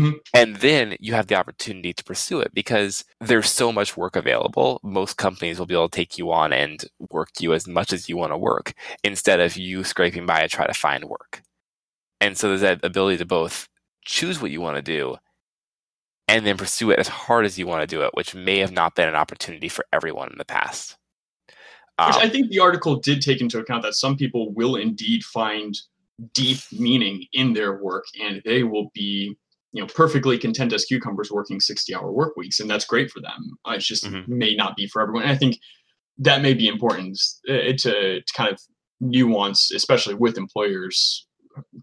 Mhm. 0.00 0.20
And 0.34 0.56
then 0.56 0.96
you 1.00 1.14
have 1.14 1.26
the 1.26 1.36
opportunity 1.36 1.94
to 1.94 2.04
pursue 2.04 2.40
it 2.40 2.52
because 2.52 3.04
there's 3.20 3.48
so 3.50 3.72
much 3.72 3.96
work 3.96 4.14
available. 4.14 4.78
Most 4.82 5.16
companies 5.16 5.58
will 5.58 5.66
be 5.66 5.74
able 5.74 5.88
to 5.88 5.96
take 5.96 6.18
you 6.18 6.30
on 6.32 6.52
and 6.52 6.84
work 7.10 7.30
you 7.40 7.54
as 7.54 7.66
much 7.66 7.92
as 7.92 8.08
you 8.08 8.16
want 8.16 8.32
to 8.32 8.38
work 8.38 8.74
instead 9.02 9.40
of 9.40 9.56
you 9.56 9.84
scraping 9.84 10.26
by 10.26 10.40
to 10.42 10.48
try 10.48 10.66
to 10.66 10.74
find 10.74 11.04
work. 11.06 11.42
And 12.20 12.36
so 12.36 12.48
there's 12.48 12.60
that 12.60 12.84
ability 12.84 13.18
to 13.18 13.24
both 13.26 13.68
choose 14.04 14.40
what 14.40 14.50
you 14.50 14.60
want 14.60 14.76
to 14.76 14.82
do 14.82 15.16
and 16.28 16.44
then 16.44 16.56
pursue 16.56 16.90
it 16.90 16.98
as 16.98 17.08
hard 17.08 17.46
as 17.46 17.58
you 17.58 17.66
want 17.66 17.82
to 17.82 17.86
do 17.86 18.02
it, 18.02 18.10
which 18.14 18.34
may 18.34 18.58
have 18.58 18.72
not 18.72 18.94
been 18.96 19.08
an 19.08 19.14
opportunity 19.14 19.68
for 19.68 19.86
everyone 19.92 20.30
in 20.30 20.38
the 20.38 20.44
past. 20.44 20.96
Um, 21.98 22.08
Which 22.08 22.24
I 22.24 22.28
think 22.28 22.50
the 22.50 22.58
article 22.58 22.96
did 22.96 23.22
take 23.22 23.40
into 23.40 23.58
account 23.58 23.82
that 23.84 23.94
some 23.94 24.16
people 24.16 24.52
will 24.52 24.76
indeed 24.76 25.24
find 25.24 25.74
deep 26.34 26.58
meaning 26.72 27.24
in 27.32 27.52
their 27.54 27.82
work 27.82 28.04
and 28.20 28.42
they 28.44 28.64
will 28.64 28.90
be 28.92 29.36
you 29.76 29.82
know 29.82 29.88
perfectly 29.94 30.38
content 30.38 30.72
as 30.72 30.84
cucumbers 30.86 31.30
working 31.30 31.60
60 31.60 31.94
hour 31.94 32.10
work 32.10 32.34
weeks 32.36 32.60
and 32.60 32.68
that's 32.70 32.86
great 32.86 33.10
for 33.10 33.20
them 33.20 33.40
Uh, 33.68 33.72
it's 33.76 33.86
just 33.86 34.04
Mhm. 34.04 34.26
may 34.26 34.54
not 34.54 34.74
be 34.76 34.86
for 34.86 35.02
everyone 35.02 35.22
and 35.24 35.32
i 35.32 35.36
think 35.36 35.58
that 36.18 36.40
may 36.40 36.54
be 36.54 36.66
important 36.66 37.18
uh, 37.48 37.72
to, 37.82 38.20
to 38.26 38.32
kind 38.34 38.50
of 38.52 38.58
nuance 39.00 39.70
especially 39.72 40.14
with 40.14 40.38
employers 40.38 41.26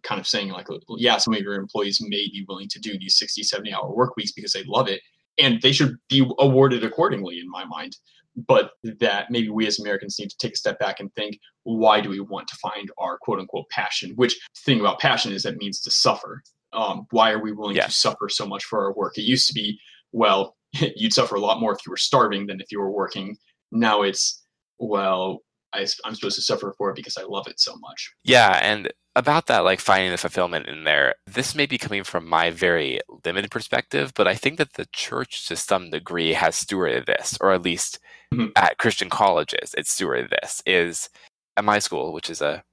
kind 0.02 0.20
of 0.20 0.28
saying 0.28 0.50
like 0.50 0.68
yeah 0.98 1.18
some 1.18 1.34
of 1.36 1.42
your 1.42 1.54
employees 1.56 2.00
may 2.02 2.24
be 2.36 2.44
willing 2.48 2.68
to 2.70 2.80
do 2.80 2.98
these 2.98 3.18
60 3.18 3.44
70 3.44 3.74
hour 3.74 3.90
work 3.96 4.16
weeks 4.18 4.32
because 4.32 4.54
they 4.54 4.64
love 4.66 4.88
it 4.88 5.02
and 5.40 5.62
they 5.62 5.72
should 5.72 5.96
be 6.10 6.26
awarded 6.40 6.84
accordingly 6.84 7.40
in 7.40 7.50
my 7.50 7.64
mind 7.66 7.96
but 8.36 8.72
that 8.84 9.30
maybe 9.30 9.50
we 9.50 9.68
as 9.68 9.80
Americans 9.80 10.18
need 10.20 10.30
to 10.32 10.38
take 10.38 10.54
a 10.54 10.58
step 10.58 10.80
back 10.80 11.00
and 11.00 11.14
think, 11.14 11.38
why 11.64 12.02
do 12.02 12.10
we 12.10 12.20
want 12.20 12.48
to 12.48 12.56
find 12.56 12.90
our 12.98 13.20
quote 13.20 13.40
unquote 13.40 13.70
passion? 13.70 14.14
Which 14.16 14.36
thing 14.66 14.80
about 14.80 15.00
passion 15.00 15.32
is 15.32 15.44
that 15.44 15.58
means 15.58 15.80
to 15.82 15.92
suffer. 15.92 16.42
Um, 16.74 17.08
why 17.12 17.32
are 17.32 17.40
we 17.42 17.52
willing 17.52 17.76
to 17.76 17.92
suffer 17.92 18.30
so 18.30 18.46
much 18.46 18.66
for 18.66 18.84
our 18.84 18.94
work? 18.94 19.18
It 19.18 19.24
used 19.24 19.48
to 19.48 19.54
be, 19.54 19.80
well, 20.12 20.56
you'd 20.74 21.14
suffer 21.14 21.36
a 21.36 21.40
lot 21.40 21.60
more 21.60 21.74
if 21.74 21.80
you 21.86 21.92
were 21.92 21.98
starving 21.98 22.48
than 22.48 22.60
if 22.60 22.72
you 22.72 22.80
were 22.80 22.92
working. 22.92 23.38
Now 23.72 24.02
it's, 24.02 24.44
well, 24.80 25.40
I, 25.74 25.88
am 26.06 26.16
supposed 26.16 26.36
to 26.36 26.42
suffer 26.42 26.74
for 26.78 26.90
it 26.90 26.96
because 26.96 27.18
I 27.18 27.24
love 27.24 27.48
it 27.48 27.60
so 27.60 27.76
much. 27.78 28.12
Yeah, 28.24 28.60
and 28.62 28.92
about 29.16 29.48
that, 29.48 29.64
like 29.64 29.80
finding 29.80 30.12
the 30.12 30.18
fulfillment 30.18 30.68
in 30.68 30.84
there, 30.84 31.16
this 31.28 31.56
may 31.56 31.66
be 31.66 31.78
coming 31.78 32.04
from 32.04 32.28
my 32.28 32.50
very 32.50 33.00
limited 33.26 33.52
perspective, 33.52 34.14
but 34.16 34.28
I 34.28 34.36
think 34.36 34.58
that 34.58 34.74
the 34.74 34.88
church 34.92 35.48
to 35.48 35.56
some 35.56 35.90
degree 35.90 36.34
has 36.34 36.56
stewarded 36.56 37.06
this, 37.06 37.38
or 37.42 37.52
at 37.52 37.62
least 37.62 38.00
Mhm. 38.34 38.52
at 38.56 38.78
Christian 38.78 39.10
colleges, 39.10 39.76
it's 39.78 39.96
stewarded 39.96 40.30
this. 40.30 40.62
Is 40.66 41.10
at 41.58 41.64
my 41.64 41.80
school, 41.80 42.14
which 42.14 42.30
is 42.30 42.42
a 42.42 42.64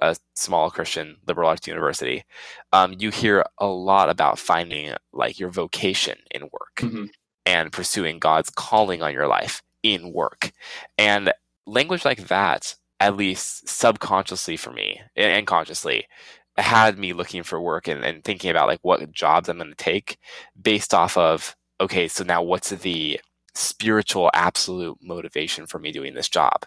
a 0.00 0.16
small 0.34 0.70
Christian 0.70 1.16
liberal 1.26 1.48
arts 1.48 1.66
university, 1.68 2.24
um, 2.72 2.94
you 2.98 3.10
hear 3.10 3.44
a 3.58 3.66
lot 3.66 4.08
about 4.10 4.38
finding 4.38 4.94
like 5.12 5.38
your 5.38 5.50
vocation 5.50 6.18
in 6.30 6.42
work 6.44 6.76
Mhm. 6.80 7.10
and 7.46 7.72
pursuing 7.72 8.18
God's 8.18 8.50
calling 8.50 9.02
on 9.02 9.12
your 9.12 9.26
life 9.28 9.62
in 9.82 10.12
work. 10.12 10.52
And 10.98 11.32
language 11.66 12.04
like 12.04 12.28
that, 12.28 12.76
at 13.00 13.16
least 13.16 13.68
subconsciously 13.68 14.56
for 14.56 14.72
me 14.72 15.00
and, 15.16 15.32
and 15.32 15.46
consciously, 15.46 16.06
had 16.56 16.98
me 16.98 17.12
looking 17.12 17.42
for 17.42 17.60
work 17.60 17.88
and, 17.88 18.04
and 18.04 18.22
thinking 18.24 18.50
about 18.50 18.68
like 18.68 18.80
what 18.82 19.10
jobs 19.12 19.48
I'm 19.48 19.58
going 19.58 19.70
to 19.70 19.76
take 19.76 20.18
based 20.60 20.92
off 20.94 21.16
of, 21.16 21.56
okay, 21.80 22.08
so 22.08 22.24
now 22.24 22.42
what's 22.42 22.70
the 22.70 23.20
spiritual 23.54 24.30
absolute 24.34 24.98
motivation 25.02 25.66
for 25.66 25.78
me 25.78 25.92
doing 25.92 26.14
this 26.14 26.28
job? 26.28 26.66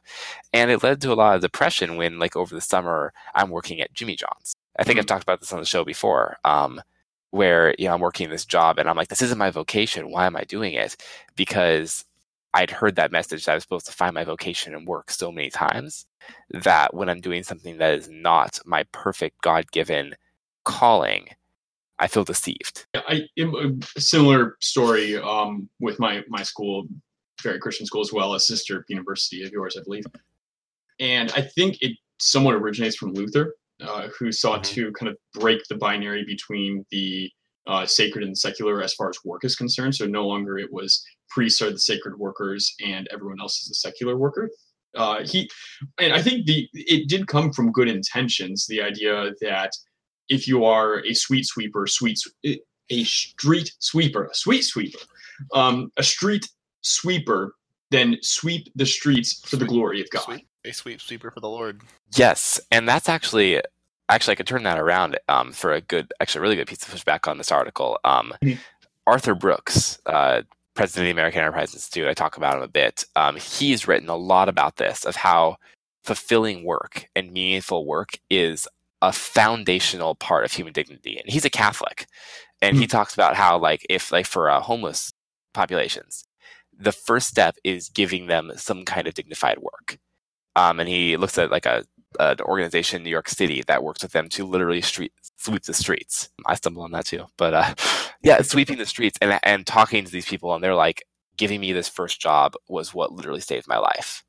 And 0.53 0.71
it 0.71 0.83
led 0.83 1.01
to 1.01 1.13
a 1.13 1.15
lot 1.15 1.35
of 1.35 1.41
depression 1.41 1.97
when, 1.97 2.19
like, 2.19 2.35
over 2.35 2.53
the 2.53 2.61
summer, 2.61 3.13
I'm 3.35 3.49
working 3.49 3.81
at 3.81 3.93
Jimmy 3.93 4.15
John's. 4.15 4.55
I 4.77 4.83
think 4.83 4.99
I've 4.99 5.05
talked 5.05 5.23
about 5.23 5.39
this 5.39 5.53
on 5.53 5.59
the 5.59 5.65
show 5.65 5.85
before. 5.85 6.37
Um, 6.43 6.81
where 7.33 7.73
you 7.79 7.87
know 7.87 7.95
I'm 7.95 7.99
working 7.99 8.29
this 8.29 8.45
job 8.45 8.77
and 8.77 8.87
I'm 8.87 8.95
like, 8.95 9.07
this 9.07 9.23
isn't 9.23 9.39
my 9.39 9.49
vocation. 9.49 10.11
Why 10.11 10.27
am 10.27 10.35
I 10.35 10.43
doing 10.43 10.75
it? 10.75 10.95
Because 11.35 12.05
I'd 12.53 12.69
heard 12.69 12.95
that 12.95 13.11
message 13.11 13.45
that 13.45 13.53
I 13.53 13.55
was 13.55 13.63
supposed 13.63 13.87
to 13.87 13.91
find 13.91 14.13
my 14.13 14.23
vocation 14.23 14.75
in 14.75 14.85
work 14.85 15.09
so 15.09 15.31
many 15.31 15.49
times 15.49 16.05
that 16.51 16.93
when 16.93 17.09
I'm 17.09 17.21
doing 17.21 17.41
something 17.41 17.79
that 17.79 17.95
is 17.95 18.07
not 18.07 18.59
my 18.65 18.83
perfect 18.91 19.41
God 19.41 19.71
given 19.71 20.13
calling, 20.63 21.29
I 21.99 22.07
feel 22.07 22.23
deceived. 22.23 22.85
I 22.95 23.27
a 23.37 23.99
similar 23.99 24.57
story 24.59 25.17
um, 25.17 25.69
with 25.79 25.99
my 25.99 26.23
my 26.27 26.43
school, 26.43 26.85
very 27.41 27.59
Christian 27.59 27.85
school 27.85 28.01
as 28.01 28.11
well, 28.11 28.33
a 28.33 28.39
sister 28.39 28.85
university 28.89 29.43
of 29.43 29.51
yours, 29.51 29.77
I 29.79 29.83
believe. 29.83 30.05
And 30.99 31.31
I 31.35 31.41
think 31.41 31.77
it 31.81 31.97
somewhat 32.19 32.55
originates 32.55 32.95
from 32.95 33.13
Luther, 33.13 33.55
uh, 33.81 34.07
who 34.17 34.31
sought 34.31 34.63
Mhm. 34.63 34.73
to 34.75 34.91
kind 34.93 35.09
of 35.11 35.17
break 35.33 35.61
the 35.69 35.75
binary 35.75 36.23
between 36.25 36.85
the 36.91 37.31
uh, 37.65 37.85
sacred 37.85 38.25
and 38.25 38.37
secular 38.37 38.83
as 38.83 38.93
far 38.93 39.09
as 39.09 39.17
work 39.23 39.45
is 39.45 39.55
concerned. 39.55 39.95
So 39.95 40.05
no 40.05 40.27
longer 40.27 40.57
it 40.57 40.71
was 40.71 41.01
priests 41.29 41.61
are 41.61 41.71
the 41.71 41.79
sacred 41.79 42.17
workers 42.17 42.75
and 42.85 43.07
everyone 43.11 43.39
else 43.39 43.61
is 43.61 43.71
a 43.71 43.75
secular 43.75 44.17
worker. 44.17 44.49
Uh, 44.95 45.23
he 45.25 45.49
and 45.97 46.11
I 46.13 46.21
think 46.21 46.45
the 46.45 46.67
it 46.73 47.07
did 47.07 47.27
come 47.27 47.51
from 47.53 47.71
good 47.71 47.87
intentions. 47.87 48.67
The 48.67 48.81
idea 48.81 49.31
that 49.41 49.71
if 50.33 50.47
you 50.47 50.65
are 50.65 51.05
a 51.05 51.13
sweet 51.13 51.45
sweeper, 51.45 51.85
sweet 51.87 52.17
s- 52.43 52.57
a 52.89 53.03
street 53.03 53.71
sweeper, 53.79 54.25
a 54.25 54.35
sweet 54.35 54.63
sweeper, 54.63 54.99
um, 55.53 55.91
a 55.97 56.03
street 56.03 56.45
sweeper, 56.81 57.55
then 57.91 58.17
sweep 58.21 58.67
the 58.75 58.85
streets 58.85 59.47
for 59.47 59.55
the 59.57 59.65
glory 59.65 60.01
of 60.01 60.09
God. 60.09 60.23
Sweep, 60.23 60.47
a 60.65 60.71
sweep 60.73 61.01
sweeper 61.01 61.31
for 61.31 61.39
the 61.39 61.49
Lord. 61.49 61.81
Yes, 62.15 62.59
and 62.71 62.87
that's 62.87 63.07
actually 63.09 63.61
actually 64.09 64.33
I 64.33 64.35
could 64.35 64.47
turn 64.47 64.63
that 64.63 64.77
around 64.79 65.17
um, 65.29 65.53
for 65.53 65.71
a 65.73 65.81
good, 65.81 66.11
actually 66.19 66.39
a 66.39 66.41
really 66.41 66.55
good 66.57 66.67
piece 66.67 66.83
of 66.85 66.93
pushback 66.93 67.27
on 67.29 67.37
this 67.37 67.51
article. 67.51 67.97
Um, 68.03 68.33
Mhm. 68.43 68.59
Arthur 69.07 69.33
Brooks, 69.33 69.97
uh, 70.05 70.41
president 70.75 71.03
of 71.03 71.07
the 71.07 71.11
American 71.11 71.41
Enterprise 71.41 71.73
Institute, 71.73 72.07
I 72.07 72.13
talk 72.13 72.35
about 72.37 72.57
him 72.57 72.63
a 72.63 72.67
bit. 72.67 73.05
Um, 73.15 73.37
he's 73.37 73.87
written 73.87 74.09
a 74.09 74.15
lot 74.17 74.49
about 74.49 74.75
this 74.77 75.05
of 75.05 75.15
how 75.15 75.57
fulfilling 76.03 76.63
work 76.65 77.07
and 77.15 77.31
meaningful 77.31 77.85
work 77.85 78.17
is 78.29 78.67
a 79.03 79.11
foundational 79.11 80.15
part 80.15 80.45
of 80.45 80.53
human 80.53 80.73
dignity. 80.73 81.17
And 81.19 81.29
he's 81.29 81.45
a 81.45 81.49
Catholic, 81.49 82.07
and 82.61 82.77
he 82.77 82.87
talks 82.87 83.13
about 83.13 83.35
how 83.35 83.57
like 83.57 83.85
if 83.89 84.11
like 84.11 84.25
for 84.25 84.49
uh, 84.49 84.61
homeless 84.61 85.13
populations, 85.53 86.23
the 86.77 86.91
first 86.91 87.27
step 87.27 87.55
is 87.63 87.89
giving 87.89 88.27
them 88.27 88.51
some 88.55 88.85
kind 88.85 89.07
of 89.07 89.13
dignified 89.13 89.59
work. 89.59 89.99
Um, 90.55 90.79
and 90.79 90.87
he 90.87 91.17
looks 91.17 91.37
at 91.37 91.51
like 91.51 91.65
a 91.65 91.83
an 92.19 92.41
organization 92.41 92.97
in 92.97 93.03
New 93.03 93.09
York 93.09 93.27
City 93.27 93.63
that 93.67 93.83
works 93.83 94.03
with 94.03 94.11
them 94.11 94.29
to 94.29 94.45
literally 94.45 94.81
street 94.81 95.11
sweep 95.37 95.63
the 95.63 95.73
streets. 95.73 96.29
I 96.45 96.55
stumble 96.55 96.83
on 96.83 96.91
that 96.91 97.05
too, 97.05 97.25
but 97.37 97.53
uh, 97.53 97.73
yeah, 98.23 98.41
sweeping 98.41 98.77
the 98.77 98.85
streets 98.85 99.17
and 99.21 99.39
and 99.43 99.67
talking 99.67 100.05
to 100.05 100.11
these 100.11 100.27
people, 100.27 100.53
and 100.53 100.63
they're 100.63 100.75
like, 100.75 101.03
giving 101.37 101.59
me 101.59 101.73
this 101.73 101.89
first 101.89 102.21
job 102.21 102.53
was 102.67 102.93
what 102.93 103.11
literally 103.11 103.41
saved 103.41 103.67
my 103.67 103.77
life 103.77 104.23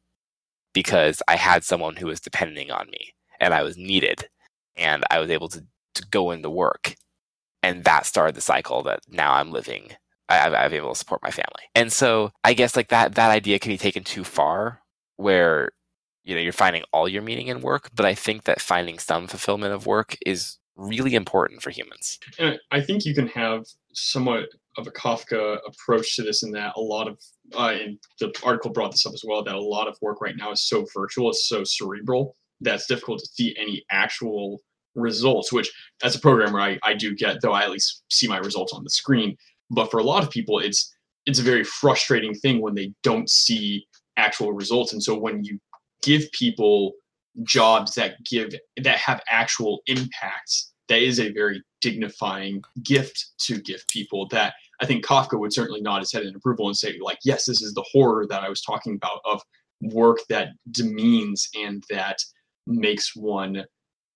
because 0.72 1.22
I 1.29 1.37
had 1.37 1.64
someone 1.64 1.97
who 1.97 2.07
was 2.07 2.20
depending 2.20 2.70
on 2.70 2.89
me 2.91 3.14
and 3.41 3.55
I 3.55 3.62
was 3.62 3.77
needed, 3.77 4.29
and 4.77 5.05
I 5.11 5.20
was 5.20 5.31
able 5.31 5.49
to 5.49 5.64
to 5.95 6.07
go 6.11 6.31
into 6.31 6.51
work, 6.51 6.97
and 7.62 7.85
that 7.85 8.07
started 8.07 8.35
the 8.35 8.41
cycle 8.41 8.83
that 8.85 9.01
now 9.09 9.35
I'm 9.35 9.53
living. 9.53 9.93
I, 10.29 10.49
I'm 10.49 10.72
able 10.72 10.93
to 10.93 10.99
support 10.99 11.22
my 11.22 11.31
family, 11.31 11.64
and 11.75 11.93
so 11.93 12.33
I 12.43 12.55
guess 12.55 12.77
like 12.77 12.89
that 12.89 13.14
that 13.14 13.31
idea 13.31 13.59
can 13.59 13.70
be 13.70 13.79
taken 13.79 14.05
too 14.05 14.25
far, 14.25 14.81
where 15.16 15.72
you 16.25 16.35
know 16.35 16.41
you're 16.41 16.53
finding 16.53 16.83
all 16.93 17.09
your 17.09 17.22
meaning 17.22 17.49
in 17.49 17.61
work 17.61 17.91
but 17.95 18.07
i 18.07 18.14
think 18.14 18.45
that 18.45 18.61
finding 18.61 18.99
some 18.99 19.27
fulfillment 19.27 19.72
of 19.72 19.87
work 19.87 20.16
is 20.27 20.59
really 20.77 21.14
important 21.14 21.62
for 21.62 21.70
humans. 21.70 22.18
And 22.39 22.59
i 22.72 22.81
think 22.81 23.05
you 23.05 23.14
can 23.14 23.29
have 23.29 23.64
somewhat 23.93 24.47
of 24.77 24.89
a 24.89 24.91
kafka 24.91 25.59
approach 25.66 26.16
to 26.16 26.22
this 26.22 26.43
in 26.43 26.51
that 26.53 26.72
a 26.77 26.81
lot 26.81 27.07
of 27.07 27.20
uh, 27.57 27.77
and 27.81 27.99
the 28.18 28.33
article 28.43 28.72
brought 28.72 28.91
this 28.91 29.07
up 29.07 29.12
as 29.12 29.22
well 29.25 29.45
that 29.45 29.55
a 29.55 29.61
lot 29.61 29.87
of 29.87 29.97
work 30.03 30.20
right 30.20 30.37
now 30.37 30.51
is 30.51 30.66
so 30.66 30.85
virtual 30.93 31.31
it's 31.31 31.49
so 31.49 31.62
cerebral 31.62 32.37
that 32.61 32.74
it's 32.74 32.86
difficult 32.86 33.20
to 33.20 33.26
see 33.26 33.55
any 33.59 33.84
actual 33.90 34.61
results 34.94 35.52
which 35.52 35.72
as 36.05 36.14
a 36.14 36.20
programmer 36.20 36.61
I, 36.61 36.78
I 36.84 36.94
do 36.94 37.14
get 37.14 37.40
though 37.42 37.52
i 37.52 37.62
at 37.62 37.70
least 37.70 38.05
see 38.11 38.28
my 38.28 38.38
results 38.38 38.72
on 38.72 38.84
the 38.84 38.90
screen. 38.90 39.36
But 39.70 39.90
for 39.90 39.98
a 39.98 40.05
lot 40.05 40.22
of 40.22 40.30
people 40.30 40.59
it's 40.59 40.94
it's 41.26 41.38
a 41.38 41.42
very 41.42 41.64
frustrating 41.64 42.34
thing 42.34 42.61
when 42.61 42.74
they 42.74 42.92
don't 43.02 43.30
see 43.30 43.86
actual 44.16 44.52
results. 44.52 44.92
And 44.92 45.02
so 45.02 45.18
when 45.18 45.42
you 45.42 45.59
give 46.02 46.30
people 46.32 46.92
jobs 47.42 47.94
that 47.94 48.22
give 48.24 48.55
that 48.76 48.98
have 48.98 49.20
actual 49.28 49.80
impacts 49.86 50.72
that 50.88 51.02
is 51.02 51.18
a 51.18 51.32
very 51.32 51.62
dignifying 51.80 52.62
gift 52.84 53.32
to 53.38 53.61
give 53.62 53.84
people 53.88 54.28
that 54.28 54.55
i 54.80 54.86
think 54.86 55.05
kafka 55.05 55.36
would 55.36 55.52
certainly 55.52 55.80
nod 55.80 55.98
his 55.98 56.12
head 56.12 56.22
in 56.22 56.36
approval 56.36 56.68
and 56.68 56.76
say 56.76 56.96
like 57.00 57.18
yes 57.24 57.46
this 57.46 57.61
is 57.61 57.74
the 57.74 57.84
horror 57.90 58.24
that 58.28 58.44
i 58.44 58.48
was 58.48 58.62
talking 58.62 58.94
about 58.94 59.20
of 59.24 59.42
work 59.92 60.18
that 60.28 60.50
demeans 60.70 61.48
and 61.57 61.82
that 61.90 62.18
makes 62.67 63.15
one 63.15 63.65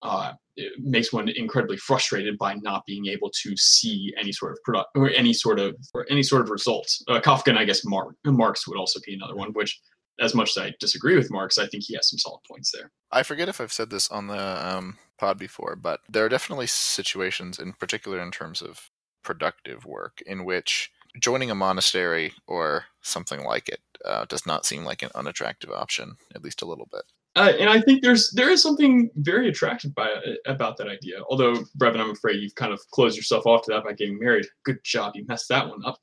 uh, 0.02 0.32
makes 0.78 1.12
one 1.12 1.28
incredibly 1.28 1.76
frustrated 1.76 2.38
by 2.38 2.54
not 2.54 2.84
being 2.86 3.06
able 3.06 3.30
to 3.30 3.56
see 3.56 4.12
any 4.18 4.32
sort 4.32 4.52
of 4.52 4.58
product 4.64 4.90
or 4.94 5.10
any 5.10 5.32
sort 5.32 5.58
of 5.58 5.76
or 5.94 6.06
any 6.10 6.22
sort 6.22 6.42
of 6.42 6.50
results. 6.50 7.02
Uh, 7.08 7.20
Kafka 7.20 7.48
and 7.48 7.58
I 7.58 7.64
guess 7.64 7.84
Mar- 7.84 8.14
Marx 8.24 8.66
would 8.66 8.78
also 8.78 9.00
be 9.04 9.14
another 9.14 9.34
one, 9.34 9.52
which 9.52 9.80
as 10.20 10.34
much 10.34 10.56
as 10.56 10.62
I 10.64 10.74
disagree 10.80 11.16
with 11.16 11.30
Marx, 11.30 11.58
I 11.58 11.66
think 11.66 11.84
he 11.84 11.94
has 11.94 12.10
some 12.10 12.18
solid 12.18 12.40
points 12.48 12.72
there. 12.72 12.90
I 13.12 13.22
forget 13.22 13.48
if 13.48 13.60
I've 13.60 13.72
said 13.72 13.90
this 13.90 14.10
on 14.10 14.26
the 14.26 14.68
um, 14.76 14.98
pod 15.16 15.38
before, 15.38 15.76
but 15.76 16.00
there 16.08 16.24
are 16.24 16.28
definitely 16.28 16.66
situations, 16.66 17.58
in 17.58 17.72
particular 17.72 18.20
in 18.20 18.30
terms 18.30 18.60
of 18.60 18.90
productive 19.22 19.84
work, 19.84 20.20
in 20.26 20.44
which 20.44 20.90
joining 21.20 21.50
a 21.50 21.54
monastery 21.54 22.32
or 22.46 22.84
something 23.02 23.44
like 23.44 23.68
it 23.68 23.80
uh, 24.04 24.24
does 24.28 24.46
not 24.46 24.66
seem 24.66 24.84
like 24.84 25.02
an 25.02 25.10
unattractive 25.14 25.70
option, 25.70 26.16
at 26.34 26.42
least 26.42 26.62
a 26.62 26.66
little 26.66 26.88
bit. 26.90 27.02
Uh, 27.38 27.52
and 27.60 27.70
I 27.70 27.80
think 27.80 28.02
there's 28.02 28.30
there 28.32 28.50
is 28.50 28.60
something 28.60 29.10
very 29.16 29.48
attractive 29.48 29.94
by 29.94 30.08
about 30.46 30.76
that 30.78 30.88
idea. 30.88 31.20
Although 31.30 31.54
Brevin, 31.78 32.00
I'm 32.00 32.10
afraid 32.10 32.40
you've 32.40 32.54
kind 32.56 32.72
of 32.72 32.80
closed 32.90 33.16
yourself 33.16 33.46
off 33.46 33.62
to 33.64 33.72
that 33.72 33.84
by 33.84 33.92
getting 33.92 34.18
married. 34.18 34.46
Good 34.64 34.78
job, 34.84 35.12
you 35.14 35.24
messed 35.28 35.48
that 35.48 35.68
one 35.68 35.80
up. 35.86 35.98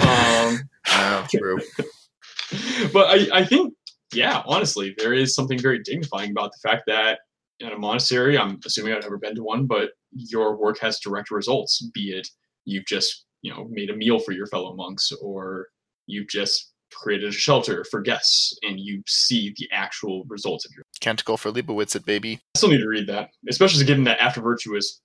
Um, 0.00 0.58
oh, 0.88 1.26
true. 1.30 1.58
but 2.92 3.06
I, 3.08 3.40
I 3.40 3.44
think, 3.44 3.72
yeah, 4.12 4.42
honestly, 4.46 4.94
there 4.98 5.14
is 5.14 5.34
something 5.34 5.58
very 5.60 5.80
dignifying 5.82 6.32
about 6.32 6.50
the 6.50 6.68
fact 6.68 6.82
that 6.88 7.20
in 7.60 7.68
a 7.68 7.78
monastery, 7.78 8.36
I'm 8.36 8.58
assuming 8.66 8.94
I've 8.94 9.02
never 9.02 9.18
been 9.18 9.36
to 9.36 9.44
one, 9.44 9.66
but 9.66 9.90
your 10.12 10.56
work 10.56 10.80
has 10.80 10.98
direct 10.98 11.30
results, 11.30 11.88
be 11.94 12.10
it 12.10 12.28
you've 12.64 12.86
just, 12.86 13.26
you 13.42 13.52
know, 13.52 13.66
made 13.70 13.90
a 13.90 13.96
meal 13.96 14.18
for 14.18 14.32
your 14.32 14.46
fellow 14.46 14.74
monks 14.74 15.12
or 15.22 15.68
you've 16.06 16.28
just 16.28 16.72
created 16.94 17.28
a 17.28 17.32
shelter 17.32 17.84
for 17.90 18.00
guests 18.00 18.56
and 18.62 18.80
you 18.80 19.02
see 19.06 19.54
the 19.56 19.68
actual 19.72 20.24
results 20.28 20.64
of 20.64 20.72
your 20.74 20.84
Canticle 21.00 21.36
for 21.36 21.50
Leibowitz 21.50 21.96
it 21.96 22.04
baby. 22.04 22.34
I 22.54 22.58
still 22.58 22.70
need 22.70 22.80
to 22.80 22.88
read 22.88 23.06
that, 23.08 23.30
especially 23.48 23.84
given 23.84 24.04
that 24.04 24.20
After 24.20 24.40
Virtue 24.40 24.74
is 24.74 25.00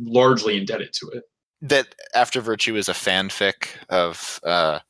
largely 0.00 0.56
indebted 0.56 0.92
to 0.94 1.08
it. 1.10 1.24
That 1.60 1.94
After 2.14 2.40
Virtue 2.40 2.76
is 2.76 2.88
a 2.88 2.92
fanfic 2.92 3.68
of 3.88 4.40
uh, 4.44 4.80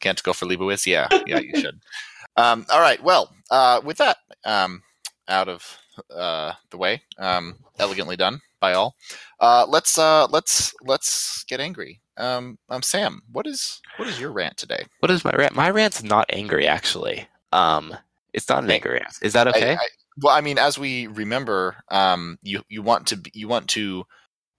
Canticle 0.00 0.34
for 0.34 0.46
Leibowitz. 0.46 0.86
Yeah, 0.86 1.08
yeah, 1.26 1.40
you 1.40 1.58
should. 1.60 1.80
Um, 2.36 2.64
all 2.70 2.80
right. 2.80 3.02
Well, 3.02 3.34
uh, 3.50 3.80
with 3.84 3.98
that 3.98 4.18
um, 4.44 4.82
out 5.28 5.48
of 5.48 5.76
uh, 6.14 6.52
the 6.70 6.78
way, 6.78 7.02
um, 7.18 7.58
elegantly 7.78 8.16
done 8.16 8.40
by 8.60 8.74
all. 8.74 8.94
Uh, 9.38 9.66
let's 9.68 9.98
uh, 9.98 10.26
let's 10.26 10.74
let's 10.82 11.44
get 11.44 11.60
angry. 11.60 12.00
Um, 12.16 12.58
um, 12.68 12.82
Sam, 12.82 13.22
what 13.32 13.46
is 13.46 13.80
what 13.96 14.08
is 14.08 14.20
your 14.20 14.32
rant 14.32 14.56
today? 14.56 14.84
What 15.00 15.10
is 15.10 15.24
my 15.24 15.32
rant? 15.32 15.54
My 15.54 15.70
rant's 15.70 16.02
not 16.02 16.26
angry, 16.30 16.66
actually. 16.66 17.26
Um, 17.52 17.96
it's 18.32 18.48
not 18.48 18.62
an 18.62 18.70
angry 18.70 18.92
rant. 18.92 19.18
Is 19.22 19.32
that 19.32 19.48
okay? 19.48 19.72
I, 19.72 19.74
I, 19.74 19.86
well, 20.22 20.34
I 20.34 20.40
mean, 20.40 20.58
as 20.58 20.78
we 20.78 21.06
remember, 21.06 21.76
um, 21.90 22.38
you 22.42 22.62
you 22.68 22.82
want 22.82 23.06
to 23.08 23.16
be, 23.16 23.30
you 23.34 23.48
want 23.48 23.68
to 23.70 24.04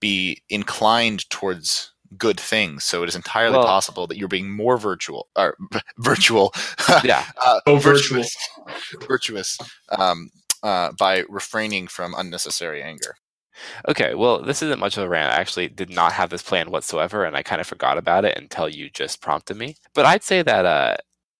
be 0.00 0.42
inclined 0.48 1.30
towards 1.30 1.92
good 2.18 2.38
things. 2.38 2.84
So 2.84 3.02
it 3.02 3.08
is 3.08 3.16
entirely 3.16 3.56
well, 3.56 3.66
possible 3.66 4.06
that 4.06 4.18
you're 4.18 4.28
being 4.28 4.50
more 4.50 4.76
virtual 4.76 5.28
or 5.36 5.56
virtual. 5.98 6.52
yeah. 7.04 7.24
uh, 7.44 7.60
oh, 7.66 7.76
virtuous. 7.76 8.36
Virtuous. 9.06 9.58
Um, 9.96 10.30
uh, 10.62 10.92
by 10.92 11.24
refraining 11.28 11.88
from 11.88 12.14
unnecessary 12.16 12.82
anger. 12.82 13.16
Okay, 13.88 14.14
well, 14.14 14.42
this 14.42 14.62
isn't 14.62 14.80
much 14.80 14.96
of 14.96 15.04
a 15.04 15.08
rant. 15.08 15.32
I 15.32 15.40
actually 15.40 15.68
did 15.68 15.90
not 15.90 16.12
have 16.12 16.30
this 16.30 16.42
plan 16.42 16.70
whatsoever, 16.70 17.24
and 17.24 17.36
I 17.36 17.42
kind 17.42 17.60
of 17.60 17.66
forgot 17.66 17.98
about 17.98 18.24
it 18.24 18.36
until 18.38 18.68
you 18.68 18.90
just 18.90 19.20
prompted 19.20 19.56
me. 19.56 19.76
But 19.94 20.06
I'd 20.06 20.22
say 20.22 20.42
that 20.42 20.64
uh, 20.64 20.96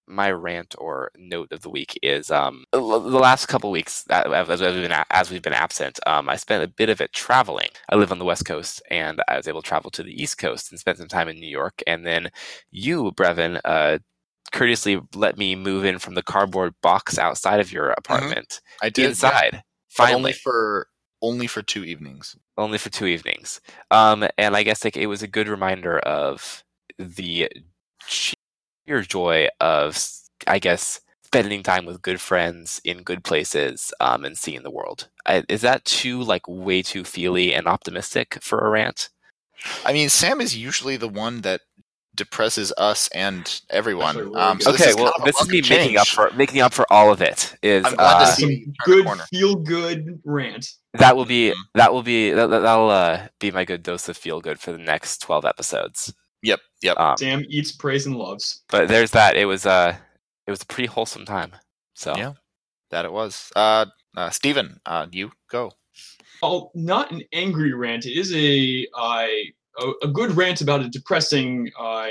my 0.06 0.30
rant 0.30 0.74
or 0.78 1.10
note 1.16 1.52
of 1.52 1.62
the 1.62 1.70
week 1.70 1.98
is 2.02 2.30
um, 2.30 2.64
the 2.72 2.80
last 2.80 3.46
couple 3.46 3.70
weeks 3.70 4.04
as 4.10 4.60
we've 4.60 4.88
been 4.88 5.04
as 5.10 5.30
we've 5.30 5.42
been 5.42 5.52
absent. 5.52 5.98
Um, 6.06 6.28
I 6.28 6.36
spent 6.36 6.64
a 6.64 6.68
bit 6.68 6.90
of 6.90 7.00
it 7.00 7.12
traveling. 7.12 7.68
I 7.88 7.96
live 7.96 8.12
on 8.12 8.18
the 8.18 8.24
West 8.24 8.44
Coast, 8.44 8.82
and 8.90 9.22
I 9.28 9.36
was 9.36 9.48
able 9.48 9.62
to 9.62 9.68
travel 9.68 9.90
to 9.92 10.02
the 10.02 10.22
East 10.22 10.38
Coast 10.38 10.70
and 10.70 10.78
spend 10.78 10.98
some 10.98 11.08
time 11.08 11.28
in 11.28 11.40
New 11.40 11.48
York. 11.48 11.82
And 11.86 12.04
then 12.04 12.30
you, 12.70 13.12
Brevin, 13.12 13.60
uh, 13.64 13.98
courteously 14.52 15.00
let 15.14 15.38
me 15.38 15.54
move 15.54 15.84
in 15.84 15.98
from 15.98 16.14
the 16.14 16.22
cardboard 16.22 16.74
box 16.82 17.18
outside 17.18 17.60
of 17.60 17.72
your 17.72 17.86
mm-hmm. 17.86 17.98
apartment. 17.98 18.48
Mm-hmm. 18.48 18.86
I 18.86 18.88
did 18.90 19.10
inside. 19.10 19.50
Yeah. 19.54 19.60
Finally, 19.88 20.16
only 20.16 20.32
for 20.32 20.88
only 21.22 21.46
for 21.46 21.62
two 21.62 21.84
evenings. 21.84 22.36
Only 22.58 22.78
for 22.78 22.90
two 22.90 23.06
evenings. 23.06 23.60
Um, 23.90 24.26
and 24.36 24.56
I 24.56 24.62
guess 24.62 24.84
like 24.84 24.96
it 24.96 25.06
was 25.06 25.22
a 25.22 25.28
good 25.28 25.48
reminder 25.48 25.98
of 26.00 26.64
the 26.98 27.48
sheer 28.06 29.02
joy 29.02 29.48
of, 29.60 29.98
I 30.46 30.58
guess, 30.58 31.00
spending 31.24 31.62
time 31.62 31.86
with 31.86 32.02
good 32.02 32.20
friends 32.20 32.80
in 32.84 33.02
good 33.02 33.24
places 33.24 33.94
um, 34.00 34.24
and 34.24 34.36
seeing 34.36 34.62
the 34.62 34.70
world. 34.70 35.08
I, 35.26 35.44
is 35.48 35.62
that 35.62 35.84
too 35.84 36.22
like 36.22 36.46
way 36.46 36.82
too 36.82 37.04
feely 37.04 37.54
and 37.54 37.66
optimistic 37.66 38.38
for 38.42 38.58
a 38.58 38.68
rant? 38.68 39.08
I 39.86 39.92
mean, 39.92 40.08
Sam 40.08 40.40
is 40.40 40.56
usually 40.56 40.96
the 40.96 41.08
one 41.08 41.42
that 41.42 41.62
depresses 42.14 42.72
us 42.76 43.08
and 43.14 43.60
everyone. 43.70 44.36
Um, 44.36 44.60
so 44.60 44.72
okay, 44.72 44.86
this 44.86 44.96
well, 44.96 45.12
this 45.24 45.40
is 45.40 45.48
me 45.48 45.62
change. 45.62 45.80
making 45.80 45.96
up 45.96 46.06
for 46.08 46.30
making 46.32 46.60
up 46.60 46.72
for 46.72 46.90
all 46.92 47.12
of 47.12 47.22
it. 47.22 47.54
Is 47.62 47.84
I'm 47.86 47.94
glad 47.94 48.22
uh, 48.22 48.26
to 48.26 48.32
see 48.32 48.66
good 48.84 49.06
feel 49.30 49.54
good 49.56 50.20
rant. 50.24 50.74
That 50.94 51.16
will 51.16 51.24
be 51.24 51.50
mm-hmm. 51.50 51.78
that 51.78 51.92
will 51.92 52.02
be 52.02 52.30
that, 52.30 52.50
will 52.50 52.90
uh, 52.90 53.28
be 53.40 53.50
my 53.50 53.64
good 53.64 53.82
dose 53.82 54.08
of 54.08 54.16
feel 54.16 54.40
good 54.40 54.58
for 54.58 54.72
the 54.72 54.78
next 54.78 55.18
twelve 55.18 55.44
episodes. 55.44 56.12
Yep, 56.42 56.60
yep. 56.82 56.98
Um, 56.98 57.16
Sam 57.16 57.44
eats, 57.48 57.72
prays, 57.72 58.04
and 58.06 58.16
loves. 58.16 58.62
But 58.68 58.88
there's 58.88 59.12
that. 59.12 59.36
It 59.36 59.46
was 59.46 59.64
uh 59.64 59.96
it 60.46 60.50
was 60.50 60.62
a 60.62 60.66
pretty 60.66 60.88
wholesome 60.88 61.24
time. 61.24 61.52
So 61.94 62.14
yeah, 62.16 62.32
that 62.90 63.04
it 63.04 63.12
was. 63.12 63.50
Uh, 63.56 63.86
uh 64.16 64.30
Steven, 64.30 64.80
uh, 64.84 65.06
you 65.10 65.32
go. 65.50 65.72
Oh, 66.42 66.70
not 66.74 67.12
an 67.12 67.22
angry 67.32 67.72
rant. 67.72 68.04
It 68.04 68.18
is 68.18 68.34
a 68.34 68.86
uh, 68.94 69.26
a, 69.78 69.92
a 70.02 70.08
good 70.08 70.36
rant 70.36 70.60
about 70.60 70.82
a 70.82 70.88
depressing 70.88 71.70
uh, 71.78 72.06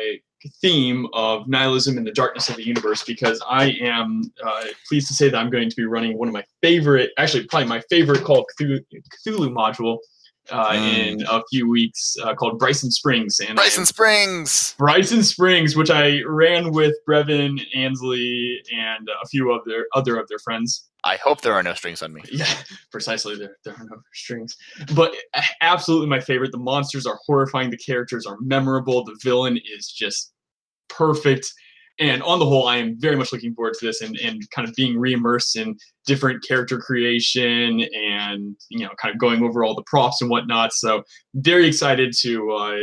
theme 0.62 1.08
of 1.14 1.48
nihilism 1.48 1.98
and 1.98 2.06
the 2.06 2.12
darkness 2.12 2.50
of 2.50 2.56
the 2.56 2.66
universe 2.66 3.04
because 3.04 3.42
I 3.48 3.72
am 3.82 4.32
uh, 4.44 4.66
pleased 4.88 5.08
to 5.08 5.14
say 5.14 5.30
that 5.30 5.38
I'm 5.38 5.50
going 5.50 5.70
to 5.70 5.76
be 5.76 5.86
running 5.86 6.18
one 6.18 6.28
of 6.28 6.34
my 6.34 6.44
favorite, 6.62 7.12
actually 7.18 7.46
probably 7.46 7.70
my 7.70 7.82
favorite 7.90 8.24
Call 8.24 8.40
of 8.40 8.46
Cthulhu, 8.60 8.80
Cthulhu 9.26 9.54
module 9.54 9.98
uh, 10.50 10.72
mm. 10.72 10.98
in 10.98 11.26
a 11.30 11.42
few 11.52 11.70
weeks 11.70 12.16
uh, 12.24 12.34
called 12.34 12.60
Bryson 12.60 12.92
Springs. 12.92 13.40
And 13.40 13.56
Bryson 13.56 13.86
Springs. 13.86 14.76
Bryson 14.78 15.24
Springs, 15.24 15.76
which 15.76 15.90
I 15.90 16.22
ran 16.24 16.72
with 16.72 16.96
Brevin, 17.08 17.62
Ansley, 17.76 18.62
and 18.74 19.08
a 19.24 19.28
few 19.28 19.52
other 19.52 19.88
other 19.94 20.18
of 20.18 20.28
their 20.28 20.40
friends. 20.40 20.90
I 21.04 21.18
hope 21.18 21.42
there 21.42 21.54
are 21.54 21.64
no 21.64 21.74
strings 21.74 22.02
on 22.02 22.14
me. 22.14 22.22
Yeah, 22.32 22.54
precisely. 22.92 23.36
There, 23.36 23.58
there 23.66 23.74
are 23.74 23.84
no 23.84 23.98
strings. 24.14 24.56
But 24.96 25.16
absolutely 25.62 26.08
my 26.08 26.20
favorite. 26.20 26.52
The 26.52 26.60
monsters 26.60 27.06
are 27.06 27.20
horrifying. 27.26 27.72
The 27.72 27.78
characters 27.78 28.26
are 28.26 28.38
memorable. 28.40 29.04
The 29.04 29.18
villain 29.24 29.58
is 29.58 29.92
just 29.92 30.32
perfect. 30.90 31.52
and 32.00 32.22
on 32.24 32.40
the 32.40 32.46
whole, 32.46 32.68
I 32.68 32.78
am 32.78 33.00
very 33.00 33.16
much 33.16 33.32
looking 33.32 33.54
forward 33.56 33.74
to 33.80 33.86
this 33.86 34.02
and, 34.02 34.16
and 34.18 34.42
kind 34.52 34.68
of 34.68 34.76
being 34.76 34.96
reimmersed 34.96 35.56
in 35.56 35.76
different 36.06 36.44
character 36.48 36.80
creation 36.80 37.82
and 37.96 38.56
you 38.70 38.80
know 38.80 38.92
kind 39.02 39.14
of 39.14 39.20
going 39.20 39.44
over 39.44 39.64
all 39.64 39.76
the 39.76 39.84
props 39.88 40.22
and 40.22 40.30
whatnot. 40.30 40.72
So 40.74 41.04
very 41.36 41.66
excited 41.68 42.14
to 42.20 42.52
uh, 42.52 42.78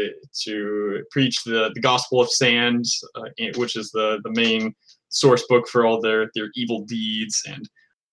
to 0.44 1.02
preach 1.12 1.44
the 1.44 1.70
the 1.74 1.80
gospel 1.80 2.20
of 2.20 2.30
sand, 2.30 2.84
uh, 3.14 3.28
which 3.56 3.76
is 3.76 3.90
the 3.92 4.20
the 4.24 4.32
main 4.32 4.74
source 5.10 5.44
book 5.48 5.68
for 5.68 5.86
all 5.86 6.00
their 6.00 6.30
their 6.34 6.50
evil 6.56 6.84
deeds 6.84 7.42
and 7.46 7.68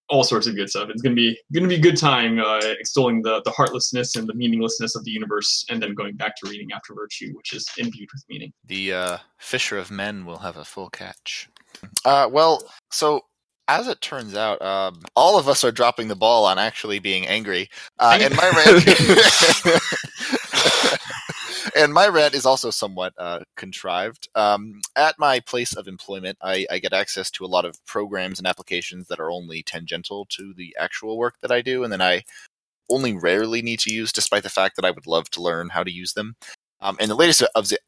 all 0.10 0.24
sorts 0.24 0.48
of 0.48 0.56
good 0.56 0.70
stuff. 0.70 0.90
It's 0.90 1.02
gonna 1.02 1.16
be 1.16 1.38
gonna 1.54 1.68
be 1.68 1.76
a 1.76 1.82
good 1.82 1.98
time 1.98 2.40
uh, 2.40 2.62
extolling 2.80 3.22
the 3.22 3.42
the 3.44 3.52
heartlessness 3.52 4.16
and 4.16 4.28
the 4.28 4.34
meaninglessness 4.34 4.96
of 4.96 5.04
the 5.04 5.12
universe, 5.12 5.66
and 5.70 5.82
then 5.82 5.94
going 5.94 6.16
back 6.16 6.36
to 6.38 6.50
reading 6.50 6.70
after 6.74 6.94
virtue, 6.94 7.34
which 7.36 7.54
is 7.54 7.68
imbued 7.78 8.10
with 8.14 8.24
meaning. 8.30 8.54
The 8.66 8.94
uh, 8.94 9.18
fisher 9.38 9.78
of 9.78 9.92
men 9.92 10.26
will 10.26 10.40
have 10.40 10.58
a 10.58 10.66
full 10.66 10.90
catch. 10.90 11.50
Uh, 12.04 12.30
well, 12.32 12.64
so 12.92 13.22
as 13.68 13.88
it 13.88 14.00
turns 14.02 14.36
out, 14.36 14.62
um, 14.62 15.02
all 15.16 15.40
of 15.40 15.50
us 15.50 15.64
are 15.64 15.72
dropping 15.72 16.08
the 16.08 16.16
ball 16.16 16.46
on 16.46 16.60
actually 16.60 17.00
being 17.00 17.26
angry. 17.28 17.68
Uh, 18.00 18.20
and 18.22 18.36
my 18.36 18.50
rant, 18.50 18.86
and 21.76 21.94
my 21.94 22.08
rant 22.08 22.34
is 22.34 22.46
also 22.46 22.70
somewhat 22.70 23.14
uh, 23.18 23.40
contrived. 23.56 24.28
Um, 24.36 24.82
at 24.96 25.18
my 25.20 25.40
place 25.40 25.76
of 25.76 25.88
employment, 25.88 26.38
I, 26.42 26.66
I, 26.70 26.80
get 26.80 26.94
access 26.94 27.32
to 27.32 27.46
a 27.46 27.48
lot 27.48 27.66
of 27.66 27.84
programs 27.86 28.40
and 28.40 28.48
applications 28.48 29.08
that 29.08 29.20
are 29.20 29.32
only 29.32 29.64
tangential 29.64 30.26
to 30.32 30.54
the 30.56 30.76
actual 30.80 31.18
work 31.18 31.36
that 31.42 31.52
I 31.52 31.62
do, 31.62 31.84
and 31.84 31.92
then 31.92 32.02
I 32.02 32.24
only 32.90 33.14
rarely 33.14 33.62
need 33.62 33.80
to 33.80 33.94
use, 33.94 34.12
despite 34.12 34.44
the 34.44 34.50
fact 34.50 34.76
that 34.76 34.86
I 34.86 34.92
would 34.92 35.08
love 35.08 35.30
to 35.32 35.42
learn 35.42 35.70
how 35.70 35.84
to 35.84 35.92
use 35.92 36.14
them. 36.14 36.36
Um, 36.82 36.98
and 37.00 37.10
the 37.10 37.16
latest 37.16 37.44
of 37.56 37.70
the, 37.70 37.80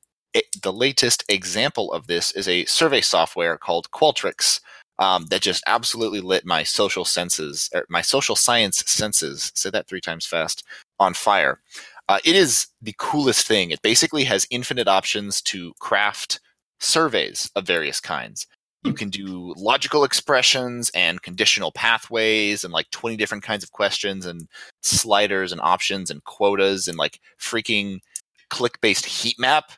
the 0.62 0.74
latest 0.74 1.24
example 1.30 1.92
of 1.94 2.08
this 2.08 2.32
is 2.32 2.48
a 2.48 2.66
survey 2.66 3.02
software 3.02 3.58
called 3.58 3.92
Qualtrics 3.92 4.60
um, 5.00 5.28
that 5.28 5.42
just 5.42 5.64
absolutely 5.68 6.22
lit 6.22 6.46
my 6.46 6.64
social 6.64 7.06
senses, 7.06 7.70
er, 7.76 7.86
my 7.90 8.02
social 8.02 8.36
science 8.36 8.84
senses, 8.88 9.52
say 9.56 9.70
that 9.70 9.88
three 9.88 10.02
times 10.02 10.26
fast, 10.26 10.64
on 11.00 11.14
fire. 11.14 11.60
Uh, 12.10 12.20
it 12.24 12.36
is 12.36 12.68
the 12.82 12.96
coolest 12.98 13.46
thing. 13.46 13.72
It 13.72 13.82
basically 13.82 14.24
has 14.26 14.48
infinite 14.50 14.88
options 14.88 15.42
to 15.44 15.74
craft 15.80 16.40
surveys 16.80 17.52
of 17.56 17.66
various 17.66 18.00
kinds. 18.00 18.48
You 18.84 18.94
can 18.94 19.10
do 19.10 19.54
logical 19.58 20.06
expressions 20.06 20.90
and 20.92 21.22
conditional 21.22 21.72
pathways 21.74 22.64
and 22.64 22.72
like 22.72 22.90
20 22.92 23.18
different 23.18 23.44
kinds 23.44 23.64
of 23.64 23.74
questions 23.74 24.26
and 24.26 24.48
sliders 24.82 25.52
and 25.52 25.60
options 25.60 26.10
and 26.10 26.24
quotas 26.24 26.88
and 26.88 26.98
like 26.98 27.20
freaking 27.40 28.00
click 28.50 28.80
based 28.80 29.06
heat 29.06 29.38
map 29.38 29.72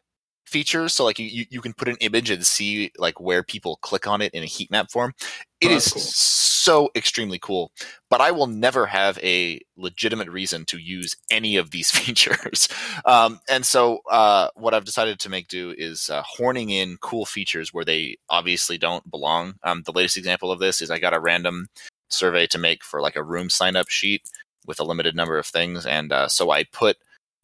features. 0.50 0.94
So 0.94 1.06
like 1.06 1.20
you, 1.20 1.46
you 1.50 1.62
can 1.62 1.74
put 1.74 1.88
an 1.88 1.98
image 2.02 2.30
and 2.30 2.46
see 2.46 2.92
like 2.98 3.20
where 3.20 3.44
people 3.44 3.78
click 3.82 4.08
on 4.08 4.22
it 4.22 4.34
in 4.34 4.44
a 4.44 4.48
heat 4.48 4.72
map 4.72 4.92
form. 4.92 5.14
It 5.62 5.68
oh, 5.68 5.76
is 5.76 5.88
cool. 5.92 6.02
so 6.02 6.90
extremely 6.96 7.40
cool. 7.40 7.72
But 8.10 8.22
I 8.22 8.32
will 8.32 8.48
never 8.48 8.86
have 8.86 9.20
a 9.20 9.60
legitimate 9.78 10.30
reason 10.30 10.66
to 10.66 10.78
use 10.78 11.16
any 11.30 11.58
of 11.58 11.72
these 11.72 11.92
features. 11.98 12.68
Um, 13.06 13.40
and 13.50 13.66
so 13.66 14.00
uh, 14.10 14.50
what 14.56 14.74
I've 14.74 14.86
decided 14.86 15.20
to 15.20 15.30
make 15.30 15.48
do 15.48 15.74
is 15.78 16.10
uh, 16.10 16.24
horning 16.26 16.70
in 16.70 16.98
cool 17.02 17.26
features 17.26 17.74
where 17.74 17.86
they 17.86 18.18
obviously 18.30 18.78
don't 18.78 19.10
belong. 19.10 19.56
Um, 19.64 19.84
the 19.86 19.94
latest 19.94 20.18
example 20.18 20.52
of 20.52 20.60
this 20.60 20.82
is 20.82 20.92
I 20.92 21.00
got 21.00 21.14
a 21.14 21.20
random 21.20 21.68
survey 22.10 22.48
to 22.48 22.58
make 22.58 22.84
for 22.84 23.02
like 23.02 23.16
a 23.16 23.24
room 23.24 23.50
sign 23.50 23.76
up 23.76 23.90
sheet 23.90 24.24
with 24.66 24.80
a 24.80 24.84
limited 24.84 25.16
number 25.16 25.38
of 25.38 25.46
things. 25.46 25.86
And 25.86 26.12
uh, 26.12 26.28
so 26.28 26.52
I 26.52 26.64
put 26.64 26.98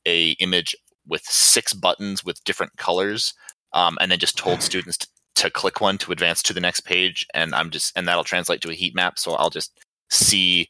a 0.06 0.32
image 0.40 0.76
with 1.08 1.24
six 1.24 1.74
buttons 1.74 2.24
with 2.24 2.44
different 2.44 2.76
colors, 2.78 3.34
um, 3.74 3.98
and 4.02 4.12
then 4.12 4.20
just 4.20 4.38
told 4.38 4.62
students 4.62 4.98
to, 4.98 5.08
to 5.36 5.50
click 5.50 5.82
one 5.82 5.98
to 6.00 6.12
advance 6.12 6.42
to 6.44 6.54
the 6.54 6.62
next 6.62 6.82
page, 6.82 7.26
and 7.34 7.54
I'm 7.54 7.70
just 7.70 7.96
and 7.98 8.08
that'll 8.08 8.24
translate 8.24 8.62
to 8.62 8.72
a 8.72 8.76
heat 8.76 8.96
map. 8.96 9.20
So 9.20 9.34
I'll 9.34 9.50
just 9.50 9.80
see 10.10 10.70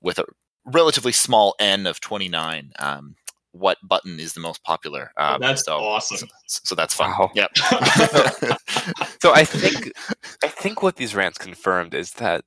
with 0.00 0.18
a 0.18 0.24
relatively 0.64 1.12
small 1.12 1.54
n 1.58 1.86
of 1.86 2.00
29 2.00 2.72
um, 2.78 3.16
what 3.52 3.78
button 3.86 4.18
is 4.18 4.32
the 4.32 4.40
most 4.40 4.62
popular. 4.64 5.12
Um, 5.16 5.40
that's 5.40 5.64
so, 5.64 5.76
awesome. 5.78 6.28
So, 6.46 6.60
so, 6.64 6.74
that's 6.74 6.94
fun. 6.94 7.10
Wow. 7.10 7.30
Yep. 7.34 7.56
so 9.20 9.32
I 9.32 9.44
think 9.44 9.92
I 10.42 10.48
think 10.48 10.82
what 10.82 10.96
these 10.96 11.14
rants 11.14 11.38
confirmed 11.38 11.94
is 11.94 12.12
that 12.12 12.44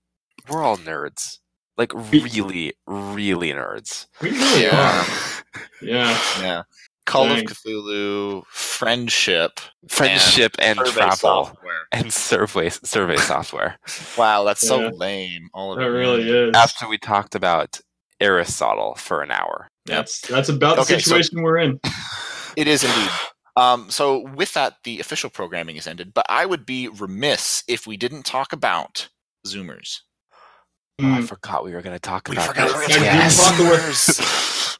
we're 0.50 0.64
all 0.64 0.78
nerds. 0.78 1.40
Like 1.78 1.92
really, 1.94 2.74
really 2.88 3.52
nerds. 3.52 4.08
We 4.22 4.32
really 4.32 4.64
yeah. 4.64 5.02
are. 5.02 5.64
Yeah. 5.82 6.18
Yeah. 6.42 6.64
Call 7.06 7.26
Dang. 7.26 7.40
of 7.40 7.46
Cthulhu, 7.46 8.46
friendship, 8.48 9.60
friendship, 9.88 10.56
and, 10.60 10.80
and 10.80 10.88
travel, 10.88 11.16
software. 11.16 11.88
and 11.92 12.12
survey 12.12 12.70
survey 12.70 13.18
software. 13.18 13.78
wow, 14.18 14.44
that's 14.44 14.64
yeah. 14.64 14.70
so 14.70 14.96
lame. 14.96 15.50
All 15.54 15.74
of 15.74 15.80
that 15.80 15.86
it 15.86 15.90
really 15.90 16.28
is. 16.28 16.56
After 16.56 16.88
we 16.88 16.98
talked 16.98 17.36
about 17.36 17.80
Aristotle 18.20 18.96
for 18.96 19.22
an 19.22 19.32
hour. 19.32 19.70
That's 19.86 20.22
that's 20.22 20.50
about 20.50 20.78
the 20.78 20.84
situation 20.84 21.38
so 21.38 21.44
we're 21.44 21.58
in. 21.58 21.80
It 22.56 22.70
is 22.70 22.86
indeed. 22.86 23.10
Um, 23.58 23.90
so 23.90 24.20
with 24.34 24.54
that, 24.54 24.76
the 24.86 25.02
official 25.02 25.30
programming 25.30 25.76
is 25.76 25.88
ended. 25.88 26.14
But 26.14 26.26
I 26.30 26.46
would 26.46 26.66
be 26.66 26.88
remiss 26.88 27.66
if 27.68 27.86
we 27.86 27.98
didn't 27.98 28.24
talk 28.24 28.54
about 28.54 29.10
Zoomers. 29.46 30.00
Oh, 31.02 31.12
I 31.12 31.20
hmm. 31.20 31.26
forgot 31.26 31.66
we 31.66 31.74
were 31.74 31.82
going 31.82 31.96
to 31.96 32.00
talk 32.00 32.30
we 32.30 32.38
about. 32.38 32.48
Forgot 32.48 32.88
we 32.88 32.94
yes. 32.94 33.52
Zoomers. 33.52 34.16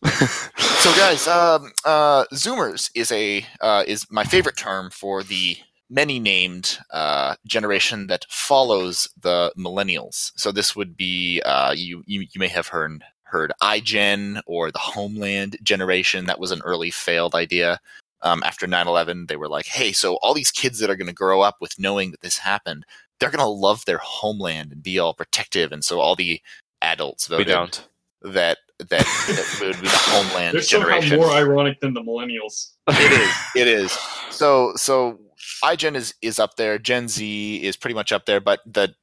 so, 0.80 0.96
guys, 0.96 1.28
um, 1.28 1.74
uh, 1.84 2.24
Zoomers 2.34 2.90
is 2.96 3.12
a 3.12 3.46
uh, 3.60 3.84
is 3.86 4.10
my 4.10 4.24
favorite 4.24 4.56
term 4.56 4.90
for 4.92 5.24
the 5.24 5.58
many 5.90 6.20
named 6.20 6.80
uh, 6.92 7.36
generation 7.46 8.08
that 8.08 8.26
follows 8.30 9.10
the 9.22 9.52
millennials. 9.58 10.32
So 10.38 10.54
this 10.54 10.74
would 10.74 10.96
be 10.96 11.42
uh, 11.46 11.74
you, 11.76 12.02
you 12.06 12.22
you 12.22 12.40
may 12.40 12.48
have 12.48 12.70
heard 12.70 13.04
heard 13.24 13.52
iGen 13.62 14.40
or 14.48 14.72
the 14.72 14.80
Homeland 14.80 15.58
generation. 15.64 16.28
That 16.28 16.40
was 16.40 16.52
an 16.52 16.62
early 16.64 16.92
failed 16.92 17.36
idea. 17.36 17.80
Um, 18.22 18.42
after 18.44 18.66
9-11 18.66 19.28
they 19.28 19.36
were 19.36 19.50
like 19.50 19.68
hey 19.68 19.92
so 19.92 20.16
all 20.24 20.34
these 20.34 20.50
kids 20.50 20.80
that 20.80 20.90
are 20.90 20.96
going 20.96 21.06
to 21.06 21.14
grow 21.14 21.42
up 21.42 21.58
with 21.60 21.78
knowing 21.78 22.10
that 22.10 22.22
this 22.22 22.40
happened 22.40 22.84
they're 23.20 23.30
going 23.32 23.40
to 23.40 23.46
love 23.46 23.86
their 23.86 24.00
homeland 24.00 24.72
and 24.72 24.84
be 24.84 25.00
all 25.00 25.14
protective. 25.14 25.72
And 25.72 25.84
so 25.84 26.00
all 26.00 26.16
the 26.16 26.42
adults 26.82 27.28
voted 27.28 27.48
we 27.48 27.54
don't. 27.54 27.88
that 28.22 28.58
that, 28.80 28.90
that 28.90 29.58
would 29.62 29.76
be 29.76 29.88
the 29.88 29.90
homeland 29.90 30.54
They're 30.56 30.62
generation. 30.62 31.10
somehow 31.12 31.26
more 31.28 31.36
ironic 31.36 31.80
than 31.80 31.94
the 31.94 32.02
millennials. 32.02 32.72
It 32.88 33.12
is. 33.12 33.30
It 33.56 33.68
is. 33.68 33.92
So 34.32 34.74
so 34.76 35.20
iGen 35.64 35.96
is 35.96 36.14
is 36.22 36.40
up 36.40 36.56
there. 36.58 36.78
Gen 36.78 37.08
Z 37.08 37.64
is 37.64 37.78
pretty 37.78 37.94
much 37.94 38.12
up 38.12 38.26
there, 38.26 38.42
but 38.42 38.60
the 38.66 38.94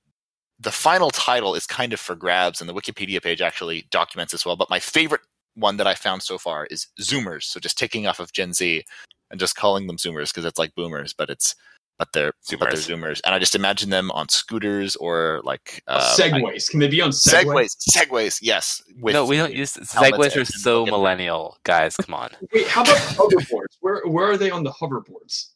the 0.61 0.71
final 0.73 1.11
title 1.11 1.55
is 1.55 1.67
kind 1.67 1.93
of 1.93 1.99
for 2.01 2.15
grabs, 2.15 2.61
and 2.61 2.69
the 2.69 2.75
Wikipedia 2.75 3.21
page 3.23 3.41
actually 3.41 3.87
documents 3.91 4.33
as 4.35 4.45
well. 4.45 4.57
But 4.57 4.71
my 4.71 4.79
favorite 4.79 5.23
one 5.55 5.77
that 5.79 5.87
I 5.87 5.95
found 5.95 6.23
so 6.23 6.39
far 6.39 6.67
is 6.67 6.87
Zoomers. 7.01 7.45
So 7.45 7.59
just 7.59 7.79
taking 7.79 8.07
off 8.07 8.21
of 8.21 8.33
Gen 8.33 8.53
Z 8.53 8.85
and 9.31 9.41
just 9.41 9.57
calling 9.57 9.87
them 9.87 9.97
Zoomers 9.97 10.29
because 10.31 10.45
it's 10.45 10.59
like 10.59 10.75
boomers, 10.75 11.13
but 11.13 11.31
it's 11.31 11.55
but 11.99 12.13
they're 12.13 12.33
zoomers. 12.45 12.59
but 12.59 12.71
they're 12.71 12.81
zoomers, 12.81 13.21
and 13.25 13.35
I 13.35 13.39
just 13.39 13.55
imagine 13.55 13.91
them 13.91 14.11
on 14.13 14.29
scooters 14.29 14.97
or 14.97 15.41
like 15.45 15.83
uh, 15.87 16.15
segways. 16.19 16.69
Can 16.69 16.81
they 16.81 16.89
be 16.89 17.01
on 17.01 17.11
segways? 17.11 17.77
Segways, 17.77 18.09
segways, 18.09 18.39
yes. 18.43 18.83
no, 18.97 19.25
we 19.25 19.37
don't 19.37 19.55
use 19.55 19.75
segways. 19.75 20.37
Are 20.37 20.45
so 20.45 20.87
millennial, 20.87 21.59
guys. 21.65 21.97
Come 21.97 22.15
on. 22.15 22.31
Wait, 22.53 22.67
how 22.67 22.83
about 22.83 22.97
hoverboards? 22.97 23.77
Where 23.81 24.03
where 24.07 24.31
are 24.31 24.37
they 24.37 24.51
on 24.51 24.65
the 24.65 24.73
hoverboards? 24.73 25.51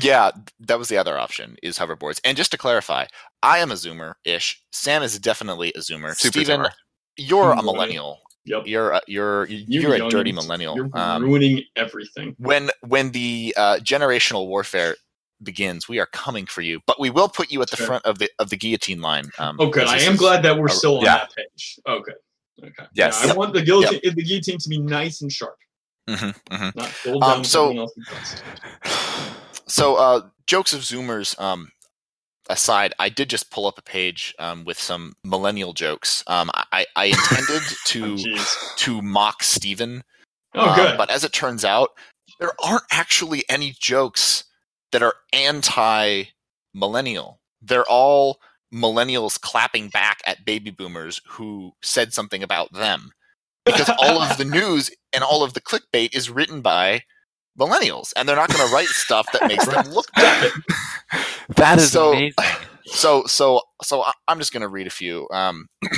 Yeah, 0.00 0.30
that 0.60 0.78
was 0.78 0.88
the 0.88 0.98
other 0.98 1.18
option 1.18 1.56
is 1.62 1.78
hoverboards. 1.78 2.20
And 2.24 2.36
just 2.36 2.50
to 2.52 2.58
clarify, 2.58 3.06
I 3.42 3.58
am 3.58 3.70
a 3.70 3.74
zoomer 3.74 4.14
ish. 4.24 4.60
Sam 4.72 5.02
is 5.02 5.18
definitely 5.18 5.72
a 5.74 5.80
zoomer. 5.80 6.14
Super 6.14 6.40
Steven, 6.40 6.60
zoomer. 6.60 6.70
you're 7.16 7.52
a 7.52 7.62
millennial. 7.62 8.20
Yep. 8.46 8.62
You're 8.66 8.92
a, 8.92 9.00
you're 9.08 9.46
you're, 9.46 9.96
you're 9.96 10.06
a 10.06 10.10
dirty 10.10 10.32
millennial. 10.32 10.76
You're 10.76 10.90
um, 10.94 11.24
ruining 11.24 11.64
everything. 11.74 12.36
When 12.38 12.70
when 12.86 13.10
the 13.10 13.54
uh, 13.56 13.76
generational 13.78 14.46
warfare 14.46 14.94
begins, 15.42 15.88
we 15.88 15.98
are 15.98 16.06
coming 16.06 16.46
for 16.46 16.62
you. 16.62 16.80
But 16.86 17.00
we 17.00 17.10
will 17.10 17.28
put 17.28 17.50
you 17.50 17.62
at 17.62 17.70
the 17.70 17.76
front 17.76 18.04
of 18.04 18.18
the 18.18 18.30
of 18.38 18.50
the 18.50 18.56
guillotine 18.56 19.00
line. 19.00 19.30
Um, 19.38 19.56
oh, 19.58 19.70
good. 19.70 19.86
I 19.86 19.98
am 20.00 20.16
glad 20.16 20.42
that 20.42 20.58
we're 20.58 20.68
still 20.68 20.98
on 20.98 21.04
yeah. 21.04 21.16
that 21.18 21.34
page. 21.34 21.78
Okay. 21.86 22.12
Okay. 22.62 22.86
Yes. 22.94 23.22
Yeah, 23.24 23.32
I 23.32 23.36
want 23.36 23.52
the 23.52 23.62
guillotine, 23.62 24.00
yep. 24.02 24.14
the 24.14 24.22
guillotine 24.22 24.58
to 24.58 24.68
be 24.68 24.78
nice 24.78 25.20
and 25.20 25.30
sharp. 25.30 25.56
Mm-hmm, 26.08 26.54
mm-hmm. 26.54 26.78
Not 26.78 27.20
down 27.20 27.38
um, 27.38 27.44
so, 27.44 27.88
so 29.66 29.96
uh, 29.96 30.20
jokes 30.46 30.72
of 30.72 30.80
Zoomers 30.80 31.38
um, 31.40 31.70
aside, 32.48 32.94
I 32.98 33.08
did 33.08 33.28
just 33.28 33.50
pull 33.50 33.66
up 33.66 33.78
a 33.78 33.82
page 33.82 34.34
um, 34.38 34.64
with 34.64 34.78
some 34.78 35.14
millennial 35.24 35.72
jokes. 35.72 36.22
Um, 36.28 36.50
I, 36.72 36.86
I 36.94 37.06
intended 37.06 37.62
to 37.86 38.16
oh, 38.18 38.74
to 38.76 39.02
mock 39.02 39.42
Steven. 39.42 40.02
Oh, 40.54 40.74
good. 40.74 40.92
Um, 40.92 40.96
but 40.96 41.10
as 41.10 41.24
it 41.24 41.32
turns 41.32 41.64
out, 41.64 41.90
there 42.40 42.52
aren't 42.64 42.84
actually 42.90 43.44
any 43.48 43.74
jokes 43.78 44.44
that 44.92 45.02
are 45.02 45.14
anti 45.32 46.24
millennial. 46.74 47.40
They're 47.62 47.88
all 47.88 48.38
millennials 48.72 49.40
clapping 49.40 49.88
back 49.88 50.20
at 50.26 50.44
baby 50.44 50.70
boomers 50.70 51.20
who 51.28 51.72
said 51.82 52.12
something 52.12 52.42
about 52.42 52.72
them. 52.72 53.10
Because 53.64 53.88
all 53.98 54.20
of 54.20 54.36
the 54.38 54.44
news 54.44 54.90
and 55.14 55.24
all 55.24 55.42
of 55.42 55.54
the 55.54 55.60
clickbait 55.60 56.14
is 56.14 56.30
written 56.30 56.60
by 56.60 57.02
millennials, 57.58 58.12
and 58.16 58.28
they're 58.28 58.36
not 58.36 58.52
going 58.52 58.66
to 58.68 58.74
write 58.74 58.88
stuff 58.88 59.26
that 59.32 59.48
makes 59.48 59.66
them 59.66 59.86
look 59.90 60.10
bad. 60.14 60.50
That 61.56 61.78
is 61.78 61.90
So- 61.92 62.12
amazing. 62.12 62.34
So, 62.88 63.24
so, 63.24 63.62
so 63.82 64.04
I'm 64.28 64.38
just 64.38 64.52
going 64.52 64.60
to 64.60 64.68
read 64.68 64.86
a 64.86 64.90
few. 64.90 65.26
Um, 65.32 65.66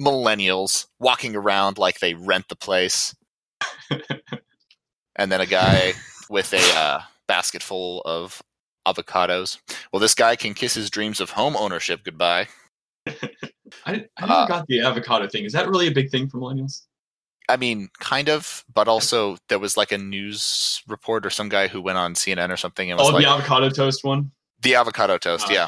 millennials 0.00 0.86
walking 0.98 1.36
around 1.36 1.78
like 1.78 2.00
they 2.00 2.14
rent 2.14 2.48
the 2.48 2.56
place, 2.56 3.14
and 5.16 5.30
then 5.30 5.40
a 5.40 5.46
guy 5.46 5.92
with 6.28 6.52
a 6.52 6.76
uh, 6.76 7.00
basket 7.32 7.62
full 7.62 8.02
of 8.04 8.42
avocados. 8.86 9.56
Well, 9.90 10.00
this 10.00 10.14
guy 10.14 10.36
can 10.36 10.52
kiss 10.52 10.74
his 10.74 10.90
dreams 10.90 11.18
of 11.18 11.30
home 11.30 11.56
ownership 11.56 12.00
goodbye. 12.04 12.46
I, 13.06 13.12
I 13.86 13.92
never 14.20 14.32
Uh, 14.32 14.46
got 14.46 14.66
the 14.66 14.82
avocado 14.82 15.26
thing. 15.28 15.46
Is 15.46 15.52
that 15.54 15.66
really 15.66 15.86
a 15.86 15.90
big 15.92 16.10
thing 16.10 16.28
for 16.28 16.36
millennials? 16.36 16.82
I 17.48 17.56
mean, 17.56 17.88
kind 18.00 18.28
of, 18.28 18.64
but 18.74 18.86
also 18.86 19.38
there 19.48 19.58
was 19.58 19.78
like 19.78 19.92
a 19.92 19.98
news 19.98 20.82
report 20.86 21.24
or 21.24 21.30
some 21.30 21.48
guy 21.48 21.68
who 21.68 21.80
went 21.80 21.96
on 21.96 22.12
CNN 22.14 22.50
or 22.50 22.58
something 22.58 22.90
and 22.90 22.98
was 22.98 23.08
Oh, 23.08 23.12
like 23.12 23.24
the 23.24 23.30
avocado 23.30 23.70
toast 23.70 24.04
one. 24.04 24.30
the 24.60 24.74
avocado 24.74 25.16
toast. 25.16 25.48
Uh, 25.48 25.54
yeah. 25.54 25.66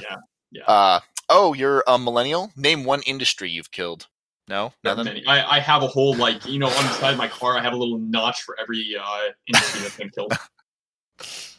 yeah. 0.52 0.62
Uh, 0.66 1.00
oh, 1.30 1.54
you're 1.54 1.82
a 1.86 1.98
millennial. 1.98 2.52
Name 2.56 2.84
one 2.84 3.00
industry 3.06 3.48
you've 3.50 3.70
killed. 3.70 4.06
No, 4.48 4.74
Not 4.84 4.98
nothing. 4.98 5.14
many. 5.14 5.26
I, 5.26 5.56
I 5.56 5.60
have 5.60 5.82
a 5.82 5.86
whole 5.86 6.14
like 6.14 6.44
you 6.44 6.58
know 6.58 6.66
on 6.68 6.84
the 6.84 6.92
side 6.92 7.12
of 7.12 7.18
my 7.18 7.28
car. 7.28 7.56
I 7.56 7.62
have 7.62 7.72
a 7.72 7.76
little 7.76 7.98
notch 7.98 8.42
for 8.42 8.54
every 8.60 8.94
uh, 9.00 9.32
industry 9.46 9.80
that's 9.80 9.96
been 9.96 10.10
killed. 10.10 10.34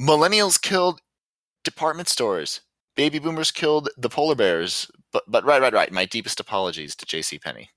Millennials 0.00 0.60
killed 0.60 1.00
department 1.62 2.08
stores. 2.08 2.62
Baby 2.96 3.18
boomers 3.18 3.50
killed 3.50 3.90
the 3.98 4.08
polar 4.08 4.34
bears. 4.34 4.90
But 5.12 5.24
but 5.28 5.44
right, 5.44 5.60
right, 5.60 5.72
right. 5.72 5.92
My 5.92 6.06
deepest 6.06 6.40
apologies 6.40 6.96
to 6.96 7.06
J.C. 7.06 7.38
Penney. 7.38 7.70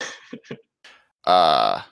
uh 1.24 1.82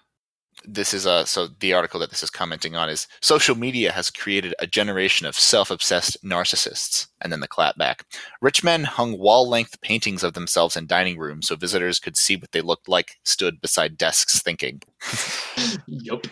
this 0.71 0.93
is 0.93 1.07
a 1.07 1.25
so 1.27 1.49
the 1.61 1.73
article 1.73 1.99
that 1.99 2.11
this 2.11 2.23
is 2.23 2.29
commenting 2.31 2.77
on 2.77 2.91
is 2.91 3.07
social 3.23 3.57
media 3.57 3.91
has 3.91 4.11
created 4.11 4.55
a 4.59 4.67
generation 4.67 5.27
of 5.27 5.35
self-obsessed 5.35 6.23
narcissists 6.23 7.07
and 7.23 7.33
then 7.33 7.41
the 7.41 7.49
clapback 7.49 8.01
rich 8.43 8.63
men 8.63 8.85
hung 8.85 9.19
wall-length 9.19 9.81
paintings 9.81 10.23
of 10.23 10.35
themselves 10.35 10.77
in 10.77 10.87
dining 10.87 11.17
rooms 11.19 11.49
so 11.49 11.57
visitors 11.57 11.99
could 11.99 12.17
see 12.19 12.37
what 12.37 12.53
they 12.53 12.61
looked 12.61 12.87
like 12.89 13.17
stood 13.25 13.61
beside 13.63 13.97
desks 13.97 14.43
thinking 14.43 14.83
yup. 15.87 16.27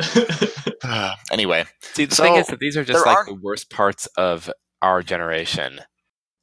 anyway 1.33 1.65
See, 1.95 2.05
the 2.05 2.15
So, 2.15 2.25
thing 2.25 2.35
is 2.37 2.47
that 2.49 2.59
these 2.61 2.77
are 2.77 2.85
just 2.85 3.07
like 3.07 3.17
aren't- 3.17 3.29
the 3.29 3.41
worst 3.43 3.71
parts 3.71 4.07
of 4.17 4.51
our 4.83 5.03
generation 5.03 5.81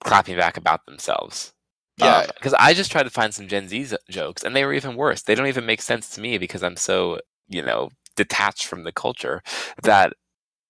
clapping 0.03 0.35
back 0.35 0.57
about 0.57 0.85
themselves. 0.85 1.53
Yeah. 1.97 2.17
Um, 2.21 2.25
because 2.33 2.55
I 2.55 2.73
just 2.73 2.91
tried 2.91 3.03
to 3.03 3.11
find 3.11 3.33
some 3.33 3.47
Gen 3.47 3.67
Z 3.67 3.83
z- 3.83 3.97
jokes, 4.09 4.43
and 4.43 4.55
they 4.55 4.65
were 4.65 4.73
even 4.73 4.95
worse. 4.95 5.21
They 5.21 5.35
don't 5.35 5.45
even 5.47 5.65
make 5.67 5.81
sense 5.81 6.09
to 6.09 6.21
me 6.21 6.39
because 6.39 6.63
I'm 6.63 6.75
so, 6.75 7.19
you 7.47 7.61
know, 7.61 7.89
detached 8.15 8.65
from 8.65 8.83
the 8.83 8.91
culture 8.91 9.41
that 9.83 10.13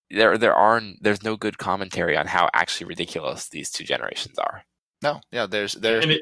there 0.10 0.38
there 0.38 0.54
are 0.56 0.82
there's 1.02 1.24
no 1.24 1.36
good 1.36 1.58
commentary 1.58 2.16
on 2.18 2.28
how 2.28 2.50
actually 2.54 2.86
ridiculous 2.88 3.50
these 3.50 3.72
two 3.72 3.84
generations 3.84 4.38
are. 4.38 4.64
no 5.02 5.20
yeah 5.32 5.46
there's 5.48 5.74
there's 5.74 6.04
and 6.04 6.12
it 6.14 6.22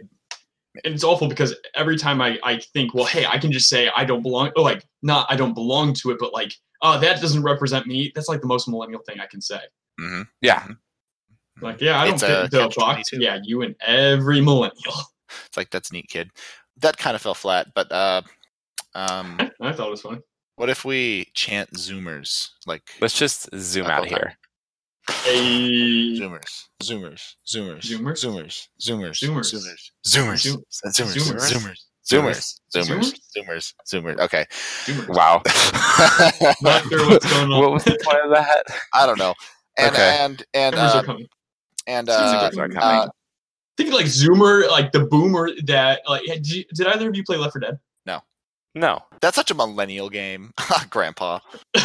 and 0.85 0.93
it's 0.93 1.03
awful 1.03 1.27
because 1.27 1.53
every 1.75 1.97
time 1.97 2.21
I, 2.21 2.39
I 2.43 2.57
think, 2.73 2.93
well, 2.93 3.03
hey, 3.03 3.25
I 3.25 3.37
can 3.37 3.51
just 3.51 3.67
say 3.67 3.89
I 3.93 4.05
don't 4.05 4.21
belong 4.21 4.51
or 4.55 4.63
like 4.63 4.85
not 5.01 5.27
I 5.29 5.35
don't 5.35 5.53
belong 5.53 5.93
to 5.95 6.11
it, 6.11 6.17
but 6.17 6.31
like, 6.31 6.53
oh, 6.81 6.97
that 6.97 7.19
doesn't 7.19 7.43
represent 7.43 7.87
me. 7.87 8.09
That's 8.15 8.29
like 8.29 8.39
the 8.39 8.47
most 8.47 8.69
millennial 8.69 9.01
thing 9.05 9.19
I 9.19 9.25
can 9.25 9.41
say. 9.41 9.59
mhm. 9.99 10.27
Yeah, 10.41 10.65
Like, 11.61 11.81
yeah, 11.81 11.99
I 11.99 12.05
don't 12.05 12.13
It's 12.13 12.23
a 12.23 12.43
fit 12.43 12.51
the 12.51 12.59
catch-22. 12.59 12.77
box. 12.77 13.09
Yeah, 13.11 13.39
you 13.43 13.63
and 13.63 13.75
every 13.85 14.39
millennial. 14.41 14.93
It's 15.47 15.57
like 15.57 15.69
that's 15.71 15.91
neat, 15.91 16.07
kid. 16.09 16.29
That 16.77 16.97
kind 16.97 17.15
of 17.15 17.21
fell 17.21 17.33
flat, 17.33 17.67
but 17.75 17.91
uh, 17.91 18.21
um, 18.95 19.37
I 19.61 19.73
thought 19.73 19.87
it 19.87 19.91
was 19.91 20.01
funny. 20.01 20.19
What 20.61 20.69
if 20.69 20.85
we 20.85 21.25
chant 21.33 21.71
Zoomers 21.71 22.49
like 22.67 22.83
let's 23.01 23.17
just 23.17 23.49
zoom 23.55 23.87
out 23.87 24.01
all 24.01 24.05
here. 24.05 24.37
A 25.25 26.19
Zoomers, 26.19 26.67
Zoomers, 26.83 27.33
Zoomers, 27.47 27.81
Zoomers? 27.81 28.21
Zoomers, 28.21 28.67
Zoomers, 28.79 29.17
Zoomers. 29.19 29.19
Zoomers, 29.19 29.89
Zoomers, 30.05 30.39
Zoom- 30.39 30.63
Zoomers, 30.85 31.49
Zoomers. 31.49 31.77
Zoomers, 32.07 32.59
Zoomers, 32.75 32.75
Zoomers, 32.75 32.85
Zoomers? 32.85 33.13
Zoomers, 33.35 33.73
Zoomers. 33.91 34.19
Okay. 34.19 34.45
Zoomer. 34.85 35.09
Wow. 35.09 35.41
Not 36.61 36.83
sure 36.83 37.09
what's 37.09 37.31
going 37.31 37.51
on. 37.51 37.59
what 37.59 37.71
was 37.71 37.83
the 37.83 37.97
point 38.03 38.19
of 38.23 38.29
that? 38.31 38.63
I 38.93 39.07
don't 39.07 39.17
know. 39.17 39.33
And 39.79 39.91
Okay. 39.93 40.17
and 40.19 40.43
and 40.53 40.75
uh, 40.75 41.03
and 41.87 42.07
uh, 42.07 42.51
uh, 42.79 43.07
Think 43.77 43.93
like 43.93 44.05
Zoomer, 44.05 44.69
like 44.69 44.91
the 44.91 45.05
boomer 45.05 45.49
that 45.65 46.01
like 46.07 46.21
did, 46.25 46.47
you, 46.47 46.65
did 46.75 46.85
either 46.85 47.09
of 47.09 47.15
you 47.15 47.23
play 47.23 47.37
Left 47.37 47.53
4 47.53 47.61
Dead? 47.61 47.79
No. 48.73 48.99
that's 49.21 49.35
such 49.35 49.51
a 49.51 49.55
millennial 49.55 50.09
game, 50.09 50.53
Grandpa. 50.89 51.39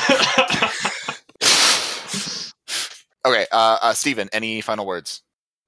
Okay, 3.25 3.45
uh, 3.51 3.79
uh, 3.83 3.93
Steven, 3.93 4.29
any 4.33 4.61
final 4.61 4.87
words? 4.87 5.23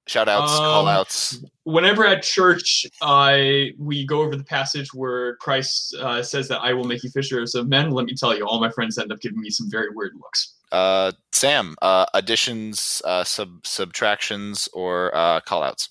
Shout 0.07 0.29
outs, 0.29 0.55
call 0.57 0.87
Um, 0.87 0.95
outs. 0.95 1.39
Whenever 1.65 2.05
at 2.05 2.23
church, 2.23 2.85
I 3.01 3.73
we 3.77 4.05
go 4.07 4.21
over 4.21 4.37
the 4.37 4.45
passage 4.45 4.93
where 4.93 5.35
Christ 5.35 5.93
uh, 5.99 6.23
says 6.23 6.47
that 6.47 6.61
I 6.61 6.71
will 6.71 6.85
make 6.85 7.03
you 7.03 7.09
fishers 7.09 7.53
of 7.55 7.67
men. 7.67 7.91
Let 7.91 8.05
me 8.05 8.15
tell 8.15 8.35
you, 8.35 8.45
all 8.47 8.61
my 8.61 8.69
friends 8.71 8.97
end 8.97 9.11
up 9.11 9.19
giving 9.19 9.41
me 9.41 9.49
some 9.49 9.69
very 9.69 9.89
weird 9.93 10.13
looks. 10.15 10.55
Uh, 10.71 11.11
Sam, 11.33 11.75
uh, 11.81 12.05
additions, 12.13 13.01
uh, 13.03 13.25
sub 13.25 13.61
subtractions, 13.65 14.69
or 14.71 15.13
uh, 15.13 15.41
call 15.41 15.61
outs. 15.61 15.89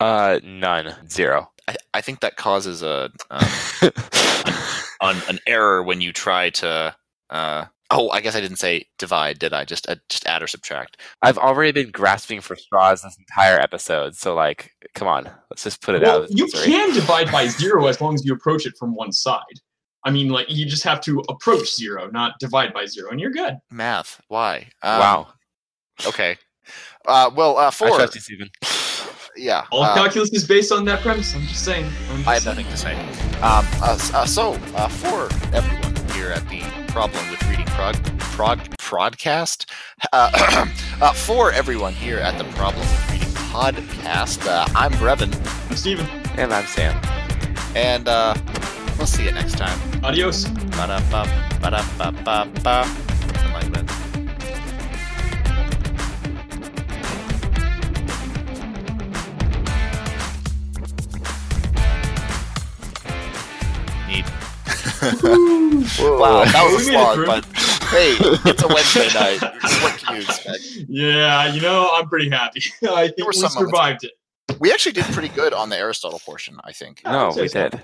Uh, 0.00 0.40
none. 0.42 0.92
Zero. 1.08 1.50
I, 1.68 1.76
I 1.94 2.00
think 2.00 2.20
that 2.20 2.36
causes 2.36 2.82
a 2.82 3.10
um, 3.30 3.46
an, 5.00 5.22
an 5.28 5.38
error 5.46 5.82
when 5.82 6.00
you 6.00 6.12
try 6.12 6.50
to. 6.50 6.94
Uh, 7.30 7.64
oh, 7.90 8.08
I 8.10 8.20
guess 8.20 8.36
I 8.36 8.40
didn't 8.40 8.58
say 8.58 8.86
divide, 8.98 9.38
did 9.38 9.52
I? 9.52 9.64
Just 9.64 9.88
uh, 9.88 9.96
just 10.08 10.26
add 10.26 10.42
or 10.42 10.46
subtract. 10.46 10.98
I've 11.22 11.38
already 11.38 11.72
been 11.72 11.90
grasping 11.90 12.40
for 12.40 12.54
straws 12.56 13.02
this 13.02 13.16
entire 13.18 13.58
episode, 13.58 14.14
so 14.16 14.34
like, 14.34 14.72
come 14.94 15.08
on, 15.08 15.28
let's 15.50 15.64
just 15.64 15.82
put 15.82 15.94
it 15.96 16.02
Well, 16.02 16.22
out. 16.22 16.30
you 16.30 16.44
misery. 16.44 16.66
can 16.66 16.94
divide 16.94 17.32
by 17.32 17.46
zero 17.48 17.86
as 17.86 18.00
long 18.00 18.14
as 18.14 18.24
you 18.24 18.32
approach 18.32 18.66
it 18.66 18.74
from 18.78 18.94
one 18.94 19.12
side. 19.12 19.42
I 20.04 20.10
mean, 20.10 20.28
like 20.28 20.46
you 20.48 20.66
just 20.66 20.84
have 20.84 21.00
to 21.02 21.18
approach 21.28 21.74
zero, 21.74 22.08
not 22.12 22.34
divide 22.38 22.72
by 22.72 22.86
zero, 22.86 23.10
and 23.10 23.20
you're 23.20 23.32
good. 23.32 23.56
Math. 23.72 24.20
Why? 24.28 24.68
Um, 24.82 25.00
wow. 25.00 25.26
Okay. 26.06 26.36
Uh, 27.06 27.30
well, 27.34 27.56
uh, 27.58 27.68
I 27.68 27.70
four. 27.72 27.88
trust 27.96 28.14
you, 28.14 28.20
Steven. 28.20 28.50
Yeah. 29.36 29.66
All 29.70 29.82
uh, 29.84 29.94
calculus 29.94 30.32
is 30.32 30.46
based 30.46 30.72
on 30.72 30.84
that 30.86 31.00
premise. 31.02 31.34
I'm 31.34 31.42
just 31.42 31.64
saying. 31.64 31.84
I'm 32.10 32.16
just 32.18 32.28
I 32.28 32.34
have 32.34 32.42
saying. 32.42 32.56
nothing 32.56 32.70
to 32.72 32.76
say. 32.76 32.94
Um, 33.42 33.66
uh, 33.82 33.98
uh, 34.14 34.26
so, 34.26 34.54
uh, 34.74 34.88
for 34.88 35.28
everyone 35.54 35.94
here 36.14 36.30
at 36.30 36.48
the 36.48 36.62
Problem 36.92 37.28
with 37.30 37.42
Reading 37.50 37.66
Prod, 37.66 37.96
prod 38.18 38.58
Prodcast, 38.78 39.66
uh, 40.12 40.66
uh, 41.02 41.12
for 41.12 41.52
everyone 41.52 41.92
here 41.92 42.16
at 42.18 42.38
the 42.38 42.44
Problem 42.56 42.80
with 42.80 43.10
Reading 43.12 43.28
Podcast, 43.28 44.46
uh, 44.46 44.64
I'm 44.74 44.92
Brevin, 44.92 45.34
I'm 45.70 45.76
Steven. 45.76 46.06
And 46.38 46.52
I'm 46.54 46.64
Sam. 46.66 46.98
and 47.74 48.08
uh, 48.08 48.34
we'll 48.96 49.06
see 49.06 49.24
you 49.24 49.32
next 49.32 49.58
time. 49.58 49.78
Adios. 50.02 50.44
Ba-da-ba, 50.46 51.58
ba-da-ba-ba-ba. 51.60 52.84
Something 52.86 53.52
like 53.52 53.72
that. 53.72 54.05
Wow, 66.00 66.44
that 66.44 66.70
was 66.72 66.88
a 66.88 66.90
We 66.90 66.96
made 66.96 67.14
slog, 67.14 67.26
but 67.26 67.44
hey, 67.88 68.16
it's 68.50 68.62
a 68.62 68.68
Wednesday 68.68 69.08
night. 69.18 69.40
What 69.82 69.98
can 69.98 70.16
you 70.16 70.22
expect? 70.22 70.62
Yeah, 70.88 71.52
you 71.52 71.60
know, 71.60 71.90
I'm 71.92 72.08
pretty 72.08 72.30
happy. 72.30 72.62
I 72.88 73.08
think 73.08 73.28
we 73.28 73.34
survived 73.34 74.04
it. 74.04 74.12
We 74.58 74.72
actually 74.72 74.92
did 74.92 75.04
pretty 75.06 75.28
good 75.28 75.52
on 75.52 75.68
the 75.68 75.76
Aristotle 75.76 76.18
portion, 76.18 76.58
I 76.64 76.72
think. 76.72 77.02
No, 77.04 77.30
I'd 77.30 77.36
we 77.36 77.48
so. 77.48 77.68
did. 77.68 77.82